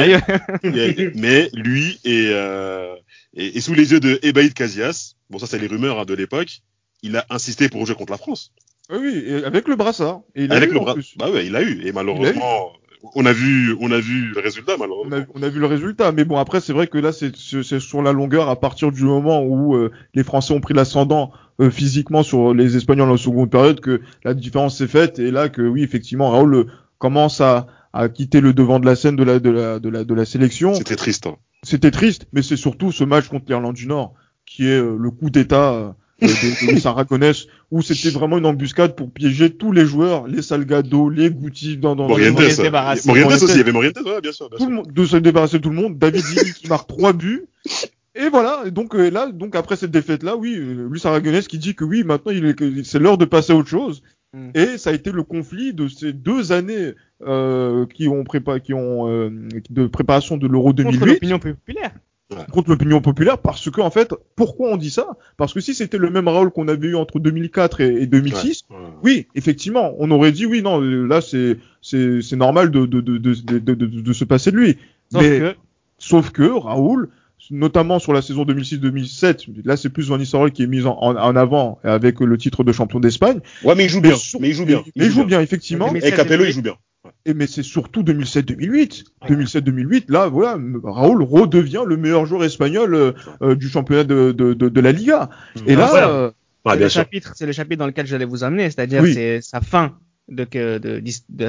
sérieux. 0.64 1.12
mais 1.16 1.50
lui 1.54 2.00
et, 2.04 2.30
euh, 2.32 2.96
et, 3.34 3.58
et, 3.58 3.62
sous 3.62 3.74
les 3.74 3.92
yeux 3.92 4.00
de 4.00 4.20
Ebaïd 4.22 4.54
Casillas, 4.54 5.16
bon 5.30 5.40
ça 5.40 5.48
c'est 5.48 5.60
les 5.60 5.68
rumeurs 5.68 6.00
hein, 6.00 6.06
de 6.06 6.14
l'époque, 6.14 6.62
il 7.02 7.18
a 7.18 7.26
insisté 7.30 7.70
pour 7.70 7.86
jouer 7.86 7.96
contre 7.96 8.12
la 8.12 8.18
France. 8.18 8.52
Ah 8.90 8.98
oui, 9.00 9.44
avec 9.46 9.68
le 9.68 9.76
brassard. 9.76 10.22
Et 10.36 10.50
avec 10.50 10.72
le 10.72 10.80
brassard. 10.80 11.04
Bah 11.18 11.32
ouais, 11.32 11.46
il 11.46 11.56
a 11.56 11.62
eu. 11.62 11.86
Et 11.86 11.92
malheureusement, 11.92 12.74
on 13.16 13.26
a 13.26 13.34
vu, 13.34 13.76
on 13.80 13.92
a 13.92 14.00
vu 14.00 14.32
le 14.34 14.40
résultat 14.40 14.74
malheureusement. 14.80 15.18
On 15.18 15.20
a, 15.20 15.26
on 15.36 15.44
a 15.44 15.50
vu 15.50 15.60
le 15.60 15.66
résultat, 15.66 16.12
mais 16.12 16.24
bon 16.24 16.38
après 16.38 16.62
c'est 16.62 16.74
vrai 16.74 16.88
que 16.88 16.98
là 16.98 17.12
c'est 17.12 17.36
sur 17.80 18.02
la 18.02 18.14
longueur 18.14 18.50
à 18.50 18.60
partir 18.60 18.92
du 18.92 19.04
moment 19.04 19.44
où 19.44 19.76
euh, 19.76 19.92
les 20.14 20.24
Français 20.24 20.54
ont 20.54 20.62
pris 20.62 20.74
l'ascendant 20.74 21.32
euh, 21.60 21.70
physiquement 21.70 22.24
sur 22.24 22.54
les 22.54 22.78
Espagnols 22.78 23.12
en 23.12 23.18
seconde 23.18 23.50
période 23.50 23.80
que 23.80 24.02
la 24.24 24.34
différence 24.34 24.78
s'est 24.78 24.88
faite 24.88 25.20
et 25.20 25.32
là 25.32 25.50
que 25.50 25.62
oui 25.62 25.84
effectivement 25.84 26.30
Raoul 26.30 26.56
euh, 26.56 26.66
commence 26.98 27.42
à, 27.42 27.68
à 27.92 28.10
quitter 28.10 28.42
le 28.42 28.54
devant 28.54 28.80
de 28.80 28.86
la 28.86 28.96
scène 28.96 29.16
de 29.16 29.24
la 29.24 29.40
de 29.40 29.50
la 29.50 29.80
de 29.80 29.90
la, 29.90 30.04
de 30.04 30.14
la 30.14 30.26
sélection. 30.26 30.74
C'était 30.74 30.96
triste. 30.96 31.28
Hein. 31.28 31.36
C'était 31.64 31.92
triste, 31.92 32.28
mais 32.34 32.42
c'est 32.42 32.58
surtout 32.58 32.92
ce 32.92 33.04
match 33.04 33.28
contre 33.28 33.46
l'Irlande 33.48 33.76
du 33.76 33.88
Nord 33.88 34.14
qui 34.46 34.68
est 34.68 34.80
le 34.82 35.10
coup 35.10 35.30
d'État 35.30 35.96
euh, 36.22 36.28
de, 36.28 36.68
de 36.68 36.72
Luis 36.74 36.82
Aragonés, 36.86 37.32
où 37.72 37.82
c'était 37.82 38.10
vraiment 38.10 38.38
une 38.38 38.46
embuscade 38.46 38.96
pour 38.96 39.12
piéger 39.12 39.50
tous 39.50 39.72
les 39.72 39.86
joueurs, 39.86 40.28
les 40.28 40.42
Salgado, 40.42 41.10
les 41.10 41.30
Guti, 41.32 41.78
dans, 41.78 41.96
dans, 41.96 42.04
dans 42.04 42.10
Morientes, 42.10 42.34
Morientes. 42.34 42.60
Morientes 42.60 43.06
Morientes. 43.06 43.32
aussi, 43.44 43.54
il 43.54 43.58
y 43.58 43.62
avait 43.62 43.72
Morientes, 43.72 44.00
ouais, 44.06 44.22
bien 44.22 44.32
sûr. 44.32 44.50
bien 44.50 44.58
tout 44.58 44.64
sûr. 44.64 44.70
le 44.70 44.76
monde, 44.76 44.92
de 44.92 45.06
se 45.06 45.18
débarrasser 45.18 45.58
de 45.58 45.64
tout 45.64 45.70
le 45.70 45.76
monde. 45.76 45.98
David 45.98 46.24
Zini 46.24 46.54
qui 46.54 46.68
marque 46.68 46.88
trois 46.88 47.14
buts. 47.14 47.46
Et 48.16 48.30
voilà. 48.30 48.64
Et 48.66 48.72
donc 48.72 48.94
euh, 48.96 49.10
là, 49.10 49.32
donc 49.32 49.56
après 49.56 49.76
cette 49.76 49.92
défaite-là, 49.92 50.36
oui, 50.36 50.56
euh, 50.56 50.88
Luis 50.90 51.02
Aragonés 51.04 51.42
qui 51.42 51.58
dit 51.58 51.74
que 51.74 51.84
oui, 51.84 52.04
maintenant 52.04 52.32
il 52.32 52.86
c'est 52.86 53.00
l'heure 53.00 53.18
de 53.18 53.26
passer 53.26 53.54
à 53.54 53.56
autre 53.56 53.70
chose. 53.70 54.04
Mm. 54.34 54.50
Et 54.56 54.78
ça 54.78 54.90
a 54.90 54.94
été 54.94 55.12
le 55.12 55.24
conflit 55.24 55.74
de 55.74 55.88
ces 55.88 56.12
deux 56.12 56.52
années 56.52 56.94
euh, 57.22 57.86
qui 57.86 58.08
ont 58.08 58.24
prépa 58.24 58.60
qui 58.60 58.74
ont 58.74 59.08
euh, 59.08 59.30
de 59.70 59.88
préparation 59.88 60.38
de 60.38 60.48
l'Euro 60.48 60.70
Contre 60.70 60.92
2008 60.92 61.06
l'opinion 61.06 61.40
populaire. 61.40 61.92
Contre 62.54 62.70
l'opinion 62.70 63.02
populaire 63.02 63.38
parce 63.40 63.70
que 63.70 63.82
en 63.82 63.90
fait, 63.90 64.14
pourquoi 64.38 64.70
on 64.72 64.78
dit 64.78 64.90
ça? 64.92 65.08
Parce 65.38 65.54
que 65.54 65.60
si 65.60 65.74
c'était 65.74 65.98
le 65.98 66.10
même 66.10 66.28
Raoul 66.28 66.52
qu'on 66.52 66.68
avait 66.70 66.88
eu 66.88 66.96
entre 66.96 67.20
2004 67.20 67.82
et, 67.82 68.04
et 68.04 68.08
2006, 68.08 68.64
Ouais. 68.70 68.78
oui, 69.04 69.28
effectivement, 69.36 69.94
on 70.00 70.10
aurait 70.12 70.32
dit 70.32 70.46
oui, 70.46 70.62
non, 70.62 70.80
là 70.80 71.20
c'est 71.22 71.58
c'est 71.82 72.22
c'est 72.22 72.36
normal 72.38 72.72
de 72.72 72.86
de, 72.86 73.02
de, 73.02 73.18
de, 73.18 73.34
de, 73.60 73.74
de- 73.74 73.86
de 74.02 74.14
se 74.14 74.24
passer 74.24 74.52
de 74.52 74.58
lui. 74.58 74.78
Sauf 75.12 75.22
Mais 75.22 75.40
que 75.40 75.56
sauf 75.98 76.30
que 76.32 76.44
Raoul, 76.44 77.10
notamment 77.52 78.00
sur 78.00 78.14
la 78.14 78.22
saison 78.22 78.46
2006-2007, 78.46 79.48
là 79.66 79.76
c'est 79.78 79.90
plus 79.90 80.08
Van 80.10 80.18
Nistelrooy 80.18 80.52
qui 80.52 80.64
est 80.64 80.68
mis 80.68 80.86
en, 80.86 80.92
en, 80.98 81.16
en 81.16 81.36
avant 81.36 81.80
avec 81.84 82.20
le 82.20 82.38
titre 82.38 82.64
de 82.64 82.72
champion 82.72 83.00
d'Espagne. 83.00 83.40
Ouais, 83.64 83.76
mais 83.76 83.86
il 83.86 83.90
joue 83.90 84.02
bien. 84.02 84.16
sur- 84.16 84.40
Mais 84.40 84.50
il 84.50 84.54
joue 84.54 84.66
bien. 84.66 84.84
Mais 84.96 85.06
il 85.06 85.12
joue 85.12 85.26
bien, 85.26 85.42
effectivement. 85.42 85.94
Et 85.96 86.12
Capello, 86.12 86.46
il 86.46 86.52
joue 86.52 86.62
bien. 86.62 86.76
Et 87.26 87.34
mais 87.34 87.48
c'est 87.48 87.64
surtout 87.64 88.02
2007-2008. 88.04 89.04
2007-2008, 89.28 90.06
là, 90.10 90.28
voilà, 90.28 90.58
Raoul 90.84 91.24
redevient 91.24 91.84
le 91.86 91.98
meilleur 91.98 92.26
joueur 92.26 92.44
espagnol 92.44 92.96
euh, 92.96 93.12
euh, 93.42 93.56
du 93.56 93.68
championnat 93.70 94.04
de, 94.06 94.32
de, 94.32 94.54
de, 94.54 94.70
de 94.70 94.82
la 94.82 94.92
Liga. 94.92 95.30
Et 95.68 95.76
là, 95.76 95.88
Voilà. 95.90 96.10
euh, 96.10 96.32
c'est 96.66 96.80
le 96.80 96.90
chapitre, 96.90 97.34
c'est 97.36 97.46
le 97.46 97.52
chapitre 97.52 97.80
dans 97.80 97.88
lequel 97.88 98.08
j'allais 98.08 98.24
vous 98.26 98.44
amener, 98.46 98.64
c'est-à-dire 98.70 99.02
Oui. 99.02 99.14
c'est 99.14 99.42
sa 99.42 99.60
fin 99.60 99.98
de, 100.30 100.46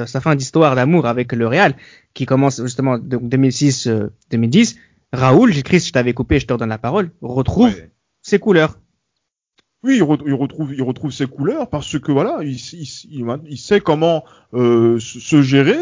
sa 0.05 0.19
fin 0.19 0.35
d'histoire 0.35 0.75
d'amour 0.75 1.05
avec 1.05 1.31
le 1.31 1.47
Real, 1.47 1.73
qui 2.13 2.25
commence 2.25 2.61
justement 2.61 2.97
de 2.97 3.15
2006-2010. 3.17 4.75
Raoul, 5.13 5.53
j'ai 5.53 5.61
Chris, 5.63 5.79
je 5.79 5.91
t'avais 5.93 6.13
coupé, 6.13 6.39
je 6.39 6.47
te 6.47 6.53
redonne 6.53 6.69
la 6.69 6.77
parole, 6.77 7.11
retrouve 7.21 7.67
Ouais. 7.73 7.91
ses 8.21 8.39
couleurs. 8.39 8.79
Oui, 9.85 9.97
il, 9.97 10.03
re- 10.03 10.23
il 10.25 10.33
retrouve, 10.33 10.73
il 10.73 10.81
retrouve 10.83 11.11
ses 11.11 11.27
couleurs 11.27 11.69
parce 11.69 11.97
que 11.99 12.11
voilà, 12.11 12.39
il, 12.41 12.55
il, 12.55 12.87
il- 13.11 13.25
il 13.47 13.57
sait 13.57 13.79
comment 13.81 14.23
euh, 14.53 14.99
se 14.99 15.41
gérer. 15.41 15.77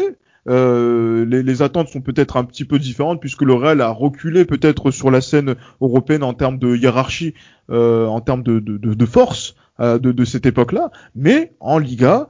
Euh, 0.46 1.24
les, 1.24 1.42
les 1.42 1.62
attentes 1.62 1.88
sont 1.88 2.02
peut-être 2.02 2.36
un 2.36 2.44
petit 2.44 2.66
peu 2.66 2.78
différentes 2.78 3.18
puisque 3.20 3.40
le 3.42 3.54
Real 3.54 3.80
a 3.80 3.88
reculé 3.88 4.44
peut-être 4.44 4.90
sur 4.90 5.10
la 5.10 5.22
scène 5.22 5.54
européenne 5.80 6.22
en 6.22 6.34
termes 6.34 6.58
de 6.58 6.76
hiérarchie, 6.76 7.32
euh, 7.70 8.06
en 8.06 8.20
termes 8.20 8.42
de, 8.42 8.58
de, 8.60 8.76
de, 8.76 8.92
de 8.94 9.06
force 9.06 9.54
de, 9.80 9.96
de 9.98 10.24
cette 10.24 10.44
époque-là. 10.46 10.90
Mais 11.16 11.54
en 11.60 11.78
Liga, 11.78 12.28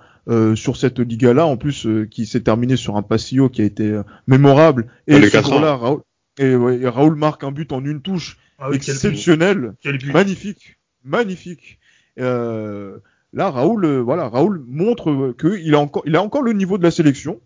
sur 0.55 0.77
cette 0.79 1.01
Liga-là, 1.01 1.45
en 1.45 1.57
plus 1.59 1.87
qui 2.11 2.25
s'est 2.25 2.41
terminée 2.41 2.77
sur 2.77 2.97
un 2.97 3.03
passillo 3.03 3.49
qui 3.51 3.61
a 3.63 3.65
été 3.65 4.01
mémorable. 4.29 4.87
Et 5.09 5.17
Ah, 5.65 5.77
Raoul, 5.77 6.01
et, 6.39 6.55
ouais, 6.57 6.79
et 6.79 6.89
Raoul 6.89 7.17
marque 7.17 7.45
un 7.45 7.53
but 7.53 7.71
en 7.73 7.85
une 7.85 8.01
touche 8.01 8.39
Ah 8.59 8.71
oui, 8.71 8.77
exceptionnel. 8.77 9.75
Magnifique, 10.15 10.79
magnifique. 11.05 11.79
Euh, 12.19 12.99
là, 13.33 13.51
Raoul, 13.51 13.85
euh, 13.85 14.01
voilà, 14.01 14.29
Raoul 14.29 14.63
montre 14.67 15.11
euh, 15.11 15.35
que 15.37 15.59
il 15.59 15.75
a 15.75 15.79
encore, 15.81 16.03
il 16.07 16.17
a 16.17 16.23
encore 16.23 16.43
le 16.43 16.53
niveau 16.53 16.79
de 16.79 16.83
la 16.83 16.91
sélection. 16.91 17.41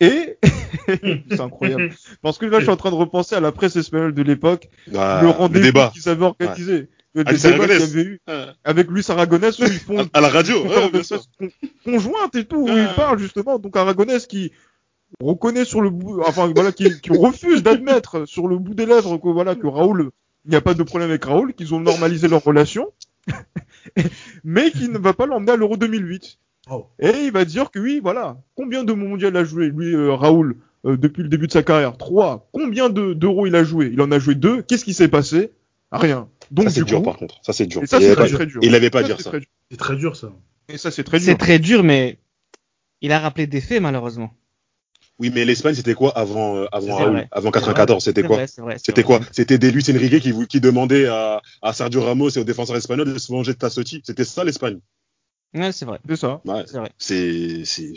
Et 0.00 0.38
c'est 1.28 1.40
incroyable, 1.40 1.90
parce 2.22 2.38
que 2.38 2.46
là, 2.46 2.58
je 2.58 2.64
suis 2.64 2.72
en 2.72 2.76
train 2.76 2.90
de 2.90 2.94
repenser 2.94 3.34
à 3.34 3.40
la 3.40 3.50
presse 3.50 3.74
espagnole 3.74 4.14
de 4.14 4.22
l'époque, 4.22 4.68
Ah, 4.96 5.18
le 5.22 5.28
rendez-vous 5.28 5.90
qu'ils 5.92 6.08
avaient 6.08 6.24
organisé, 6.24 6.88
le 7.14 7.22
Avec 7.26 7.42
débat 7.42 7.66
qu'il 7.66 7.78
y 7.78 7.82
avait 7.82 8.02
eu 8.04 8.20
Ah. 8.28 8.52
avec 8.62 8.88
Luis 8.88 9.04
Aragonès 9.08 9.58
où 9.58 9.64
ils 9.64 9.72
font 9.72 9.98
À- 9.98 10.18
à 10.18 10.20
la 10.20 10.28
radio, 10.28 10.56
ouais, 10.62 10.90
conjointe 11.84 12.36
et 12.36 12.44
tout, 12.44 12.58
où 12.58 12.66
Ouais. 12.68 12.82
il 12.88 12.94
parle 12.94 13.18
justement. 13.18 13.58
Donc 13.58 13.76
Aragonès 13.76 14.26
qui 14.28 14.52
reconnaît 15.20 15.64
sur 15.64 15.80
le 15.80 15.90
bout, 15.90 16.20
enfin 16.24 16.52
voilà, 16.54 16.70
qui, 16.70 17.00
qui 17.00 17.10
refuse 17.10 17.62
d'admettre 17.64 18.24
sur 18.26 18.46
le 18.46 18.56
bout 18.58 18.74
des 18.74 18.86
lèvres 18.86 19.16
que 19.16 19.28
voilà 19.28 19.56
que 19.56 19.66
Raoul, 19.66 20.10
il 20.44 20.50
n'y 20.50 20.56
a 20.56 20.60
pas 20.60 20.74
de 20.74 20.82
problème 20.82 21.10
avec 21.10 21.24
Raoul, 21.24 21.54
qu'ils 21.54 21.74
ont 21.74 21.80
normalisé 21.80 22.28
leur 22.28 22.42
relation, 22.42 22.92
mais 24.44 24.70
qui 24.70 24.88
ne 24.88 24.98
va 24.98 25.12
pas 25.12 25.26
l'emmener 25.26 25.52
à 25.52 25.56
l'Euro 25.56 25.76
2008. 25.76 26.38
Oh. 26.70 26.86
Et 26.98 27.10
il 27.24 27.32
va 27.32 27.44
dire 27.44 27.70
que 27.70 27.78
oui, 27.78 28.00
voilà, 28.02 28.38
combien 28.54 28.84
de 28.84 28.92
mondial 28.92 29.36
a 29.36 29.44
joué 29.44 29.68
lui 29.70 29.94
euh, 29.94 30.14
Raoul 30.14 30.56
euh, 30.84 30.96
depuis 30.96 31.22
le 31.22 31.28
début 31.28 31.46
de 31.46 31.52
sa 31.52 31.62
carrière? 31.62 31.96
Trois. 31.96 32.48
Combien 32.52 32.90
de- 32.90 33.14
d'euros 33.14 33.46
il 33.46 33.54
a 33.56 33.64
joué? 33.64 33.90
Il 33.92 34.00
en 34.02 34.10
a 34.12 34.18
joué 34.18 34.34
deux. 34.34 34.62
Qu'est-ce 34.62 34.84
qui 34.84 34.94
s'est 34.94 35.08
passé? 35.08 35.52
Rien. 35.90 36.28
Donc 36.50 36.66
Ça, 36.66 36.70
c'est 36.70 36.80
du 36.80 36.86
dur, 36.86 37.02
par 37.02 37.16
contre. 37.16 37.38
Ça, 37.42 37.52
c'est 37.54 37.66
dur. 37.66 37.82
et 37.82 37.86
ça 37.86 37.96
Il 37.98 38.02
c'est 38.02 38.06
avait 38.08 38.14
très, 38.16 38.28
pas- 38.30 38.36
très 38.36 38.46
dur. 38.46 38.60
Il 38.62 38.74
avait 38.74 38.90
pas 38.90 39.00
à 39.00 39.02
dire 39.02 39.16
c'est 39.16 39.22
ça. 39.24 39.30
très 39.30 39.40
dur. 39.40 39.48
C'est 39.70 39.76
très 39.78 39.96
dur 39.96 40.16
ça. 40.16 40.32
Et 40.68 40.76
ça 40.76 40.90
c'est 40.90 41.04
très 41.04 41.18
dur. 41.18 41.26
C'est 41.26 41.36
très 41.38 41.58
dur, 41.58 41.82
mais 41.82 42.18
il 43.00 43.12
a 43.12 43.18
rappelé 43.18 43.46
des 43.46 43.60
faits 43.62 43.80
malheureusement. 43.80 44.34
Oui, 45.18 45.30
mais 45.34 45.44
l'Espagne, 45.44 45.74
c'était 45.74 45.94
quoi 45.94 46.16
avant, 46.16 46.56
euh, 46.56 46.66
avant 46.70 46.96
Raoul 46.96 47.12
vrai. 47.12 47.28
Avant 47.32 47.50
94, 47.50 48.04
c'était 48.04 48.22
quoi 48.22 48.46
C'était 48.46 49.02
quoi 49.02 49.20
C'était 49.32 49.58
des 49.58 49.72
Luis 49.72 49.84
Enrique 49.90 50.20
qui, 50.22 50.46
qui 50.46 50.60
demandaient 50.60 51.06
à, 51.06 51.42
à 51.60 51.72
Sergio 51.72 52.02
Ramos 52.04 52.30
et 52.30 52.38
aux 52.38 52.44
défenseurs 52.44 52.76
espagnols 52.76 53.12
de 53.12 53.18
se 53.18 53.32
manger 53.32 53.52
de 53.52 53.58
Tassotti. 53.58 54.00
C'était 54.04 54.24
ça 54.24 54.44
l'Espagne. 54.44 54.78
Ouais, 55.54 55.72
c'est 55.72 55.86
vrai, 55.86 55.98
C'est 56.08 56.16
ça. 56.16 56.40
Ouais. 56.44 56.62
c'est 56.66 56.78
vrai. 56.78 56.92
C'est, 56.98 57.64
c'est, 57.64 57.92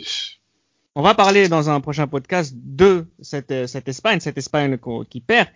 On 0.96 1.02
va 1.02 1.14
parler 1.14 1.48
dans 1.48 1.70
un 1.70 1.80
prochain 1.80 2.08
podcast 2.08 2.54
de 2.56 3.06
cette, 3.20 3.52
euh, 3.52 3.66
cette 3.66 3.88
Espagne, 3.88 4.18
cette 4.20 4.38
Espagne 4.38 4.78
qui 5.08 5.20
perd. 5.20 5.48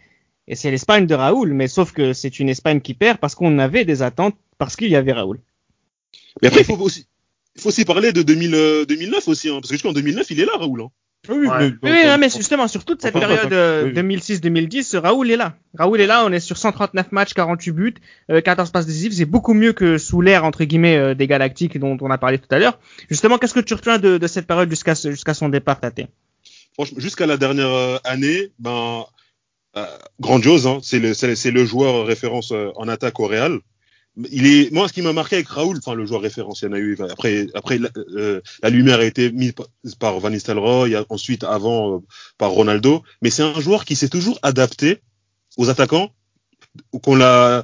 Et 0.47 0.55
c'est 0.55 0.71
l'Espagne 0.71 1.07
de 1.07 1.15
Raoul, 1.15 1.53
mais 1.53 1.67
sauf 1.67 1.93
que 1.93 2.13
c'est 2.13 2.39
une 2.39 2.49
Espagne 2.49 2.81
qui 2.81 2.95
perd 2.95 3.19
parce 3.19 3.35
qu'on 3.35 3.59
avait 3.59 3.85
des 3.85 4.03
attentes, 4.03 4.37
parce 4.59 4.77
qu'il 4.77 4.89
y 4.89 4.97
avait 4.97 5.13
Raoul. 5.13 5.41
Mais 6.43 6.49
après, 6.49 6.61
il 6.61 6.65
faut 6.65 6.77
aussi, 6.77 7.07
il 7.57 7.63
faut 7.63 7.71
aussi 7.71 7.85
parler 7.85 8.13
de 8.13 8.23
2000, 8.23 8.55
euh, 8.55 8.85
2009 8.85 9.27
aussi, 9.27 9.49
hein, 9.49 9.55
parce 9.55 9.69
que 9.69 9.75
jusqu'en 9.75 9.93
2009, 9.93 10.31
il 10.31 10.41
est 10.41 10.45
là, 10.45 10.53
Raoul. 10.57 10.83
Hein. 10.83 10.91
Oui, 11.29 11.47
Ouais. 11.47 11.59
mais, 11.59 11.67
Oui, 11.83 11.91
oui, 11.91 12.07
non, 12.07 12.19
mais 12.19 12.29
justement, 12.31 12.69
sur 12.69 12.85
toute 12.85 13.03
cette 13.03 13.15
période 13.15 13.39
enfin, 13.45 13.53
euh, 13.53 13.85
oui. 13.87 14.17
2006-2010, 14.17 14.97
Raoul 14.99 15.31
est 15.31 15.37
là. 15.37 15.55
Raoul 15.79 16.01
est 16.01 16.07
là, 16.07 16.25
on 16.25 16.33
est 16.33 16.41
sur 16.41 16.57
139 16.57 17.13
matchs, 17.13 17.35
48 17.35 17.73
buts, 17.73 17.95
euh, 18.31 18.41
14 18.41 18.71
passes 18.71 18.87
décisives. 18.87 19.13
C'est 19.13 19.25
beaucoup 19.25 19.55
mieux 19.55 19.73
que 19.73 19.99
sous 19.99 20.21
l'ère, 20.21 20.45
entre 20.45 20.65
guillemets, 20.65 20.97
euh, 20.97 21.15
des 21.15 21.27
Galactiques 21.27 21.79
dont 21.79 21.97
on 22.01 22.11
a 22.11 22.19
parlé 22.19 22.39
tout 22.39 22.49
à 22.51 22.59
l'heure. 22.59 22.79
Justement, 23.11 23.39
qu'est-ce 23.39 23.55
que 23.55 23.61
tu 23.61 23.75
retiens 23.75 23.99
de, 23.99 24.19
de 24.19 24.27
cette 24.27 24.47
période 24.47 24.71
jusqu'à 24.71 25.35
son 25.35 25.49
départ, 25.49 25.81
Tate 25.81 26.01
Franchement, 26.75 26.99
jusqu'à 27.01 27.27
la 27.27 27.39
dernière 27.39 27.73
euh, 27.73 27.97
année, 28.05 28.51
ben, 28.59 29.05
euh, 29.77 29.85
grandiose, 30.21 30.67
hein. 30.67 30.79
c'est 30.83 30.99
le, 30.99 31.13
le 31.51 31.65
joueur 31.65 32.07
référence 32.07 32.53
euh, 32.53 32.71
en 32.77 32.89
attaque 32.89 33.19
au 33.21 33.27
Real. 33.27 33.61
Il 34.33 34.47
est, 34.47 34.73
moi, 34.73 34.89
ce 34.89 34.95
qui 34.95 35.03
m'a 35.03 35.13
marqué 35.13 35.37
avec 35.37 35.49
Raoul, 35.49 35.77
enfin, 35.77 35.95
le 35.95 36.07
joueur 36.07 36.23
référence, 36.23 36.63
il 36.63 36.67
y 36.67 36.69
en 36.69 36.73
a 36.73 36.79
eu, 36.79 36.97
après, 37.11 37.49
après, 37.55 37.77
la, 37.79 37.91
euh, 38.17 38.41
la 38.63 38.71
lumière 38.71 39.01
a 39.01 39.05
été 39.05 39.31
mise 39.31 39.53
par- 39.99 40.19
Van 40.21 40.31
Nistelrooy, 40.31 40.97
ensuite, 41.11 41.45
avant, 41.45 41.97
euh, 41.97 41.99
par 42.39 42.51
Ronaldo, 42.51 43.03
mais 43.21 43.29
c'est 43.29 43.43
un 43.43 43.61
joueur 43.61 43.85
qui 43.85 43.95
s'est 43.95 44.09
toujours 44.09 44.39
adapté 44.43 44.99
aux 45.59 45.69
attaquants 45.69 46.11
qu'on 47.03 47.15
l'a, 47.17 47.63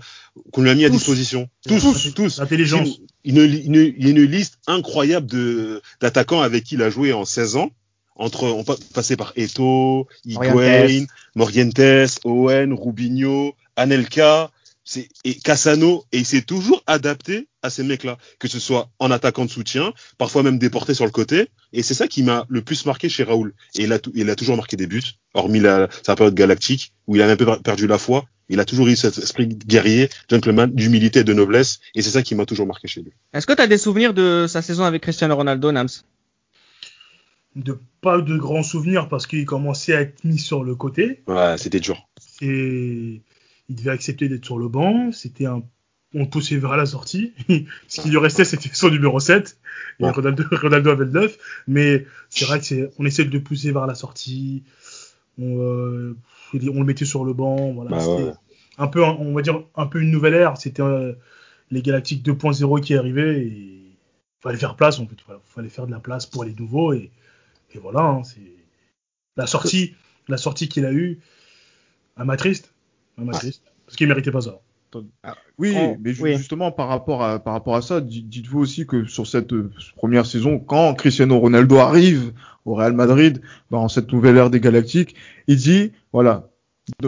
qu'on 0.52 0.62
lui 0.62 0.70
a 0.70 0.74
mis 0.74 0.84
à 0.84 0.88
disposition. 0.98 1.48
Tous, 1.66 1.80
tous, 2.14 2.14
tous. 2.14 2.40
Une, 3.24 3.36
il 3.36 3.94
y 4.04 4.06
a 4.06 4.10
une 4.10 4.22
liste 4.24 4.58
incroyable 4.66 5.26
de, 5.26 5.80
d'attaquants 6.00 6.40
avec 6.42 6.64
qui 6.64 6.74
il 6.74 6.82
a 6.82 6.90
joué 6.90 7.12
en 7.12 7.24
16 7.24 7.56
ans. 7.56 7.70
Entre, 8.16 8.44
on 8.44 8.62
pa- 8.62 8.76
passait 8.92 9.16
par 9.16 9.32
Eto, 9.36 10.06
Higuain, 10.26 10.50
Morientes, 11.34 12.20
Owen, 12.24 12.74
Rubinho, 12.74 13.54
Anelka, 13.76 14.50
c'est, 14.84 15.08
et 15.24 15.34
Cassano, 15.34 16.04
et 16.12 16.18
il 16.18 16.26
s'est 16.26 16.42
toujours 16.42 16.82
adapté 16.86 17.48
à 17.62 17.70
ces 17.70 17.84
mecs-là, 17.84 18.18
que 18.38 18.48
ce 18.48 18.58
soit 18.58 18.90
en 18.98 19.10
attaquant 19.10 19.44
de 19.44 19.50
soutien, 19.50 19.92
parfois 20.18 20.42
même 20.42 20.58
déporté 20.58 20.94
sur 20.94 21.04
le 21.04 21.10
côté, 21.10 21.48
et 21.72 21.82
c'est 21.82 21.94
ça 21.94 22.08
qui 22.08 22.22
m'a 22.22 22.46
le 22.48 22.62
plus 22.62 22.84
marqué 22.86 23.08
chez 23.08 23.22
Raoul. 23.22 23.54
Et 23.76 23.84
il 23.84 23.92
a, 23.92 23.98
tou- 23.98 24.12
il 24.14 24.28
a 24.28 24.34
toujours 24.34 24.56
marqué 24.56 24.76
des 24.76 24.86
buts, 24.86 25.02
hormis 25.34 25.60
la, 25.60 25.88
sa 26.02 26.16
période 26.16 26.34
galactique, 26.34 26.92
où 27.06 27.16
il 27.16 27.22
a 27.22 27.28
un 27.30 27.36
peu 27.36 27.46
per- 27.46 27.62
perdu 27.62 27.86
la 27.86 27.98
foi, 27.98 28.24
il 28.48 28.58
a 28.58 28.64
toujours 28.64 28.88
eu 28.88 28.96
cet 28.96 29.16
esprit 29.18 29.46
guerrier, 29.46 30.10
gentleman, 30.28 30.70
d'humilité 30.74 31.20
et 31.20 31.24
de 31.24 31.32
noblesse, 31.32 31.78
et 31.94 32.02
c'est 32.02 32.10
ça 32.10 32.22
qui 32.22 32.34
m'a 32.34 32.44
toujours 32.44 32.66
marqué 32.66 32.88
chez 32.88 33.02
lui. 33.02 33.12
Est-ce 33.32 33.46
que 33.46 33.52
tu 33.52 33.62
as 33.62 33.68
des 33.68 33.78
souvenirs 33.78 34.12
de 34.14 34.46
sa 34.48 34.62
saison 34.62 34.84
avec 34.84 35.02
Cristiano 35.02 35.36
Ronaldo, 35.36 35.70
Nams? 35.70 35.88
De 37.54 37.78
pas 38.00 38.20
de 38.20 38.36
grands 38.36 38.62
souvenirs 38.62 39.08
parce 39.08 39.26
qu'il 39.26 39.44
commençait 39.44 39.94
à 39.94 40.00
être 40.00 40.24
mis 40.24 40.38
sur 40.38 40.64
le 40.64 40.74
côté. 40.74 41.22
Ouais, 41.26 41.56
c'était 41.58 41.80
dur. 41.80 42.08
Et 42.40 43.20
il 43.72 43.76
devait 43.76 43.90
accepter 43.90 44.28
d'être 44.28 44.44
sur 44.44 44.58
le 44.58 44.68
banc. 44.68 45.10
C'était 45.12 45.46
un. 45.46 45.62
On 46.14 46.26
poussait 46.26 46.56
vers 46.58 46.76
la 46.76 46.84
sortie. 46.84 47.32
Ce 47.88 48.02
qui 48.02 48.10
lui 48.10 48.18
restait, 48.18 48.44
c'était 48.44 48.68
son 48.74 48.90
numéro 48.90 49.18
7. 49.18 49.56
Et 49.98 50.04
Ouais. 50.04 50.10
Ronaldo, 50.10 50.44
Ronaldo 50.52 50.90
avait 50.90 51.06
le 51.06 51.10
9. 51.10 51.38
Mais 51.68 52.06
c'est 52.28 52.44
vrai 52.44 52.58
que 52.58 52.66
c'est, 52.66 52.90
on 52.98 53.06
essaie 53.06 53.24
de 53.24 53.30
le 53.30 53.42
pousser 53.42 53.72
vers 53.72 53.86
la 53.86 53.94
sortie. 53.94 54.62
On, 55.38 55.58
euh, 55.58 56.14
on 56.52 56.80
le 56.80 56.84
mettait 56.84 57.06
sur 57.06 57.24
le 57.24 57.32
banc. 57.32 57.72
Voilà. 57.72 57.90
Bah 57.92 58.06
ouais. 58.06 58.32
un 58.76 58.86
peu, 58.88 59.02
on 59.02 59.32
va 59.32 59.40
dire, 59.40 59.62
un 59.74 59.86
peu 59.86 60.02
une 60.02 60.10
nouvelle 60.10 60.34
ère. 60.34 60.58
C'était 60.58 60.82
euh, 60.82 61.14
les 61.70 61.80
Galactiques 61.80 62.22
2.0 62.26 62.82
qui 62.82 62.94
arrivaient. 62.94 63.40
Et 63.46 63.46
il 63.46 63.96
fallait 64.42 64.58
faire 64.58 64.76
place. 64.76 64.98
En 65.00 65.06
fait. 65.06 65.16
Il 65.16 65.34
fallait 65.46 65.70
faire 65.70 65.86
de 65.86 65.92
la 65.92 66.00
place 66.00 66.26
pour 66.26 66.44
les 66.44 66.52
nouveaux. 66.54 66.92
Et, 66.92 67.10
et 67.74 67.78
voilà. 67.78 68.00
hein, 68.00 68.22
c'est 68.22 68.52
la 69.38 69.46
sortie, 69.46 69.94
la 70.28 70.36
sortie 70.36 70.68
qu'il 70.68 70.84
a 70.84 70.92
eue. 70.92 71.20
Elle 72.18 72.24
m'a 72.26 72.36
Parce 73.86 73.96
qu'il 73.96 74.08
méritait 74.08 74.30
pas 74.32 74.40
ça. 74.42 74.58
Oui, 75.58 75.74
Oh, 75.76 75.96
mais 76.02 76.12
ju- 76.12 76.22
oui. 76.22 76.36
justement 76.36 76.70
par 76.70 76.88
rapport 76.88 77.22
à 77.22 77.38
par 77.38 77.54
rapport 77.54 77.76
à 77.76 77.82
ça, 77.82 78.00
di- 78.02 78.22
dites-vous 78.22 78.58
aussi 78.60 78.86
que 78.86 79.04
sur 79.04 79.26
cette 79.26 79.52
euh, 79.54 79.70
première 79.96 80.26
saison, 80.26 80.58
quand 80.58 80.92
Cristiano 80.94 81.38
Ronaldo 81.38 81.76
arrive 81.78 82.32
au 82.66 82.74
Real 82.74 82.92
Madrid, 82.92 83.40
dans 83.70 83.88
cette 83.88 84.12
nouvelle 84.12 84.36
ère 84.36 84.50
des 84.50 84.60
Galactiques, 84.60 85.14
il 85.46 85.56
dit 85.56 85.92
voilà, 86.12 86.50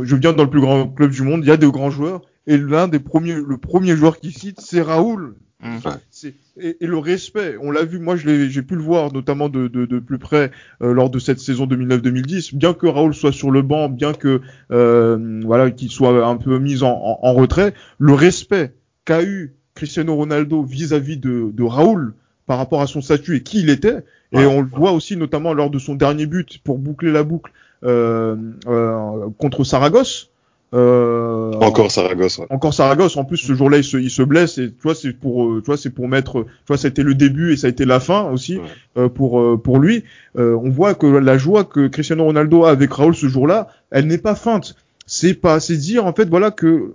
je 0.01 0.17
viens 0.17 0.33
dans 0.33 0.45
le 0.45 0.51
plus 0.51 0.61
grand 0.63 0.89
club 0.89 1.11
du 1.11 1.23
monde, 1.23 1.43
il 1.45 1.49
y 1.49 1.51
a 1.51 1.57
de 1.59 1.67
grands 1.69 1.91
joueurs, 1.91 2.23
et 2.47 2.57
l'un 2.57 2.89
des 2.89 3.01
premiers, 3.01 3.35
le 3.35 3.59
premier 3.59 3.97
joueur 3.97 4.19
qu'il 4.19 4.33
cite, 4.33 4.61
c'est 4.61 4.81
Raoul. 4.83 5.35
Mm. 5.63 5.79
C'est- 6.11 6.35
Et, 6.61 6.77
et 6.85 6.87
le 6.87 6.99
respect, 6.99 7.57
on 7.61 7.71
l'a 7.71 7.85
vu, 7.85 7.99
moi 7.99 8.17
je 8.17 8.27
l'ai- 8.27 8.51
j'ai 8.51 8.63
pu 8.63 8.75
le 8.77 8.83
voir 8.83 9.13
notamment 9.13 9.49
de, 9.49 9.67
de, 9.69 9.87
de 9.87 9.99
plus 9.99 10.19
près 10.19 10.51
euh, 10.83 10.93
lors 10.93 11.11
de 11.11 11.19
cette 11.19 11.41
saison 11.41 11.67
2009-2010. 11.67 12.55
Bien 12.55 12.75
que 12.75 12.87
Raoul 12.87 13.15
soit 13.15 13.33
sur 13.33 13.51
le 13.51 13.63
banc, 13.63 13.89
bien 13.89 14.13
que 14.13 14.41
euh, 14.71 15.41
voilà 15.45 15.71
qu'il 15.71 15.91
soit 15.91 16.27
un 16.27 16.37
peu 16.37 16.59
mis 16.59 16.83
en, 16.83 16.89
en, 16.91 17.19
en 17.23 17.33
retrait, 17.35 17.75
le 17.99 18.13
respect 18.13 18.75
qu'a 19.05 19.23
eu 19.25 19.55
Cristiano 19.75 20.15
Ronaldo 20.15 20.63
vis-à-vis 20.63 21.17
de, 21.17 21.51
de 21.53 21.63
Raoul 21.63 22.15
par 22.47 22.59
rapport 22.59 22.83
à 22.83 22.87
son 22.87 23.01
statut 23.01 23.37
et 23.37 23.43
qui 23.43 23.61
il 23.63 23.71
était, 23.71 24.05
et 24.33 24.37
Ouais. 24.39 24.47
on 24.47 24.61
le 24.61 24.69
voit 24.69 24.93
aussi 24.93 25.17
notamment 25.17 25.55
lors 25.55 25.71
de 25.71 25.79
son 25.79 25.95
dernier 25.95 26.27
but 26.27 26.59
pour 26.63 26.79
boucler 26.79 27.11
la 27.11 27.23
boucle 27.25 27.53
euh, 27.85 28.37
euh, 28.67 29.29
contre 29.39 29.65
Saragosse. 29.65 30.31
Euh, 30.75 31.53
Encore 31.61 31.91
Saragosse. 31.91 32.39
ouais. 32.39 32.47
encore 32.51 32.75
Saragosse. 32.75 33.17
En 33.17 33.25
plus, 33.25 33.37
ce 33.37 33.55
jour-là, 33.55 33.79
il 33.79 33.85
se, 33.85 33.97
il 33.97 34.11
se 34.11 34.23
blesse 34.23 34.59
et 34.59 34.69
tu 34.71 34.81
vois, 34.83 34.95
c'est 34.95 35.13
pour, 35.13 35.45
euh, 35.47 35.61
tu 35.61 35.67
vois, 35.67 35.77
c'est 35.77 35.91
pour 35.91 36.09
mettre, 36.09 36.43
tu 36.43 36.49
vois, 36.69 36.77
ça 36.77 36.89
a 36.89 36.91
été 36.91 37.03
le 37.03 37.15
début 37.15 37.53
et 37.53 37.57
ça 37.57 37.69
a 37.69 37.71
été 37.71 37.85
la 37.85 38.01
fin 38.01 38.25
aussi 38.31 38.57
Ouais. 38.59 38.63
euh, 38.99 39.09
pour 39.09 39.41
euh, 39.41 39.57
pour 39.57 39.79
lui. 39.79 40.05
Euh, 40.37 40.57
on 40.61 40.71
voit 40.71 40.95
que 40.95 41.07
la 41.07 41.39
joie 41.39 41.65
que 41.65 41.87
Cristiano 41.87 42.25
Ronaldo 42.25 42.65
a 42.65 42.71
avec 42.71 42.93
Raoul 42.93 43.15
ce 43.15 43.27
jour-là, 43.29 43.69
elle 43.91 44.07
n'est 44.07 44.19
pas 44.19 44.35
feinte. 44.35 44.75
C'est 45.07 45.35
pas, 45.35 45.61
c'est 45.61 45.77
dire 45.77 46.07
en 46.07 46.13
fait, 46.13 46.29
voilà 46.29 46.51
que 46.51 46.93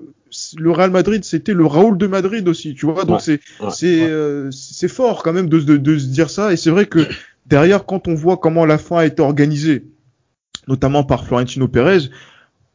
le 0.57 0.71
Real 0.71 0.91
Madrid, 0.91 1.23
c'était 1.23 1.53
le 1.53 1.65
Raoul 1.65 1.97
de 1.97 2.05
Madrid 2.07 2.47
aussi, 2.47 2.75
tu 2.75 2.85
vois. 2.85 3.05
Donc 3.05 3.17
Ouais. 3.17 3.21
c'est 3.21 3.39
Ouais. 3.63 3.69
c'est 3.71 4.01
euh, 4.03 4.51
c'est 4.51 4.87
fort 4.89 5.23
quand 5.23 5.33
même 5.33 5.47
de, 5.49 5.59
de, 5.59 5.77
de 5.77 5.97
se 5.97 6.07
dire 6.07 6.29
ça. 6.29 6.51
Et 6.51 6.57
c'est 6.57 6.69
vrai 6.69 6.85
que 6.85 6.99
derrière, 7.45 7.85
quand 7.85 8.07
on 8.07 8.13
voit 8.13 8.37
comment 8.37 8.65
la 8.65 8.77
fin 8.77 8.97
a 8.97 9.05
été 9.05 9.21
organisée, 9.21 9.85
notamment 10.67 11.03
par 11.03 11.23
Florentino 11.25 11.67
Pérez, 11.67 12.09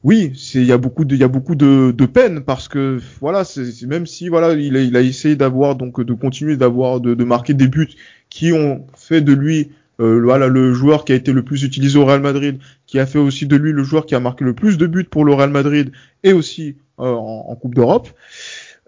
oui, 0.04 0.32
il 0.54 0.64
y 0.64 0.72
a 0.72 0.78
beaucoup 0.78 1.04
de 1.04 1.14
il 1.14 1.20
y 1.20 1.24
a 1.24 1.28
beaucoup 1.28 1.54
de, 1.54 1.90
de 1.90 2.06
peine 2.06 2.42
parce 2.44 2.68
que 2.68 2.98
voilà, 3.20 3.44
c'est- 3.44 3.86
même 3.86 4.06
si 4.06 4.28
voilà, 4.28 4.52
il 4.54 4.76
a, 4.76 4.80
il 4.82 4.96
a 4.96 5.00
essayé 5.00 5.34
d'avoir 5.36 5.76
donc 5.76 6.00
de 6.02 6.12
continuer 6.14 6.56
d'avoir 6.56 7.00
de, 7.00 7.14
de 7.14 7.24
marquer 7.24 7.54
des 7.54 7.68
buts 7.68 7.88
qui 8.28 8.52
ont 8.52 8.86
fait 8.96 9.22
de 9.22 9.32
lui 9.32 9.70
euh, 10.00 10.20
voilà 10.22 10.48
le 10.48 10.74
joueur 10.74 11.04
qui 11.04 11.12
a 11.12 11.14
été 11.14 11.32
le 11.32 11.42
plus 11.44 11.62
utilisé 11.64 11.98
au 11.98 12.04
Real 12.04 12.20
Madrid, 12.20 12.58
qui 12.86 12.98
a 12.98 13.06
fait 13.06 13.18
aussi 13.18 13.46
de 13.46 13.56
lui 13.56 13.72
le 13.72 13.82
joueur 13.84 14.06
qui 14.06 14.14
a 14.14 14.20
marqué 14.20 14.44
le 14.44 14.54
plus 14.54 14.76
de 14.78 14.86
buts 14.86 15.04
pour 15.04 15.24
le 15.24 15.32
Real 15.34 15.50
Madrid 15.50 15.92
et 16.24 16.32
aussi 16.32 16.76
euh, 17.00 17.04
en, 17.04 17.46
en 17.48 17.56
Coupe 17.56 17.74
d'Europe. 17.74 18.08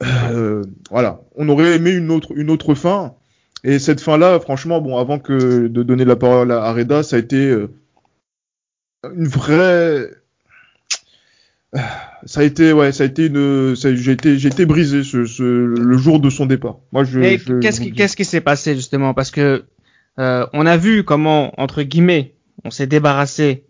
Euh, 0.02 0.62
voilà, 0.90 1.20
on 1.36 1.48
aurait 1.48 1.76
aimé 1.76 1.90
une 1.92 2.10
autre 2.10 2.32
une 2.36 2.50
autre 2.50 2.74
fin 2.74 3.14
et 3.64 3.78
cette 3.78 4.00
fin 4.00 4.18
là, 4.18 4.38
franchement, 4.40 4.80
bon, 4.82 4.98
avant 4.98 5.18
que 5.18 5.66
de 5.68 5.82
donner 5.82 6.04
la 6.04 6.16
parole 6.16 6.52
à 6.52 6.72
Reda, 6.72 7.02
ça 7.02 7.16
a 7.16 7.18
été 7.18 7.36
euh, 7.50 7.68
une 9.14 9.26
vraie 9.28 10.10
ça 12.24 12.40
a 12.40 12.42
été 12.44 12.72
ouais 12.72 12.92
ça 12.92 13.02
a 13.04 13.06
été 13.06 13.26
une 13.26 13.74
j'ai 13.76 14.12
été 14.12 14.38
j'ai 14.38 14.48
été 14.48 14.64
brisé 14.66 15.02
ce, 15.04 15.26
ce 15.26 15.42
le 15.42 15.98
jour 15.98 16.20
de 16.20 16.30
son 16.30 16.46
départ 16.46 16.78
moi 16.92 17.04
je, 17.04 17.20
Et 17.20 17.38
je- 17.38 17.58
qu'est-ce 17.60 17.80
qui, 17.80 17.92
qu'est-ce 17.92 18.16
qui 18.16 18.24
s'est 18.24 18.40
passé 18.40 18.74
justement? 18.74 19.12
Parce 19.14 19.30
que 19.30 19.64
euh, 20.18 20.46
on 20.54 20.64
a 20.64 20.76
vu 20.78 21.04
comment, 21.04 21.52
entre 21.60 21.82
guillemets, 21.82 22.34
on 22.64 22.70
s'est 22.70 22.86
débarrassé 22.86 23.64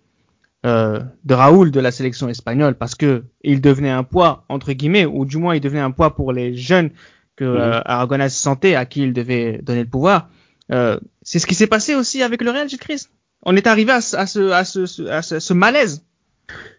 euh, 0.64 1.00
de 1.24 1.34
Raoul 1.34 1.70
de 1.72 1.80
la 1.80 1.90
sélection 1.90 2.28
espagnole 2.28 2.76
parce 2.76 2.94
que 2.94 3.24
il 3.42 3.60
devenait 3.60 3.90
un 3.90 4.04
poids 4.04 4.44
entre 4.48 4.72
guillemets, 4.72 5.06
ou 5.06 5.24
du 5.24 5.38
moins 5.38 5.54
il 5.56 5.60
devenait 5.60 5.80
un 5.80 5.90
poids 5.90 6.14
pour 6.14 6.32
les 6.32 6.54
jeunes 6.54 6.90
que 7.34 7.44
euh, 7.44 7.80
Aragonès 7.84 8.32
sentait 8.34 8.76
à 8.76 8.84
qui 8.86 9.02
il 9.02 9.12
devait 9.12 9.58
donner 9.62 9.82
le 9.82 9.90
pouvoir. 9.90 10.28
Euh, 10.70 10.98
c'est 11.22 11.38
ce 11.40 11.46
qui 11.46 11.54
s'est 11.54 11.66
passé 11.66 11.94
aussi 11.96 12.22
avec 12.22 12.42
le 12.42 12.50
Real, 12.50 12.68
Gilles 12.68 12.78
Christ. 12.78 13.10
On 13.42 13.56
est 13.56 13.66
arrivé 13.66 13.90
à, 13.92 14.00
ce- 14.00 14.16
à 14.16 14.26
ce, 14.26 14.50
à 14.50 14.64
ce, 14.64 15.06
à 15.08 15.22
ce 15.22 15.52
malaise. 15.52 16.04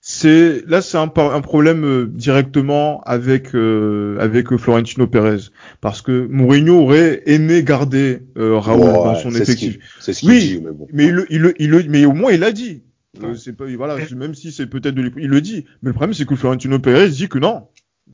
C'est 0.02 0.64
là 0.68 0.82
c'est 0.82 0.98
un, 0.98 1.08
problème 1.08 1.84
euh, 1.84 2.06
directement 2.08 3.02
avec 3.02 3.54
euh, 3.56 4.18
avec 4.20 4.52
euh, 4.52 4.58
Florentino 4.58 5.08
Pérez. 5.08 5.50
Parce 5.82 6.02
que 6.02 6.28
Mourinho 6.30 6.80
aurait 6.82 7.24
aimé 7.26 7.64
garder 7.64 8.22
euh, 8.38 8.58
Raoul 8.58 8.82
dans 8.94 9.16
son 9.16 9.32
ce 9.32 9.42
effectif. 9.42 9.78
ce 10.00 10.12
qu'il 10.12 10.30
Oui, 10.30 10.40
dit, 10.40 10.62
mais 10.64 10.72
bon. 10.72 10.88
mais 10.94 11.06
il, 11.06 11.12
le- 11.14 11.26
il, 11.30 11.42
le- 11.42 11.62
il, 11.62 11.70
le- 11.70 11.84
mais 11.90 12.06
au 12.06 12.14
moins 12.14 12.32
il 12.32 12.40
l'a 12.40 12.52
dit. 12.52 12.84
Euh, 13.22 13.30
Ouais. 13.30 13.36
c'est 13.36 13.54
pas 13.54 13.66
voilà 13.76 13.98
même 14.16 14.36
si 14.36 14.52
c'est 14.52 14.68
peut-être 14.68 14.94
de 14.96 15.02
l'ép- 15.02 15.18
il 15.18 15.30
le 15.30 15.42
dit. 15.42 15.66
Mais 15.82 15.90
le 15.90 15.94
problème 15.94 16.14
c'est 16.14 16.26
que 16.26 16.36
Florentino 16.36 16.80
Pérez 16.80 17.10
dit 17.10 17.28
que 17.28 17.40
non. 17.40 17.64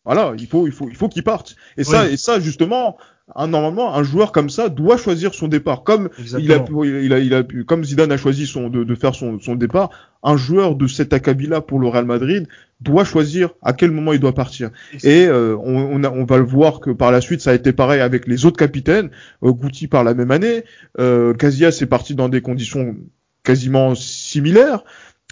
Voilà 0.06 0.34
il 0.38 0.48
faut 0.48 0.66
il 0.66 0.74
faut 0.74 0.88
il 0.90 0.96
faut 0.96 1.10
qu'il 1.10 1.24
parte. 1.24 1.56
Et 1.78 1.84
ça 1.84 2.10
et 2.10 2.18
ça 2.18 2.40
justement 2.40 2.98
un, 3.36 3.48
normalement 3.48 3.96
un 3.96 4.04
joueur 4.04 4.32
comme 4.32 4.50
ça 4.50 4.70
doit 4.70 4.98
choisir 4.98 5.34
son 5.34 5.48
départ 5.48 5.84
comme 5.84 6.10
il 6.40 6.52
a, 6.52 6.60
pu- 6.66 7.06
il 7.06 7.14
a, 7.14 7.20
il 7.20 7.34
a 7.34 7.44
pu, 7.44 7.66
comme 7.66 7.84
Zidane 7.84 8.12
a 8.12 8.18
choisi 8.18 8.46
son, 8.48 8.70
de, 8.70 8.84
de 8.84 8.96
faire 8.96 9.16
son, 9.16 9.40
son 9.40 9.56
départ, 9.56 9.90
un 10.24 10.38
joueur 10.38 10.76
de 10.76 10.88
cet 10.88 11.14
acabit-là 11.14 11.62
pour 11.62 11.80
le 11.80 11.88
Real 11.88 12.06
Madrid 12.06 12.48
doit 12.82 13.04
choisir 13.06 13.50
à 13.62 13.74
quel 13.74 13.92
moment 13.92 14.14
il 14.14 14.20
doit 14.20 14.34
partir. 14.34 14.70
Et 15.04 15.26
euh, 15.28 15.56
on, 15.64 15.76
on, 15.78 16.04
a- 16.04 16.12
on 16.12 16.26
va 16.26 16.38
le 16.38 16.44
voir 16.44 16.80
que 16.80 16.92
par 16.92 17.12
la 17.12 17.22
suite, 17.22 17.42
ça 17.42 17.52
a 17.52 17.54
été 17.54 17.72
pareil 17.74 18.02
avec 18.02 18.28
les 18.28 18.46
autres 18.46 18.58
capitaines. 18.58 19.10
Euh, 19.44 19.52
Guti 19.52 19.88
par 19.88 20.04
la 20.04 20.14
même 20.14 20.32
année, 20.32 20.64
euh, 21.00 21.34
Casillas 21.34 21.78
est 21.82 21.86
parti 21.86 22.14
dans 22.16 22.30
des 22.30 22.42
conditions 22.42 22.96
quasiment 23.44 23.96
similaires. 23.96 24.84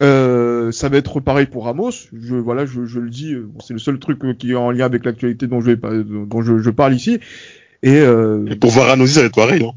Euh, 0.01 0.71
ça 0.71 0.89
va 0.89 0.97
être 0.97 1.19
pareil 1.19 1.45
pour 1.45 1.65
Ramos. 1.65 1.91
Je 2.13 2.35
voilà, 2.35 2.65
je, 2.65 2.85
je 2.85 2.99
le 2.99 3.09
dis, 3.09 3.35
c'est 3.59 3.73
le 3.73 3.79
seul 3.79 3.99
truc 3.99 4.19
qui 4.37 4.51
est 4.51 4.55
en 4.55 4.71
lien 4.71 4.85
avec 4.85 5.05
l'actualité 5.05 5.45
dont 5.47 5.61
je 5.61 5.71
vais 5.71 6.03
dont 6.03 6.41
je, 6.41 6.57
je 6.57 6.69
parle 6.71 6.93
ici. 6.95 7.19
Et 7.83 7.99
euh, 7.99 8.45
Et 8.47 8.55
pour 8.55 8.71
Varane 8.71 9.01
aussi, 9.01 9.13
ça 9.15 9.21
va 9.21 9.25
être 9.27 9.35
pareil. 9.35 9.63
Hein. 9.63 9.73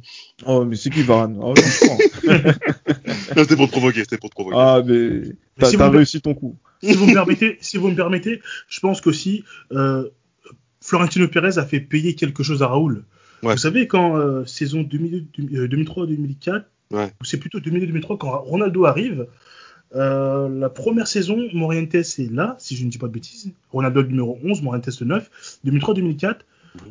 oh 0.47 0.65
mais 0.65 0.77
c'est 0.77 0.91
qui 0.91 1.03
Varane? 1.03 1.39
Oh, 1.41 1.55
C'était 3.37 3.57
pour 3.57 3.67
te 3.67 3.73
provoquer, 3.73 4.01
c'était 4.01 4.19
pour 4.19 4.31
te 4.31 4.35
provoquer. 4.35 4.57
Ah, 4.59 4.83
mais 4.85 5.23
t'as 5.59 5.71
si 5.71 5.77
réussi 5.77 6.21
ton 6.21 6.35
coup. 6.35 6.57
si 6.83 6.93
vous 6.95 7.07
me 7.07 7.13
permettez, 7.15 7.57
si 7.61 7.77
vous 7.79 7.89
me 7.91 7.97
permettez, 7.97 8.41
je 8.69 8.81
pense 8.81 9.01
qu'aussi 9.01 9.45
euh, 9.73 10.09
Florentino 10.81 11.29
Pérez 11.29 11.59
a 11.59 11.65
fait 11.65 11.81
payer 11.81 12.15
quelque 12.15 12.43
chose 12.43 12.63
à 12.63 12.69
Raoul. 12.69 13.05
Ouais. 13.43 13.53
Vous 13.53 13.59
savez 13.59 13.87
quand 13.87 14.17
euh, 14.17 14.45
saison 14.47 14.83
2000 14.83 15.27
euh, 15.55 15.69
2003-2004, 15.69 16.65
Ouais. 16.93 17.11
ou 17.21 17.25
c'est 17.25 17.39
plutôt 17.39 17.59
2002-2003 17.61 18.19
quand 18.19 18.39
Ronaldo 18.43 18.85
arrive. 18.85 19.27
euh, 19.97 20.49
la 20.51 20.69
première 20.69 21.07
saison, 21.09 21.39
Morientes 21.55 21.95
est 21.95 22.31
là, 22.31 22.57
si 22.59 22.77
je 22.77 22.85
ne 22.85 22.91
dis 22.91 22.99
pas 22.99 23.07
de 23.09 23.13
bêtises. 23.13 23.51
Ronaldo 23.73 24.03
le 24.03 24.09
numéro 24.09 24.39
11, 24.45 24.63
Morientes 24.63 25.01
le 25.01 25.07
9. 25.07 25.31
2003-2004, 25.67 26.37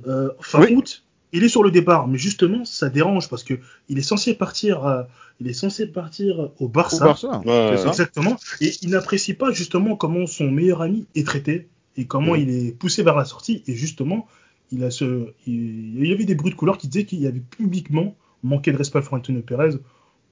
euh, 0.07 0.29
fin 0.41 0.61
Oui. 0.63 0.75
août, 0.75 1.03
il 1.31 1.43
est 1.43 1.49
sur 1.49 1.63
le 1.63 1.71
départ. 1.71 2.07
Mais 2.07 2.17
justement, 2.17 2.63
ça 2.65 2.89
dérange 2.89 3.29
parce 3.29 3.43
que 3.43 3.55
il 3.89 3.97
est 3.97 4.03
censé 4.03 4.33
partir, 4.35 4.85
euh, 4.85 5.03
il 5.39 5.47
est 5.47 5.53
censé 5.53 5.87
partir 5.87 6.39
au 6.39 6.65
Au 6.65 6.67
Barça. 6.67 7.15
Ouais, 7.45 7.77
ça. 7.77 7.89
Exactement. 7.89 8.37
Et 8.61 8.71
il 8.81 8.89
n'apprécie 8.91 9.33
pas 9.33 9.51
justement 9.51 9.95
comment 9.95 10.25
son 10.27 10.49
meilleur 10.51 10.81
ami 10.81 11.05
est 11.15 11.25
traité 11.25 11.67
et 11.97 12.05
comment 12.05 12.33
Mhm. 12.33 12.39
il 12.41 12.49
est 12.49 12.71
poussé 12.77 13.03
vers 13.03 13.15
la 13.15 13.25
sortie. 13.25 13.63
Et 13.67 13.75
justement, 13.75 14.27
il 14.71 14.83
a 14.83 14.91
ce, 14.91 15.27
il, 15.47 15.97
il 15.99 16.07
y 16.07 16.13
avait 16.13 16.25
des 16.25 16.35
bruits 16.35 16.51
de 16.51 16.55
couleur 16.55 16.77
qui 16.77 16.87
disaient 16.87 17.05
qu'il 17.05 17.19
y 17.19 17.27
avait 17.27 17.39
publiquement 17.41 18.15
manqué 18.43 18.71
de 18.71 18.77
respect 18.77 18.99
à 18.99 19.01
Florentino 19.01 19.41
Pérez, 19.41 19.75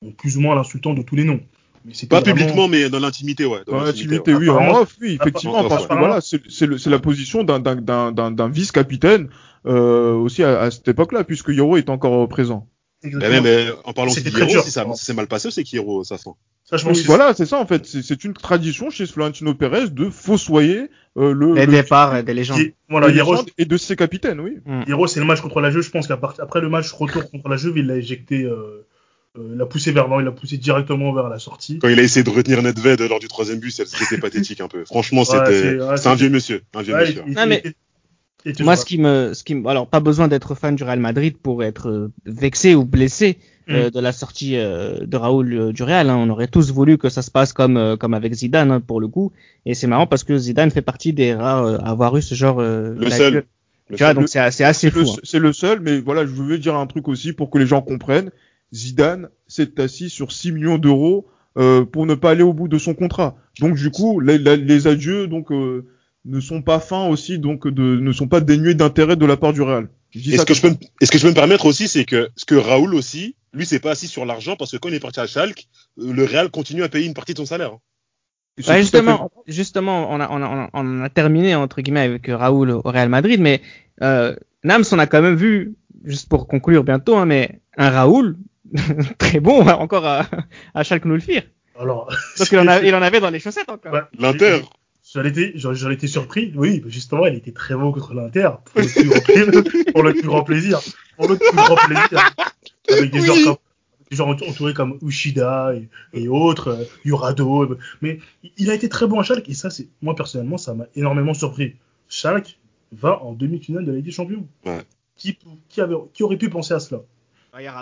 en 0.06 0.12
plus 0.12 0.38
ou 0.38 0.42
moins 0.42 0.56
l'insultant 0.56 0.94
de 0.94 1.02
tous 1.02 1.16
les 1.16 1.24
noms. 1.24 1.40
Mais 1.86 1.94
Pas 2.08 2.20
vraiment- 2.20 2.36
publiquement, 2.38 2.68
mais 2.68 2.90
dans 2.90 3.00
l'intimité, 3.00 3.46
ouais. 3.46 3.60
Dans 3.68 3.82
l'intimité, 3.82 4.34
ouais. 4.34 4.40
oui, 4.40 4.50
en 4.50 4.76
off, 4.82 4.96
oui, 5.02 5.18
effectivement, 5.20 5.68
parce 5.68 5.88
que 5.88 5.94
voilà, 5.98 6.20
c'est 6.22 6.90
la 6.90 7.00
position 7.00 7.44
d'un- 7.44 8.50
vice-capitaine 8.50 9.30
euh, 9.66 10.14
aussi 10.14 10.44
à, 10.44 10.60
à 10.62 10.72
cette 10.72 10.88
époque-là, 10.88 11.24
puisque 11.24 11.50
Yoro 11.50 11.78
est 11.78 11.90
encore 11.90 12.28
présent. 12.28 12.68
Mais 13.04 13.10
Exactement. 13.10 13.42
même, 13.42 13.46
euh, 13.48 13.72
en 13.84 13.94
parlant 13.94 14.12
de 14.14 14.20
très 14.20 14.30
Hiro, 14.30 14.46
dur. 14.52 14.64
si 14.64 14.70
ça 14.72 14.86
si 14.94 15.06
c'est 15.06 15.14
mal 15.16 15.26
passé, 15.28 15.50
c'est 15.50 15.64
qu'Hiro, 15.64 16.04
ça 16.04 16.18
sent. 16.20 16.30
Ça, 16.64 16.78
je 16.78 16.86
pense 16.86 16.98
Oui, 17.00 17.04
voilà, 17.08 17.34
c'est 17.34 17.48
ça 17.48 17.58
en 17.60 17.66
fait. 17.66 17.86
C'est 17.86 18.24
une 18.24 18.34
tradition 18.34 18.90
chez 18.92 19.08
Florentino 19.08 19.56
Pérez 19.56 19.90
de 19.90 20.10
fossoyer 20.10 20.90
euh, 21.18 21.34
le, 21.34 21.54
Les 21.56 21.66
le 21.66 21.72
départs 21.72 22.24
des 22.24 22.34
légendes. 22.36 22.60
voilà, 22.90 23.08
et 23.58 23.66
de 23.66 23.78
ses 23.78 23.96
capitaines, 23.96 24.40
oui. 24.40 24.58
Hierro, 24.88 25.08
c'est 25.08 25.20
le 25.20 25.26
match 25.26 25.42
contre 25.42 25.62
la 25.62 25.72
Juve. 25.72 25.82
Je 25.82 25.90
pense 25.90 26.08
qu'après 26.08 26.62
le 26.62 26.70
match 26.70 26.92
retour 26.92 27.30
contre 27.32 27.50
la 27.50 27.58
Juve, 27.58 27.78
il 27.78 27.88
l'a 27.88 27.98
éjecté, 27.98 28.44
euh, 28.44 28.86
euh, 29.38 29.56
l'a 29.56 29.66
poussé 29.66 29.92
vers 29.92 30.04
l'avant, 30.04 30.20
il 30.20 30.26
l'a 30.26 30.32
poussé 30.32 30.58
directement 30.58 31.14
vers 31.14 31.30
la 31.30 31.40
sortie. 31.40 31.80
Quand 31.80 31.88
il 31.88 32.00
a 32.00 32.04
essayé 32.04 32.24
de 32.24 32.30
retenir 32.30 32.62
Nedved 32.62 33.00
lors 33.02 33.20
du 33.20 33.28
troisième 33.28 33.60
but, 33.60 33.72
c'était 33.72 34.18
pathétique 34.22 34.62
un 34.62 34.68
peu. 34.68 34.84
Franchement, 34.86 35.22
Ouais, 35.22 35.26
c'était 35.26 35.62
c'est- 35.62 35.80
ouais, 35.82 35.98
c'est 35.98 36.10
un 36.10 36.16
vieux 36.16 36.30
monsieur. 36.30 36.62
Un 36.74 36.82
vieux 36.82 36.94
Ouais, 36.94 37.02
monsieur. 37.02 37.24
il- 37.28 37.34
Non, 37.36 37.46
mais- 37.48 37.62
il- 37.66 37.74
il 38.58 38.64
Moi, 38.66 38.76
ce 38.76 38.86
qui 38.86 38.98
me, 38.98 39.34
ce 39.34 39.44
qui 39.44 39.56
me, 39.56 39.68
alors 39.70 39.88
pas 39.88 40.00
besoin 40.00 40.28
d'être 40.28 40.56
fan 40.56 40.76
du 40.76 40.84
Real 40.84 41.00
Madrid 41.00 41.38
pour 41.38 41.64
être 41.64 41.90
euh, 41.90 42.12
vexé 42.26 42.76
ou 42.76 42.84
blessé 42.86 43.38
euh, 43.70 43.90
de 43.90 44.00
la 44.02 44.12
sortie 44.12 44.58
euh, 44.58 45.06
de 45.06 45.16
Raoul 45.16 45.54
euh, 45.54 45.72
du 45.72 45.84
Real. 45.84 46.10
hein. 46.10 46.18
On 46.18 46.28
aurait 46.30 46.48
tous 46.50 46.72
voulu 46.72 46.98
que 46.98 47.08
ça 47.08 47.22
se 47.22 47.32
passe 47.32 47.54
comme 47.54 47.78
euh, 47.78 47.96
comme 47.96 48.14
avec 48.14 48.34
Zidane 48.34 48.70
hein, 48.72 48.82
pour 48.82 49.00
le 49.00 49.08
coup. 49.08 49.32
Et 49.66 49.76
c'est 49.76 49.88
marrant 49.88 50.08
parce 50.08 50.26
que 50.26 50.38
Zidane 50.38 50.72
fait 50.72 50.82
partie 50.82 51.14
des 51.14 51.34
rares 51.36 51.64
euh, 51.64 51.78
à 51.78 51.92
avoir 51.92 52.18
eu 52.18 52.22
ce 52.22 52.36
genre. 52.36 52.60
euh, 52.60 52.96
Le 52.98 53.10
seul. 53.10 53.34
Le 53.90 53.96
Tu 53.96 54.04
vois, 54.04 54.08
seul. 54.08 54.16
donc 54.16 54.28
c'est 54.28 54.40
assez, 54.40 54.64
assez 54.66 54.90
C'est 54.90 54.96
le, 55.00 55.06
fou. 55.06 55.12
hein. 55.12 55.20
c'est 55.24 55.40
le 55.40 55.54
seul, 55.54 55.80
mais 55.80 56.00
voilà, 56.00 56.26
je 56.26 56.32
veux 56.32 56.58
dire 56.58 56.76
un 56.76 56.88
truc 56.88 57.08
aussi 57.08 57.32
pour 57.32 57.50
que 57.50 57.60
les 57.60 57.66
gens 57.68 57.82
comprennent. 57.82 58.32
Zidane 58.74 59.30
s'est 59.48 59.80
assis 59.82 60.10
sur 60.10 60.32
6 60.32 60.52
millions 60.52 60.78
d'euros 60.78 61.28
euh, 61.58 61.84
pour 61.86 62.06
ne 62.06 62.16
pas 62.16 62.32
aller 62.32 62.44
au 62.44 62.54
bout 62.54 62.68
de 62.68 62.78
son 62.78 62.94
contrat. 62.94 63.36
Donc 63.60 63.76
du 63.76 63.92
coup, 63.92 64.20
les, 64.20 64.88
adieux, 64.88 65.28
donc 65.28 65.52
euh, 65.52 65.86
ne 66.26 66.40
sont 66.40 66.62
pas 66.62 66.80
fins 66.80 67.08
aussi, 67.08 67.40
donc 67.40 67.68
de, 67.68 67.98
ne 67.98 68.12
sont 68.14 68.28
pas 68.28 68.40
dénués 68.42 68.74
d'intérêt 68.76 69.16
de 69.18 69.26
la 69.26 69.36
part 69.38 69.52
du 69.54 69.62
Real. 69.62 69.90
Est-ce 70.16 70.46
que, 70.46 70.54
je 70.54 70.62
peux, 70.62 70.70
me- 70.70 70.76
est-ce 71.02 71.12
que 71.12 71.18
je 71.18 71.24
peux 71.24 71.30
me 71.30 71.36
permettre 71.36 71.66
aussi, 71.66 71.88
c'est 71.88 72.06
que 72.06 72.30
ce 72.36 72.46
que 72.46 72.56
Raoul 72.56 72.96
aussi, 72.96 73.36
lui, 73.54 73.66
c'est 73.66 73.80
pas 73.80 73.92
assis 73.92 74.08
sur 74.08 74.26
l'argent 74.26 74.56
parce 74.58 74.72
que 74.72 74.78
quand 74.78 74.90
il 74.90 74.96
est 74.96 75.00
parti 75.00 75.20
à 75.20 75.28
Schalke, 75.28 75.68
euh, 76.00 76.14
le 76.14 76.24
Real 76.26 76.50
continue 76.50 76.84
à 76.84 76.90
payer 76.90 77.06
une 77.08 77.14
partie 77.14 77.34
de 77.34 77.38
son 77.40 77.46
salaire. 77.46 77.72
hein. 77.74 77.80
Justement, 78.82 79.32
justement, 79.48 80.12
on 80.12 80.20
a, 80.20 80.30
on, 80.30 80.42
a, 80.42 80.48
on 80.48 80.60
a- 80.64 80.70
on 80.74 81.02
a 81.02 81.10
terminé 81.10 81.56
entre 81.56 81.82
guillemets 81.82 82.02
avec 82.02 82.28
Raoul 82.28 82.70
au 82.72 82.82
Real 82.84 83.08
Madrid, 83.10 83.40
mais 83.40 83.62
euh, 84.04 84.36
Nams, 84.64 84.84
on 84.92 85.00
a 85.00 85.08
quand 85.08 85.22
même 85.22 85.36
vu, 85.36 85.76
juste 86.04 86.28
pour 86.30 86.48
conclure 86.48 86.84
bientôt, 86.84 87.16
hein, 87.16 87.26
mais 87.26 87.62
un 87.78 87.90
Raoul 87.90 88.38
très 89.18 89.40
bon 89.40 89.68
encore 89.68 90.06
à, 90.06 90.28
à 90.74 90.84
Schalke 90.84 91.06
nous 91.06 91.16
le 91.16 91.20
faire. 91.22 91.44
Alors, 91.80 92.08
Parce 92.38 92.50
qu'il 92.50 92.60
en, 92.60 92.68
a- 92.68 92.82
il 92.84 92.94
en 92.96 93.02
avait 93.02 93.20
dans 93.20 93.30
les 93.30 93.40
chaussettes 93.40 93.70
encore. 93.70 93.94
Ouais, 93.94 94.02
L'Inter, 94.20 94.62
J'en 95.14 95.24
étais, 95.26 95.54
étais 95.94 96.08
surpris. 96.08 96.54
Oui, 96.56 96.82
justement, 96.86 97.26
il 97.26 97.36
était 97.36 97.52
très 97.52 97.76
bon 97.76 97.92
contre 97.92 98.14
l'Inter. 98.14 98.50
Pour 98.64 98.82
le 98.82 98.88
plus 98.94 99.10
grand 99.10 99.24
plaisir. 99.24 99.82
Pour 99.94 100.04
le 100.04 100.14
plus 100.14 100.24
grand 100.28 100.44
plaisir. 100.44 100.80
Pour 101.18 101.28
le 101.28 101.38
plus 101.38 101.52
grand 101.56 101.76
plaisir. 101.76 102.34
Avec 102.90 103.12
des 103.12 103.20
Oui. 103.20 103.26
joueurs 103.26 103.44
comme, 103.44 103.58
des 104.10 104.16
joueurs 104.16 104.30
entourés 104.30 104.74
comme 104.74 104.98
Ushida 105.02 105.74
et, 105.76 105.90
et 106.14 106.28
autres, 106.30 106.68
euh, 106.70 106.84
Yurado. 107.04 107.78
Mais 108.02 108.20
il 108.58 108.70
a 108.70 108.74
été 108.74 108.88
très 108.90 109.08
bon 109.08 109.20
à 109.20 109.24
Schalke. 109.24 109.50
Et 109.50 109.54
ça, 109.54 109.70
c'est, 109.70 109.88
moi, 110.02 110.16
personnellement, 110.16 110.58
ça 110.58 110.74
m'a 110.76 110.86
énormément 110.96 111.34
surpris. 111.34 111.76
Schalke 112.08 112.58
va 112.94 113.22
en 113.24 113.34
demi-finale 113.34 113.84
de 113.86 113.92
la 113.92 113.98
Ligue 113.98 114.06
des 114.06 114.12
Champions. 114.12 114.48
Ouais. 114.66 114.82
Qui, 115.18 115.38
qui, 115.68 115.82
avait, 115.82 115.96
qui 116.14 116.24
aurait 116.24 116.38
pu 116.38 116.50
penser 116.50 116.74
à 116.74 116.80
cela? 116.80 117.02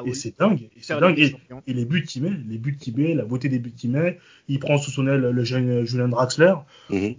Et 0.05 0.13
c'est 0.13 0.37
dingue. 0.39 0.63
Et 0.63 0.69
c'est 0.77 0.87
Faire 0.87 1.01
dingue. 1.01 1.15
des 1.15 1.23
Et, 1.27 1.31
champions. 1.31 1.61
et 1.67 1.73
les 1.73 1.85
buts 1.85 2.03
qu'il 2.03 2.23
met, 2.23 2.31
les 2.47 2.57
buts 2.57 2.75
qu'il 2.79 2.95
met, 2.97 3.13
la 3.13 3.23
beauté 3.25 3.49
des 3.49 3.59
buts 3.59 3.71
qu'il 3.75 3.91
met, 3.91 4.19
il 4.47 4.59
prend 4.59 4.77
sous 4.77 4.89
son 4.91 5.07
aile 5.07 5.21
le 5.21 5.43
jeune 5.43 5.85
Julien 5.85 6.07
Draxler. 6.07 6.53
mhm. 6.89 7.15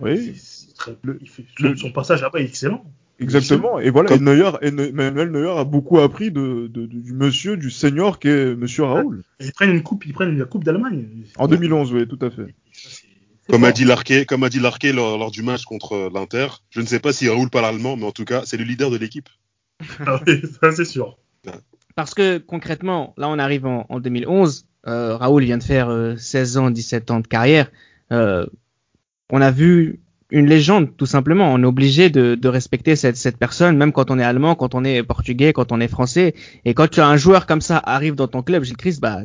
Oui. 0.00 0.32
C'est- 0.34 0.66
c'est 0.68 0.74
très- 0.74 0.96
Le- 1.02 1.18
il 1.20 1.28
fait- 1.28 1.44
le- 1.60 1.76
son 1.76 1.90
passage 1.92 2.22
là-bas 2.22 2.40
est 2.40 2.44
excellent. 2.44 2.84
Exactement. 3.20 3.80
Et 3.80 3.90
voilà, 3.90 4.08
Comme- 4.10 4.28
et 4.28 4.36
Neuer, 4.36 4.50
et 4.62 4.70
Ne- 4.70 4.90
Manuel 4.92 5.30
Neuer 5.32 5.50
a 5.58 5.64
beaucoup 5.64 5.98
appris 5.98 6.30
de, 6.30 6.68
de- 6.72 6.86
de- 6.86 7.00
du 7.00 7.12
monsieur, 7.12 7.56
du 7.56 7.68
senior 7.70 8.20
qui 8.20 8.28
est 8.28 8.54
Monsieur 8.54 8.84
Raoul. 8.84 9.24
Et 9.40 9.46
ils 9.46 9.52
prennent 9.52 9.70
une 9.74 9.82
coupe, 9.82 10.06
ils 10.06 10.12
prennent 10.12 10.38
la 10.38 10.44
coupe 10.44 10.62
d'Allemagne. 10.64 11.04
En 11.36 11.48
2011, 11.48 11.92
oui, 11.92 12.06
tout 12.06 12.18
à 12.22 12.30
fait. 12.30 12.54
Comme 13.48 13.64
a 13.64 13.72
dit 13.72 13.84
Larquet, 13.84 14.24
comme 14.24 14.44
a 14.44 14.48
dit 14.48 14.60
Larquet 14.60 14.92
lors, 14.92 15.18
lors 15.18 15.30
du 15.32 15.42
match 15.42 15.64
contre 15.64 15.92
euh, 15.94 16.10
l'Inter, 16.14 16.46
je 16.70 16.80
ne 16.80 16.86
sais 16.86 17.00
pas 17.00 17.12
si 17.12 17.28
Raoul 17.28 17.50
parle 17.50 17.64
allemand, 17.64 17.96
mais 17.96 18.04
en 18.04 18.12
tout 18.12 18.24
cas, 18.24 18.42
c'est 18.44 18.56
le 18.56 18.64
leader 18.64 18.90
de 18.90 18.98
l'équipe. 18.98 19.28
Ah 20.06 20.20
oui, 20.26 20.40
ça, 20.62 20.70
c'est 20.72 20.84
sûr. 20.84 21.18
Parce 21.98 22.14
que 22.14 22.38
concrètement, 22.38 23.12
là 23.16 23.28
on 23.28 23.40
arrive 23.40 23.66
en, 23.66 23.84
en 23.88 23.98
2011, 23.98 24.68
euh, 24.86 25.16
Raoul 25.16 25.42
vient 25.42 25.58
de 25.58 25.64
faire 25.64 25.88
euh, 25.88 26.14
16 26.16 26.56
ans, 26.56 26.70
17 26.70 27.10
ans 27.10 27.18
de 27.18 27.26
carrière. 27.26 27.72
Euh, 28.12 28.46
on 29.30 29.40
a 29.40 29.50
vu 29.50 29.98
une 30.30 30.46
légende, 30.46 30.96
tout 30.96 31.06
simplement. 31.06 31.52
On 31.52 31.60
est 31.60 31.66
obligé 31.66 32.08
de, 32.08 32.36
de 32.36 32.48
respecter 32.48 32.94
cette, 32.94 33.16
cette 33.16 33.36
personne, 33.36 33.76
même 33.76 33.90
quand 33.90 34.12
on 34.12 34.18
est 34.20 34.22
allemand, 34.22 34.54
quand 34.54 34.76
on 34.76 34.84
est 34.84 35.02
portugais, 35.02 35.52
quand 35.52 35.72
on 35.72 35.80
est 35.80 35.88
français. 35.88 36.36
Et 36.64 36.72
quand 36.72 36.88
tu 36.88 37.00
as 37.00 37.08
un 37.08 37.16
joueur 37.16 37.46
comme 37.46 37.60
ça 37.60 37.82
arrive 37.82 38.14
dans 38.14 38.28
ton 38.28 38.44
club, 38.44 38.62
Gilles 38.62 38.76
Christ, 38.76 39.00
bah, 39.00 39.22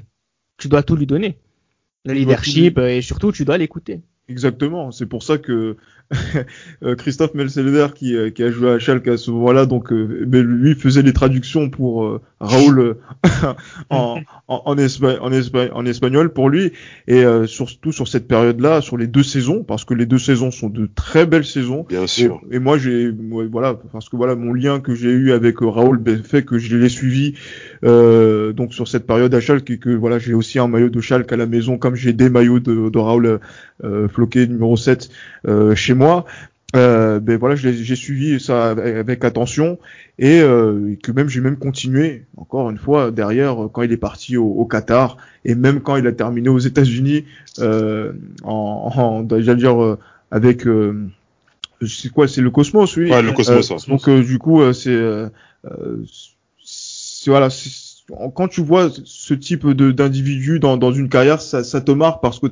tu 0.57 0.67
dois 0.67 0.81
tout 0.81 0.95
lui 0.95 1.05
donner. 1.05 1.37
Le 2.05 2.13
leadership 2.15 2.79
euh, 2.79 2.89
et 2.89 3.03
surtout 3.03 3.31
tu 3.31 3.45
dois 3.45 3.59
l'écouter. 3.59 4.01
Exactement. 4.33 4.91
C'est 4.91 5.05
pour 5.05 5.21
ça 5.21 5.37
que 5.37 5.75
euh, 6.83 6.95
Christophe 6.95 7.33
Melselder, 7.35 7.87
qui, 7.95 8.15
euh, 8.15 8.29
qui 8.31 8.41
a 8.43 8.49
joué 8.51 8.71
à 8.71 8.79
Schalke 8.79 9.07
à 9.07 9.17
ce 9.17 9.29
moment-là, 9.31 9.65
donc 9.65 9.91
euh, 9.91 10.25
lui 10.27 10.73
faisait 10.75 11.01
les 11.03 11.13
traductions 11.13 11.69
pour 11.69 12.19
Raoul 12.39 12.97
en, 13.89 14.19
en, 14.47 14.61
en, 14.65 14.75
espa- 14.75 15.19
en, 15.19 15.31
espa- 15.31 15.71
en 15.71 15.85
espagnol 15.85 16.33
pour 16.33 16.49
lui, 16.49 16.71
et 17.07 17.23
euh, 17.23 17.45
surtout 17.47 17.91
sur 17.91 18.07
cette 18.07 18.27
période-là, 18.27 18.81
sur 18.81 18.97
les 18.97 19.07
deux 19.07 19.23
saisons, 19.23 19.63
parce 19.63 19.85
que 19.85 19.93
les 19.93 20.05
deux 20.05 20.17
saisons 20.19 20.51
sont 20.51 20.69
de 20.69 20.89
très 20.93 21.25
belles 21.25 21.45
saisons. 21.45 21.85
Bien 21.89 22.03
Et, 22.03 22.07
sûr. 22.07 22.41
et 22.51 22.59
moi, 22.59 22.77
j'ai, 22.77 23.11
voilà, 23.51 23.75
parce 23.91 24.09
que 24.09 24.15
voilà, 24.17 24.35
mon 24.35 24.53
lien 24.53 24.79
que 24.79 24.93
j'ai 24.95 25.11
eu 25.11 25.31
avec 25.31 25.57
Raoul 25.61 25.97
ben, 25.99 26.21
fait 26.23 26.43
que 26.43 26.57
je 26.57 26.75
l'ai 26.75 26.89
suivi 26.89 27.35
euh, 27.83 28.51
donc 28.53 28.73
sur 28.73 28.87
cette 28.87 29.05
période 29.07 29.33
à 29.33 29.39
Schalke 29.39 29.69
et 29.71 29.77
que 29.79 29.89
voilà, 29.89 30.19
j'ai 30.19 30.33
aussi 30.33 30.59
un 30.59 30.67
maillot 30.67 30.89
de 30.89 31.01
Schalke 31.01 31.31
à 31.31 31.37
la 31.37 31.45
maison, 31.45 31.77
comme 31.77 31.95
j'ai 31.95 32.13
des 32.13 32.29
maillots 32.29 32.59
de, 32.59 32.89
de 32.89 32.99
Raoul 32.99 33.39
euh, 33.83 34.07
floqué 34.23 34.47
numéro 34.47 34.77
7 34.77 35.09
euh, 35.47 35.75
chez 35.75 35.93
moi. 35.93 36.25
Euh, 36.75 37.19
ben 37.19 37.37
voilà, 37.37 37.55
j'ai 37.55 37.95
suivi 37.95 38.39
ça 38.39 38.71
avec, 38.71 39.23
attention 39.23 39.77
et, 40.17 40.41
euh, 40.41 40.89
et 40.91 40.97
que 40.97 41.11
même 41.11 41.29
j'ai 41.29 41.39
même 41.39 41.57
continué 41.57 42.23
encore 42.35 42.71
une 42.71 42.79
fois 42.79 43.11
derrière 43.11 43.69
quand 43.71 43.83
il 43.83 43.91
est 43.91 43.97
parti 43.97 44.37
au, 44.37 44.47
au 44.47 44.65
Qatar 44.65 45.17
et 45.45 45.53
même 45.53 45.81
quand 45.81 45.97
il 45.97 46.07
a 46.07 46.11
terminé 46.11 46.49
aux 46.49 46.57
États-Unis 46.57 47.25
euh, 47.59 48.13
en, 48.43 48.91
en 48.95 49.21
dire 49.21 49.97
avec 50.31 50.65
c'est 51.85 52.09
quoi 52.11 52.27
c'est 52.27 52.41
le 52.41 52.49
Cosmos 52.49 52.97
oui 52.97 53.11
Ouais, 53.11 53.21
le 53.21 53.33
Cosmos. 53.33 53.87
donc 53.87 54.09
du 54.09 54.39
coup 54.39 54.59
c'est 54.73 54.99
voilà 57.27 57.49
quand 58.33 58.47
tu 58.47 58.63
vois 58.63 58.89
ce 59.05 59.35
type 59.35 59.67
de 59.67 59.91
d'individu 59.91 60.59
dans, 60.59 60.77
dans 60.77 60.91
une 60.91 61.09
carrière 61.09 61.39
ça, 61.39 61.63
ça 61.63 61.81
te 61.81 61.91
marque 61.91 62.19
parce 62.23 62.39
que 62.39 62.47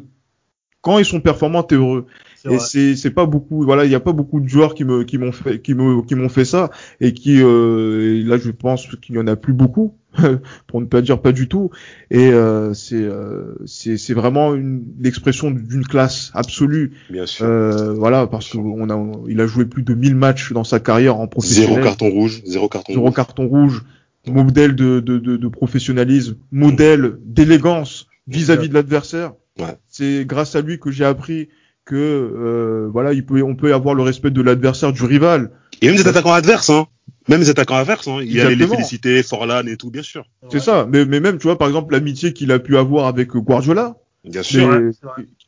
quand 0.82 1.00
ils 1.00 1.06
sont 1.06 1.22
performants 1.22 1.64
t'es 1.64 1.76
heureux. 1.76 2.06
Et 2.50 2.58
c'est 2.58 2.96
c'est 2.96 3.12
pas 3.12 3.28
beaucoup 3.28 3.64
voilà 3.64 3.86
il 3.86 3.92
y 3.92 3.96
a 3.96 4.00
pas 4.00 4.14
beaucoup 4.14 4.40
de 4.40 4.48
joueurs 4.48 4.74
qui 4.74 4.84
me 4.84 5.04
qui 5.04 5.20
m'ont 5.20 5.32
fait 5.32 5.62
qui 5.62 5.76
me 5.76 6.02
qui 6.02 6.16
m'ont 6.16 6.30
fait 6.30 6.46
ça 6.46 6.72
et 7.00 7.14
qui 7.14 7.40
euh, 7.40 8.16
et 8.16 8.24
là 8.24 8.38
je 8.38 8.50
pense 8.50 8.88
qu'il 9.00 9.16
y 9.16 9.20
en 9.20 9.28
a 9.28 9.36
plus 9.36 9.54
beaucoup 9.54 9.94
pour 10.68 10.82
ne 10.82 10.86
pas 10.88 11.02
dire 11.02 11.22
pas 11.22 11.32
du 11.32 11.48
tout. 11.48 11.70
Et 12.10 12.32
euh, 12.32 12.74
c'est 12.74 12.96
euh, 12.96 13.56
c'est 13.66 13.98
c'est 13.98 14.14
vraiment 14.14 14.56
une 14.56 14.84
l'expression 15.00 15.52
d'une 15.52 15.86
classe 15.86 16.32
absolue. 16.34 16.94
Bien 17.10 17.26
sûr. 17.26 17.46
euh, 17.46 17.94
voilà 17.94 18.28
parce 18.28 18.52
qu'on 18.52 18.90
a 18.90 19.12
il 19.30 19.40
a 19.40 19.46
joué 19.48 19.66
plus 19.66 19.84
de 19.84 19.94
1000 19.94 20.16
matchs 20.16 20.52
dans 20.52 20.64
sa 20.64 20.80
carrière 20.80 21.16
en 21.16 21.20
Zéro 21.20 21.28
professionnel 21.30 21.84
carton 21.84 22.10
rouge, 22.10 22.42
zéro 22.46 22.68
carton 22.68 22.94
zéro 22.94 23.06
rouge. 23.06 23.16
carton 23.16 23.48
rouge 23.48 23.84
modèle 24.28 24.76
de 24.76 25.00
de 25.00 25.18
de, 25.20 25.38
de 25.38 25.48
professionnalisme 25.48 26.36
modèle 26.52 27.18
d'élégance 27.26 28.08
vis-à-vis 28.28 28.70
de 28.70 28.74
l'adversaire 28.74 29.34
Ouais. 29.62 29.78
c'est 29.88 30.26
grâce 30.26 30.56
à 30.56 30.62
lui 30.62 30.80
que 30.80 30.92
j'ai 30.92 31.06
appris 31.06 31.50
que 31.86 31.96
euh, 31.96 32.88
voilà 32.92 33.14
il 33.14 33.26
peut 33.26 33.42
on 33.44 33.56
peut 33.56 33.74
avoir 33.74 33.96
le 33.96 34.04
respect 34.04 34.32
de 34.32 34.42
l'adversaire 34.42 34.92
du 34.94 35.04
rival 35.04 35.52
Et 35.82 35.88
même 35.88 35.96
des 35.96 36.08
attaquants 36.08 36.34
adverses, 36.34 36.70
hein. 36.70 36.88
Même 37.28 37.40
des 37.42 37.50
attaquants 37.50 37.76
adverses, 37.76 38.08
hein. 38.08 38.20
Il 38.24 38.40
allait 38.42 38.56
les 38.56 38.68
féliciter, 38.68 39.22
Forlan 39.24 39.66
et 39.68 39.78
tout, 39.78 39.92
bien 39.92 40.02
sûr. 40.04 40.26
c'est 40.52 40.60
ça 40.60 40.88
mais 40.90 41.06
mais 41.06 41.20
même 41.20 41.38
tu 41.38 41.48
vois 41.48 41.58
par 41.58 41.68
exemple 41.68 41.94
l'amitié 41.94 42.34
qu'il 42.34 42.52
a 42.52 42.60
pu 42.60 42.78
avoir 42.78 43.08
avec 43.08 43.30
Guardiola 43.32 43.96
Bien 44.24 44.44
sûr. 44.44 44.92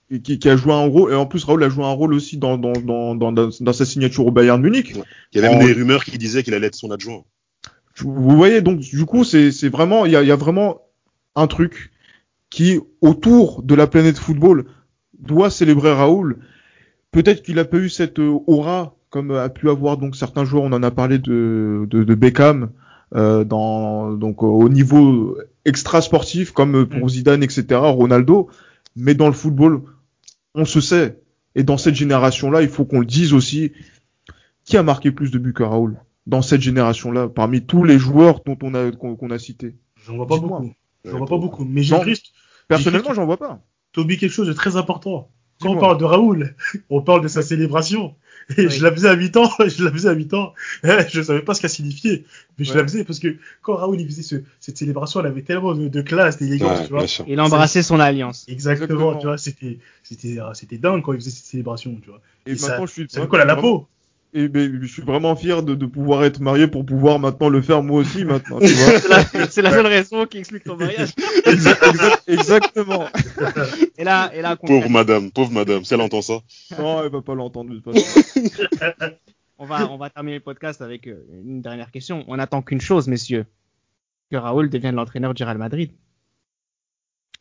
et 0.09 0.20
qui, 0.22 0.39
qui 0.39 0.49
a 0.49 0.55
joué 0.55 0.74
un 0.74 0.86
rôle 0.88 1.11
et 1.11 1.16
en 1.16 1.26
plus 1.28 1.43
Raoul 1.43 1.64
a 1.64 1.70
joué 1.70 1.84
un 1.86 1.91
rôle 1.91 2.14
aussi 2.14 2.38
dans 2.38 2.57
dans 2.57 2.74
dans 2.74 3.16
dans, 3.16 3.32
dans, 3.32 3.49
dans 3.59 3.74
sa 3.74 3.86
signature 3.86 4.26
au 4.26 4.32
Bayern 4.32 4.59
Munich 4.61 4.93
Il 5.32 5.41
y 5.41 5.45
a 5.45 5.47
même 5.49 5.59
en- 5.61 5.66
des 5.66 5.74
rumeurs 5.74 6.03
qui 6.03 6.18
disaient 6.18 6.41
qu'il 6.43 6.53
allait 6.55 6.68
être 6.68 6.76
son 6.76 6.91
adjoint. 6.91 7.24
vous 7.99 8.36
voyez 8.36 8.61
donc 8.61 8.80
du 8.80 9.05
coup 9.05 9.24
c'est 9.24 9.51
c'est 9.51 9.70
vraiment 9.70 10.05
il 10.05 10.11
y 10.11 10.16
a, 10.16 10.22
il 10.24 10.28
y 10.28 10.32
a 10.32 10.36
vraiment 10.36 10.82
un 11.36 11.47
truc 11.47 11.91
qui 12.54 12.80
autour 13.01 13.64
de 13.64 13.74
la 13.74 13.88
planète 13.88 14.20
football 14.20 14.66
doit 15.18 15.49
célébrer 15.49 15.91
Raoul 15.91 16.38
peut-être 17.10 17.41
qu'il 17.41 17.58
a 17.58 17.66
pas 17.66 17.78
eu 17.78 17.89
cette 17.89 18.20
euh, 18.20 18.38
aura 18.45 18.95
comme 19.10 19.32
a 19.32 19.49
pu 19.49 19.72
avoir 19.72 19.97
donc 19.97 20.16
certains 20.16 20.45
joueurs 20.45 20.62
on 20.62 20.72
en 20.72 20.84
a 20.84 20.91
parlé 20.91 21.18
de 21.18 21.88
de, 21.89 22.04
de 22.04 22.16
Beckham 22.16 22.70
euh, 23.16 23.43
dans 23.43 24.14
donc 24.14 24.43
euh, 24.43 24.45
au 24.45 24.70
niveau 24.70 25.36
extra 25.66 25.99
sportif 26.04 26.51
comme 26.51 26.76
euh, 26.76 26.86
pour 26.86 27.10
Zidane 27.10 27.41
etc 27.41 27.66
Ronaldo 27.72 28.49
mais 28.95 29.16
dans 29.16 29.28
le 29.28 29.34
football 29.34 29.82
on 30.54 30.66
se 30.66 30.80
sait 30.80 31.20
et 31.56 31.64
dans 31.64 31.80
cette 31.80 31.95
génération 31.95 32.51
là 32.51 32.62
il 32.62 32.70
faut 32.70 32.86
qu'on 32.86 32.99
le 32.99 33.08
dise 33.08 33.34
aussi 33.34 33.72
qui 34.64 34.78
a 34.78 34.84
marqué 34.84 35.10
plus 35.10 35.32
de 35.32 35.39
buts 35.39 35.54
que 35.54 35.64
Raoul 35.64 35.97
dans 36.26 36.41
cette 36.41 36.62
génération-là, 36.62 37.28
parmi 37.28 37.66
tous 37.66 37.84
les 37.84 37.99
joueurs 37.99 38.41
dont 38.45 38.58
on 38.64 38.74
a 38.76 38.91
qu'on 38.91 39.30
a 39.30 39.39
cités? 39.39 39.76
J'en 40.06 40.16
vois 40.16 40.28
pas 40.28 40.38
beaucoup. 40.38 40.72
J'en 41.04 41.18
vois 41.18 41.28
pas 41.28 41.38
beaucoup. 41.38 41.66
Mais 41.66 41.84
j'ai 41.84 41.95
Non. 41.95 42.04
Personnellement, 42.76 43.13
j'en 43.13 43.26
vois 43.26 43.38
pas. 43.38 43.59
t'as 43.93 44.01
oublié 44.01 44.19
quelque 44.19 44.32
chose 44.32 44.47
de 44.47 44.53
très 44.53 44.76
important. 44.76 45.30
Quand 45.61 45.69
on 45.69 45.78
parle 45.80 45.97
de 45.97 46.03
Raoul, 46.03 46.55
on 46.89 47.01
parle 47.01 47.21
de 47.21 47.28
sa 47.28 47.41
célébration. 47.41 48.15
Et 48.57 48.65
Oui. 48.65 48.69
je 48.69 48.84
la 48.84 48.91
faisais 48.91 49.07
à 49.07 49.13
8 49.13 49.38
ans, 49.38 49.49
je 49.65 49.84
la 49.86 49.91
faisais 49.91 50.09
à 50.09 50.13
8 50.13 50.34
ans. 50.34 50.53
Eh, 50.84 50.89
Je 51.09 51.21
savais 51.21 51.41
pas 51.41 51.53
ce 51.53 51.61
qu'elle 51.61 51.69
signifiait. 51.69 52.26
Mais 52.57 52.65
je 52.65 52.74
la 52.74 52.84
faisais 52.84 53.05
parce 53.05 53.19
que 53.19 53.38
quand 53.61 53.76
Raoul 53.76 54.01
il 54.01 54.07
faisait 54.07 54.24
ce- 54.24 54.43
cette 54.59 54.78
célébration, 54.78 55.21
elle 55.21 55.28
avait 55.28 55.43
tellement 55.43 55.74
de, 55.74 55.88
de 55.88 56.01
classe, 56.01 56.38
d'élégance, 56.39 56.80
Ouais, 56.89 57.05
tu 57.05 57.21
vois. 57.21 57.26
Il 57.28 57.39
embrassait 57.39 57.84
son 57.84 57.99
alliance. 58.01 58.43
Exactement, 58.49 58.88
Exactement. 58.95 59.15
tu 59.19 59.28
vois, 59.28 59.38
c'était, 59.38 59.80
c'était, 60.01 60.38
c'était 60.53 60.78
dingue 60.78 61.01
quand 61.03 61.13
il 61.13 61.19
faisait 61.19 61.30
cette 61.32 61.45
célébration, 61.45 61.97
tu 62.03 62.09
vois. 62.09 62.19
Et, 62.45 62.51
Et 62.51 62.55
ça- 62.57 62.69
maintenant, 62.69 62.86
je 62.88 62.91
suis. 62.91 63.05
Ça 63.09 63.21
à 63.21 63.38
la 63.38 63.53
vraiment- 63.55 63.61
peau? 63.61 63.88
Et 64.36 64.47
ben, 64.47 64.79
je 64.81 64.88
suis 64.88 65.03
vraiment 65.03 65.36
fier 65.36 65.61
de, 65.61 65.75
de 65.75 65.86
pouvoir 65.86 66.23
être 66.23 66.39
marié 66.39 66.67
pour 66.67 66.86
pouvoir 66.86 67.19
maintenant 67.19 67.49
le 67.49 67.61
faire 67.61 67.84
moi 67.84 67.99
aussi 67.99 68.25
maintenant. 68.25 68.57
Tu 68.59 68.65
vois 68.67 68.99
C'est 68.99 69.07
la, 69.09 69.47
c'est 69.47 69.61
la 69.61 69.71
seule 69.71 69.86
raison 69.86 70.25
qui 70.25 70.39
explique 70.39 70.63
ton 70.63 70.75
mariage. 70.75 71.09
Exact- 71.45 71.84
exact- 71.84 72.23
exactement. 72.27 73.05
Et 73.97 74.03
là, 74.03 74.31
et 74.34 74.41
là, 74.41 74.55
Pauvre 74.55 74.89
madame, 74.89 75.29
pauvre 75.31 75.51
madame, 75.51 75.86
si 75.86 75.93
elle 75.93 76.01
entend 76.01 76.21
ça. 76.23 76.39
Non, 76.79 77.03
elle 77.03 77.11
va 77.11 77.21
pas 77.21 77.36
l'entendre 77.36 77.69
de 77.75 77.79
toute 77.79 77.93
façon. 77.93 78.41
on 79.59 79.65
va, 79.65 79.91
on 79.91 79.97
va 79.97 80.09
terminer 80.09 80.38
le 80.38 80.43
podcast 80.43 80.81
avec 80.81 81.05
euh, 81.07 81.23
une 81.45 81.61
dernière 81.61 81.91
question. 81.91 82.23
On 82.27 82.38
n'attend 82.38 82.63
qu'une 82.63 82.81
chose, 82.81 83.07
messieurs. 83.07 83.45
Que 84.31 84.38
Raoul 84.38 84.69
devienne 84.71 84.95
l'entraîneur 84.95 85.36
du 85.36 85.43
Real 85.43 85.59
Madrid. 85.59 85.91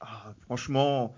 Ah, 0.01 0.35
franchement, 0.45 1.15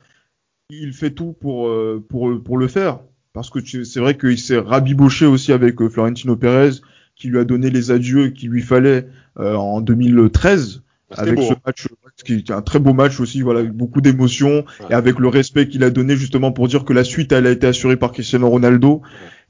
il 0.70 0.92
fait 0.92 1.10
tout 1.10 1.32
pour 1.32 1.66
euh, 1.68 2.04
pour 2.08 2.30
pour 2.44 2.58
le 2.58 2.68
faire. 2.68 3.00
Parce 3.34 3.50
que 3.50 3.58
c'est 3.84 4.00
vrai 4.00 4.16
qu'il 4.16 4.38
s'est 4.38 4.58
rabiboché 4.58 5.26
aussi 5.26 5.52
avec 5.52 5.82
euh, 5.82 5.90
Florentino 5.90 6.36
Pérez, 6.36 6.80
qui 7.16 7.28
lui 7.28 7.38
a 7.38 7.44
donné 7.44 7.68
les 7.68 7.90
adieux 7.90 8.28
qu'il 8.28 8.48
lui 8.48 8.62
fallait 8.62 9.08
euh, 9.38 9.54
en 9.56 9.80
2013 9.82 10.82
avec 11.10 11.40
ce 11.40 11.52
hein. 11.52 11.56
match 11.66 11.86
qui 12.24 12.34
est 12.34 12.50
un 12.50 12.62
très 12.62 12.78
beau 12.78 12.92
match 12.92 13.20
aussi, 13.20 13.42
voilà, 13.42 13.60
avec 13.60 13.72
beaucoup 13.72 14.00
d'émotions 14.00 14.64
et 14.88 14.94
avec 14.94 15.18
le 15.18 15.28
respect 15.28 15.68
qu'il 15.68 15.84
a 15.84 15.90
donné 15.90 16.16
justement 16.16 16.52
pour 16.52 16.68
dire 16.68 16.84
que 16.84 16.92
la 16.92 17.04
suite 17.04 17.32
elle 17.32 17.46
a 17.46 17.50
été 17.50 17.66
assurée 17.66 17.96
par 17.96 18.12
Cristiano 18.12 18.48
Ronaldo, 18.48 19.02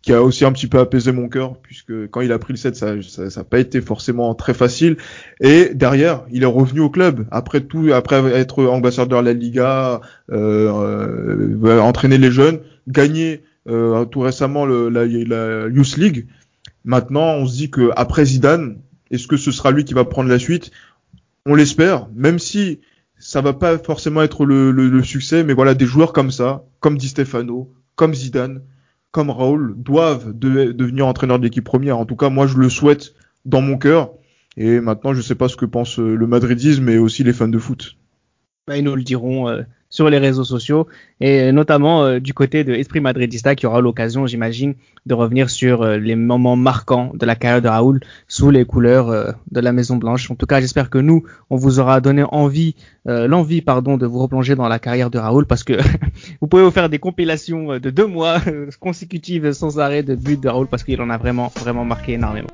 qui 0.02 0.12
a 0.12 0.22
aussi 0.22 0.44
un 0.44 0.52
petit 0.52 0.66
peu 0.66 0.78
apaisé 0.78 1.12
mon 1.12 1.28
cœur 1.28 1.58
puisque 1.58 2.08
quand 2.08 2.22
il 2.22 2.32
a 2.32 2.38
pris 2.38 2.54
le 2.54 2.56
set, 2.56 2.76
ça, 2.76 3.00
ça, 3.02 3.30
ça 3.30 3.44
pas 3.44 3.58
été 3.58 3.80
forcément 3.80 4.34
très 4.34 4.54
facile. 4.54 4.96
Et 5.40 5.70
derrière, 5.74 6.24
il 6.32 6.42
est 6.42 6.46
revenu 6.46 6.80
au 6.80 6.90
club 6.90 7.26
après 7.30 7.60
tout, 7.60 7.90
après 7.92 8.16
être 8.32 8.64
ambassadeur 8.64 9.20
de 9.20 9.26
la 9.26 9.34
Liga, 9.34 10.00
euh, 10.32 11.56
euh, 11.64 11.80
entraîner 11.80 12.18
les 12.18 12.30
jeunes, 12.30 12.60
gagner 12.88 13.42
euh, 13.68 14.04
tout 14.04 14.20
récemment 14.20 14.66
le, 14.66 14.88
la, 14.88 15.06
la 15.06 15.68
Youth 15.68 15.96
League. 15.96 16.26
Maintenant, 16.84 17.34
on 17.34 17.46
se 17.46 17.56
dit 17.56 17.70
que 17.70 17.90
après 17.96 18.24
Zidane, 18.24 18.78
est-ce 19.10 19.26
que 19.26 19.36
ce 19.36 19.52
sera 19.52 19.70
lui 19.70 19.84
qui 19.84 19.94
va 19.94 20.04
prendre 20.04 20.28
la 20.28 20.38
suite? 20.38 20.70
On 21.46 21.54
l'espère, 21.54 22.08
même 22.14 22.38
si 22.38 22.80
ça 23.18 23.40
va 23.40 23.52
pas 23.52 23.78
forcément 23.78 24.22
être 24.22 24.44
le, 24.44 24.70
le, 24.70 25.02
succès, 25.02 25.44
mais 25.44 25.54
voilà, 25.54 25.74
des 25.74 25.86
joueurs 25.86 26.12
comme 26.12 26.30
ça, 26.30 26.64
comme 26.80 26.98
Di 26.98 27.08
Stefano, 27.08 27.72
comme 27.94 28.14
Zidane, 28.14 28.62
comme 29.12 29.30
Raoul, 29.30 29.74
doivent 29.76 30.36
devenir 30.36 31.06
entraîneurs 31.06 31.38
de 31.38 31.44
l'équipe 31.44 31.64
première. 31.64 31.98
En 31.98 32.06
tout 32.06 32.16
cas, 32.16 32.28
moi, 32.28 32.46
je 32.46 32.56
le 32.58 32.68
souhaite 32.68 33.14
dans 33.44 33.60
mon 33.60 33.78
cœur. 33.78 34.12
Et 34.56 34.80
maintenant, 34.80 35.14
je 35.14 35.20
sais 35.20 35.34
pas 35.34 35.48
ce 35.48 35.56
que 35.56 35.64
pense 35.64 35.98
le 35.98 36.26
madridisme 36.26 36.88
et 36.88 36.98
aussi 36.98 37.24
les 37.24 37.32
fans 37.32 37.48
de 37.48 37.58
foot. 37.58 37.96
Bah, 38.66 38.76
ils 38.78 38.84
nous 38.84 38.94
le 38.94 39.02
diront 39.02 39.48
euh, 39.48 39.62
sur 39.94 40.10
les 40.10 40.18
réseaux 40.18 40.42
sociaux 40.42 40.88
et 41.20 41.52
notamment 41.52 42.02
euh, 42.02 42.18
du 42.18 42.34
côté 42.34 42.64
de 42.64 42.74
Esprit 42.74 42.98
Madridista 42.98 43.54
qui 43.54 43.64
aura 43.64 43.80
l'occasion, 43.80 44.26
j'imagine, 44.26 44.74
de 45.06 45.14
revenir 45.14 45.48
sur 45.50 45.82
euh, 45.82 45.98
les 45.98 46.16
moments 46.16 46.56
marquants 46.56 47.12
de 47.14 47.24
la 47.24 47.36
carrière 47.36 47.62
de 47.62 47.68
Raoul 47.68 48.00
sous 48.26 48.50
les 48.50 48.64
couleurs 48.64 49.10
euh, 49.10 49.30
de 49.52 49.60
la 49.60 49.70
Maison 49.72 49.94
Blanche. 49.94 50.28
En 50.32 50.34
tout 50.34 50.46
cas, 50.46 50.60
j'espère 50.60 50.90
que 50.90 50.98
nous, 50.98 51.22
on 51.48 51.54
vous 51.54 51.78
aura 51.78 52.00
donné 52.00 52.24
envie, 52.32 52.74
l'envie, 53.06 53.62
pardon, 53.62 53.96
de 53.96 54.06
vous 54.06 54.18
replonger 54.18 54.56
dans 54.56 54.66
la 54.66 54.80
carrière 54.80 55.10
de 55.10 55.18
Raoul 55.18 55.46
parce 55.46 55.62
que 55.62 55.74
vous 56.40 56.48
pouvez 56.48 56.64
vous 56.64 56.72
faire 56.72 56.88
des 56.88 56.98
compilations 56.98 57.78
de 57.78 57.90
deux 57.90 58.06
mois 58.06 58.40
consécutives 58.80 59.52
sans 59.52 59.78
arrêt 59.78 60.02
de 60.02 60.16
buts 60.16 60.38
de 60.38 60.48
Raoul 60.48 60.66
parce 60.66 60.82
qu'il 60.82 61.00
en 61.00 61.10
a 61.10 61.18
vraiment, 61.18 61.52
vraiment 61.54 61.84
marqué 61.84 62.14
énormément. 62.14 62.50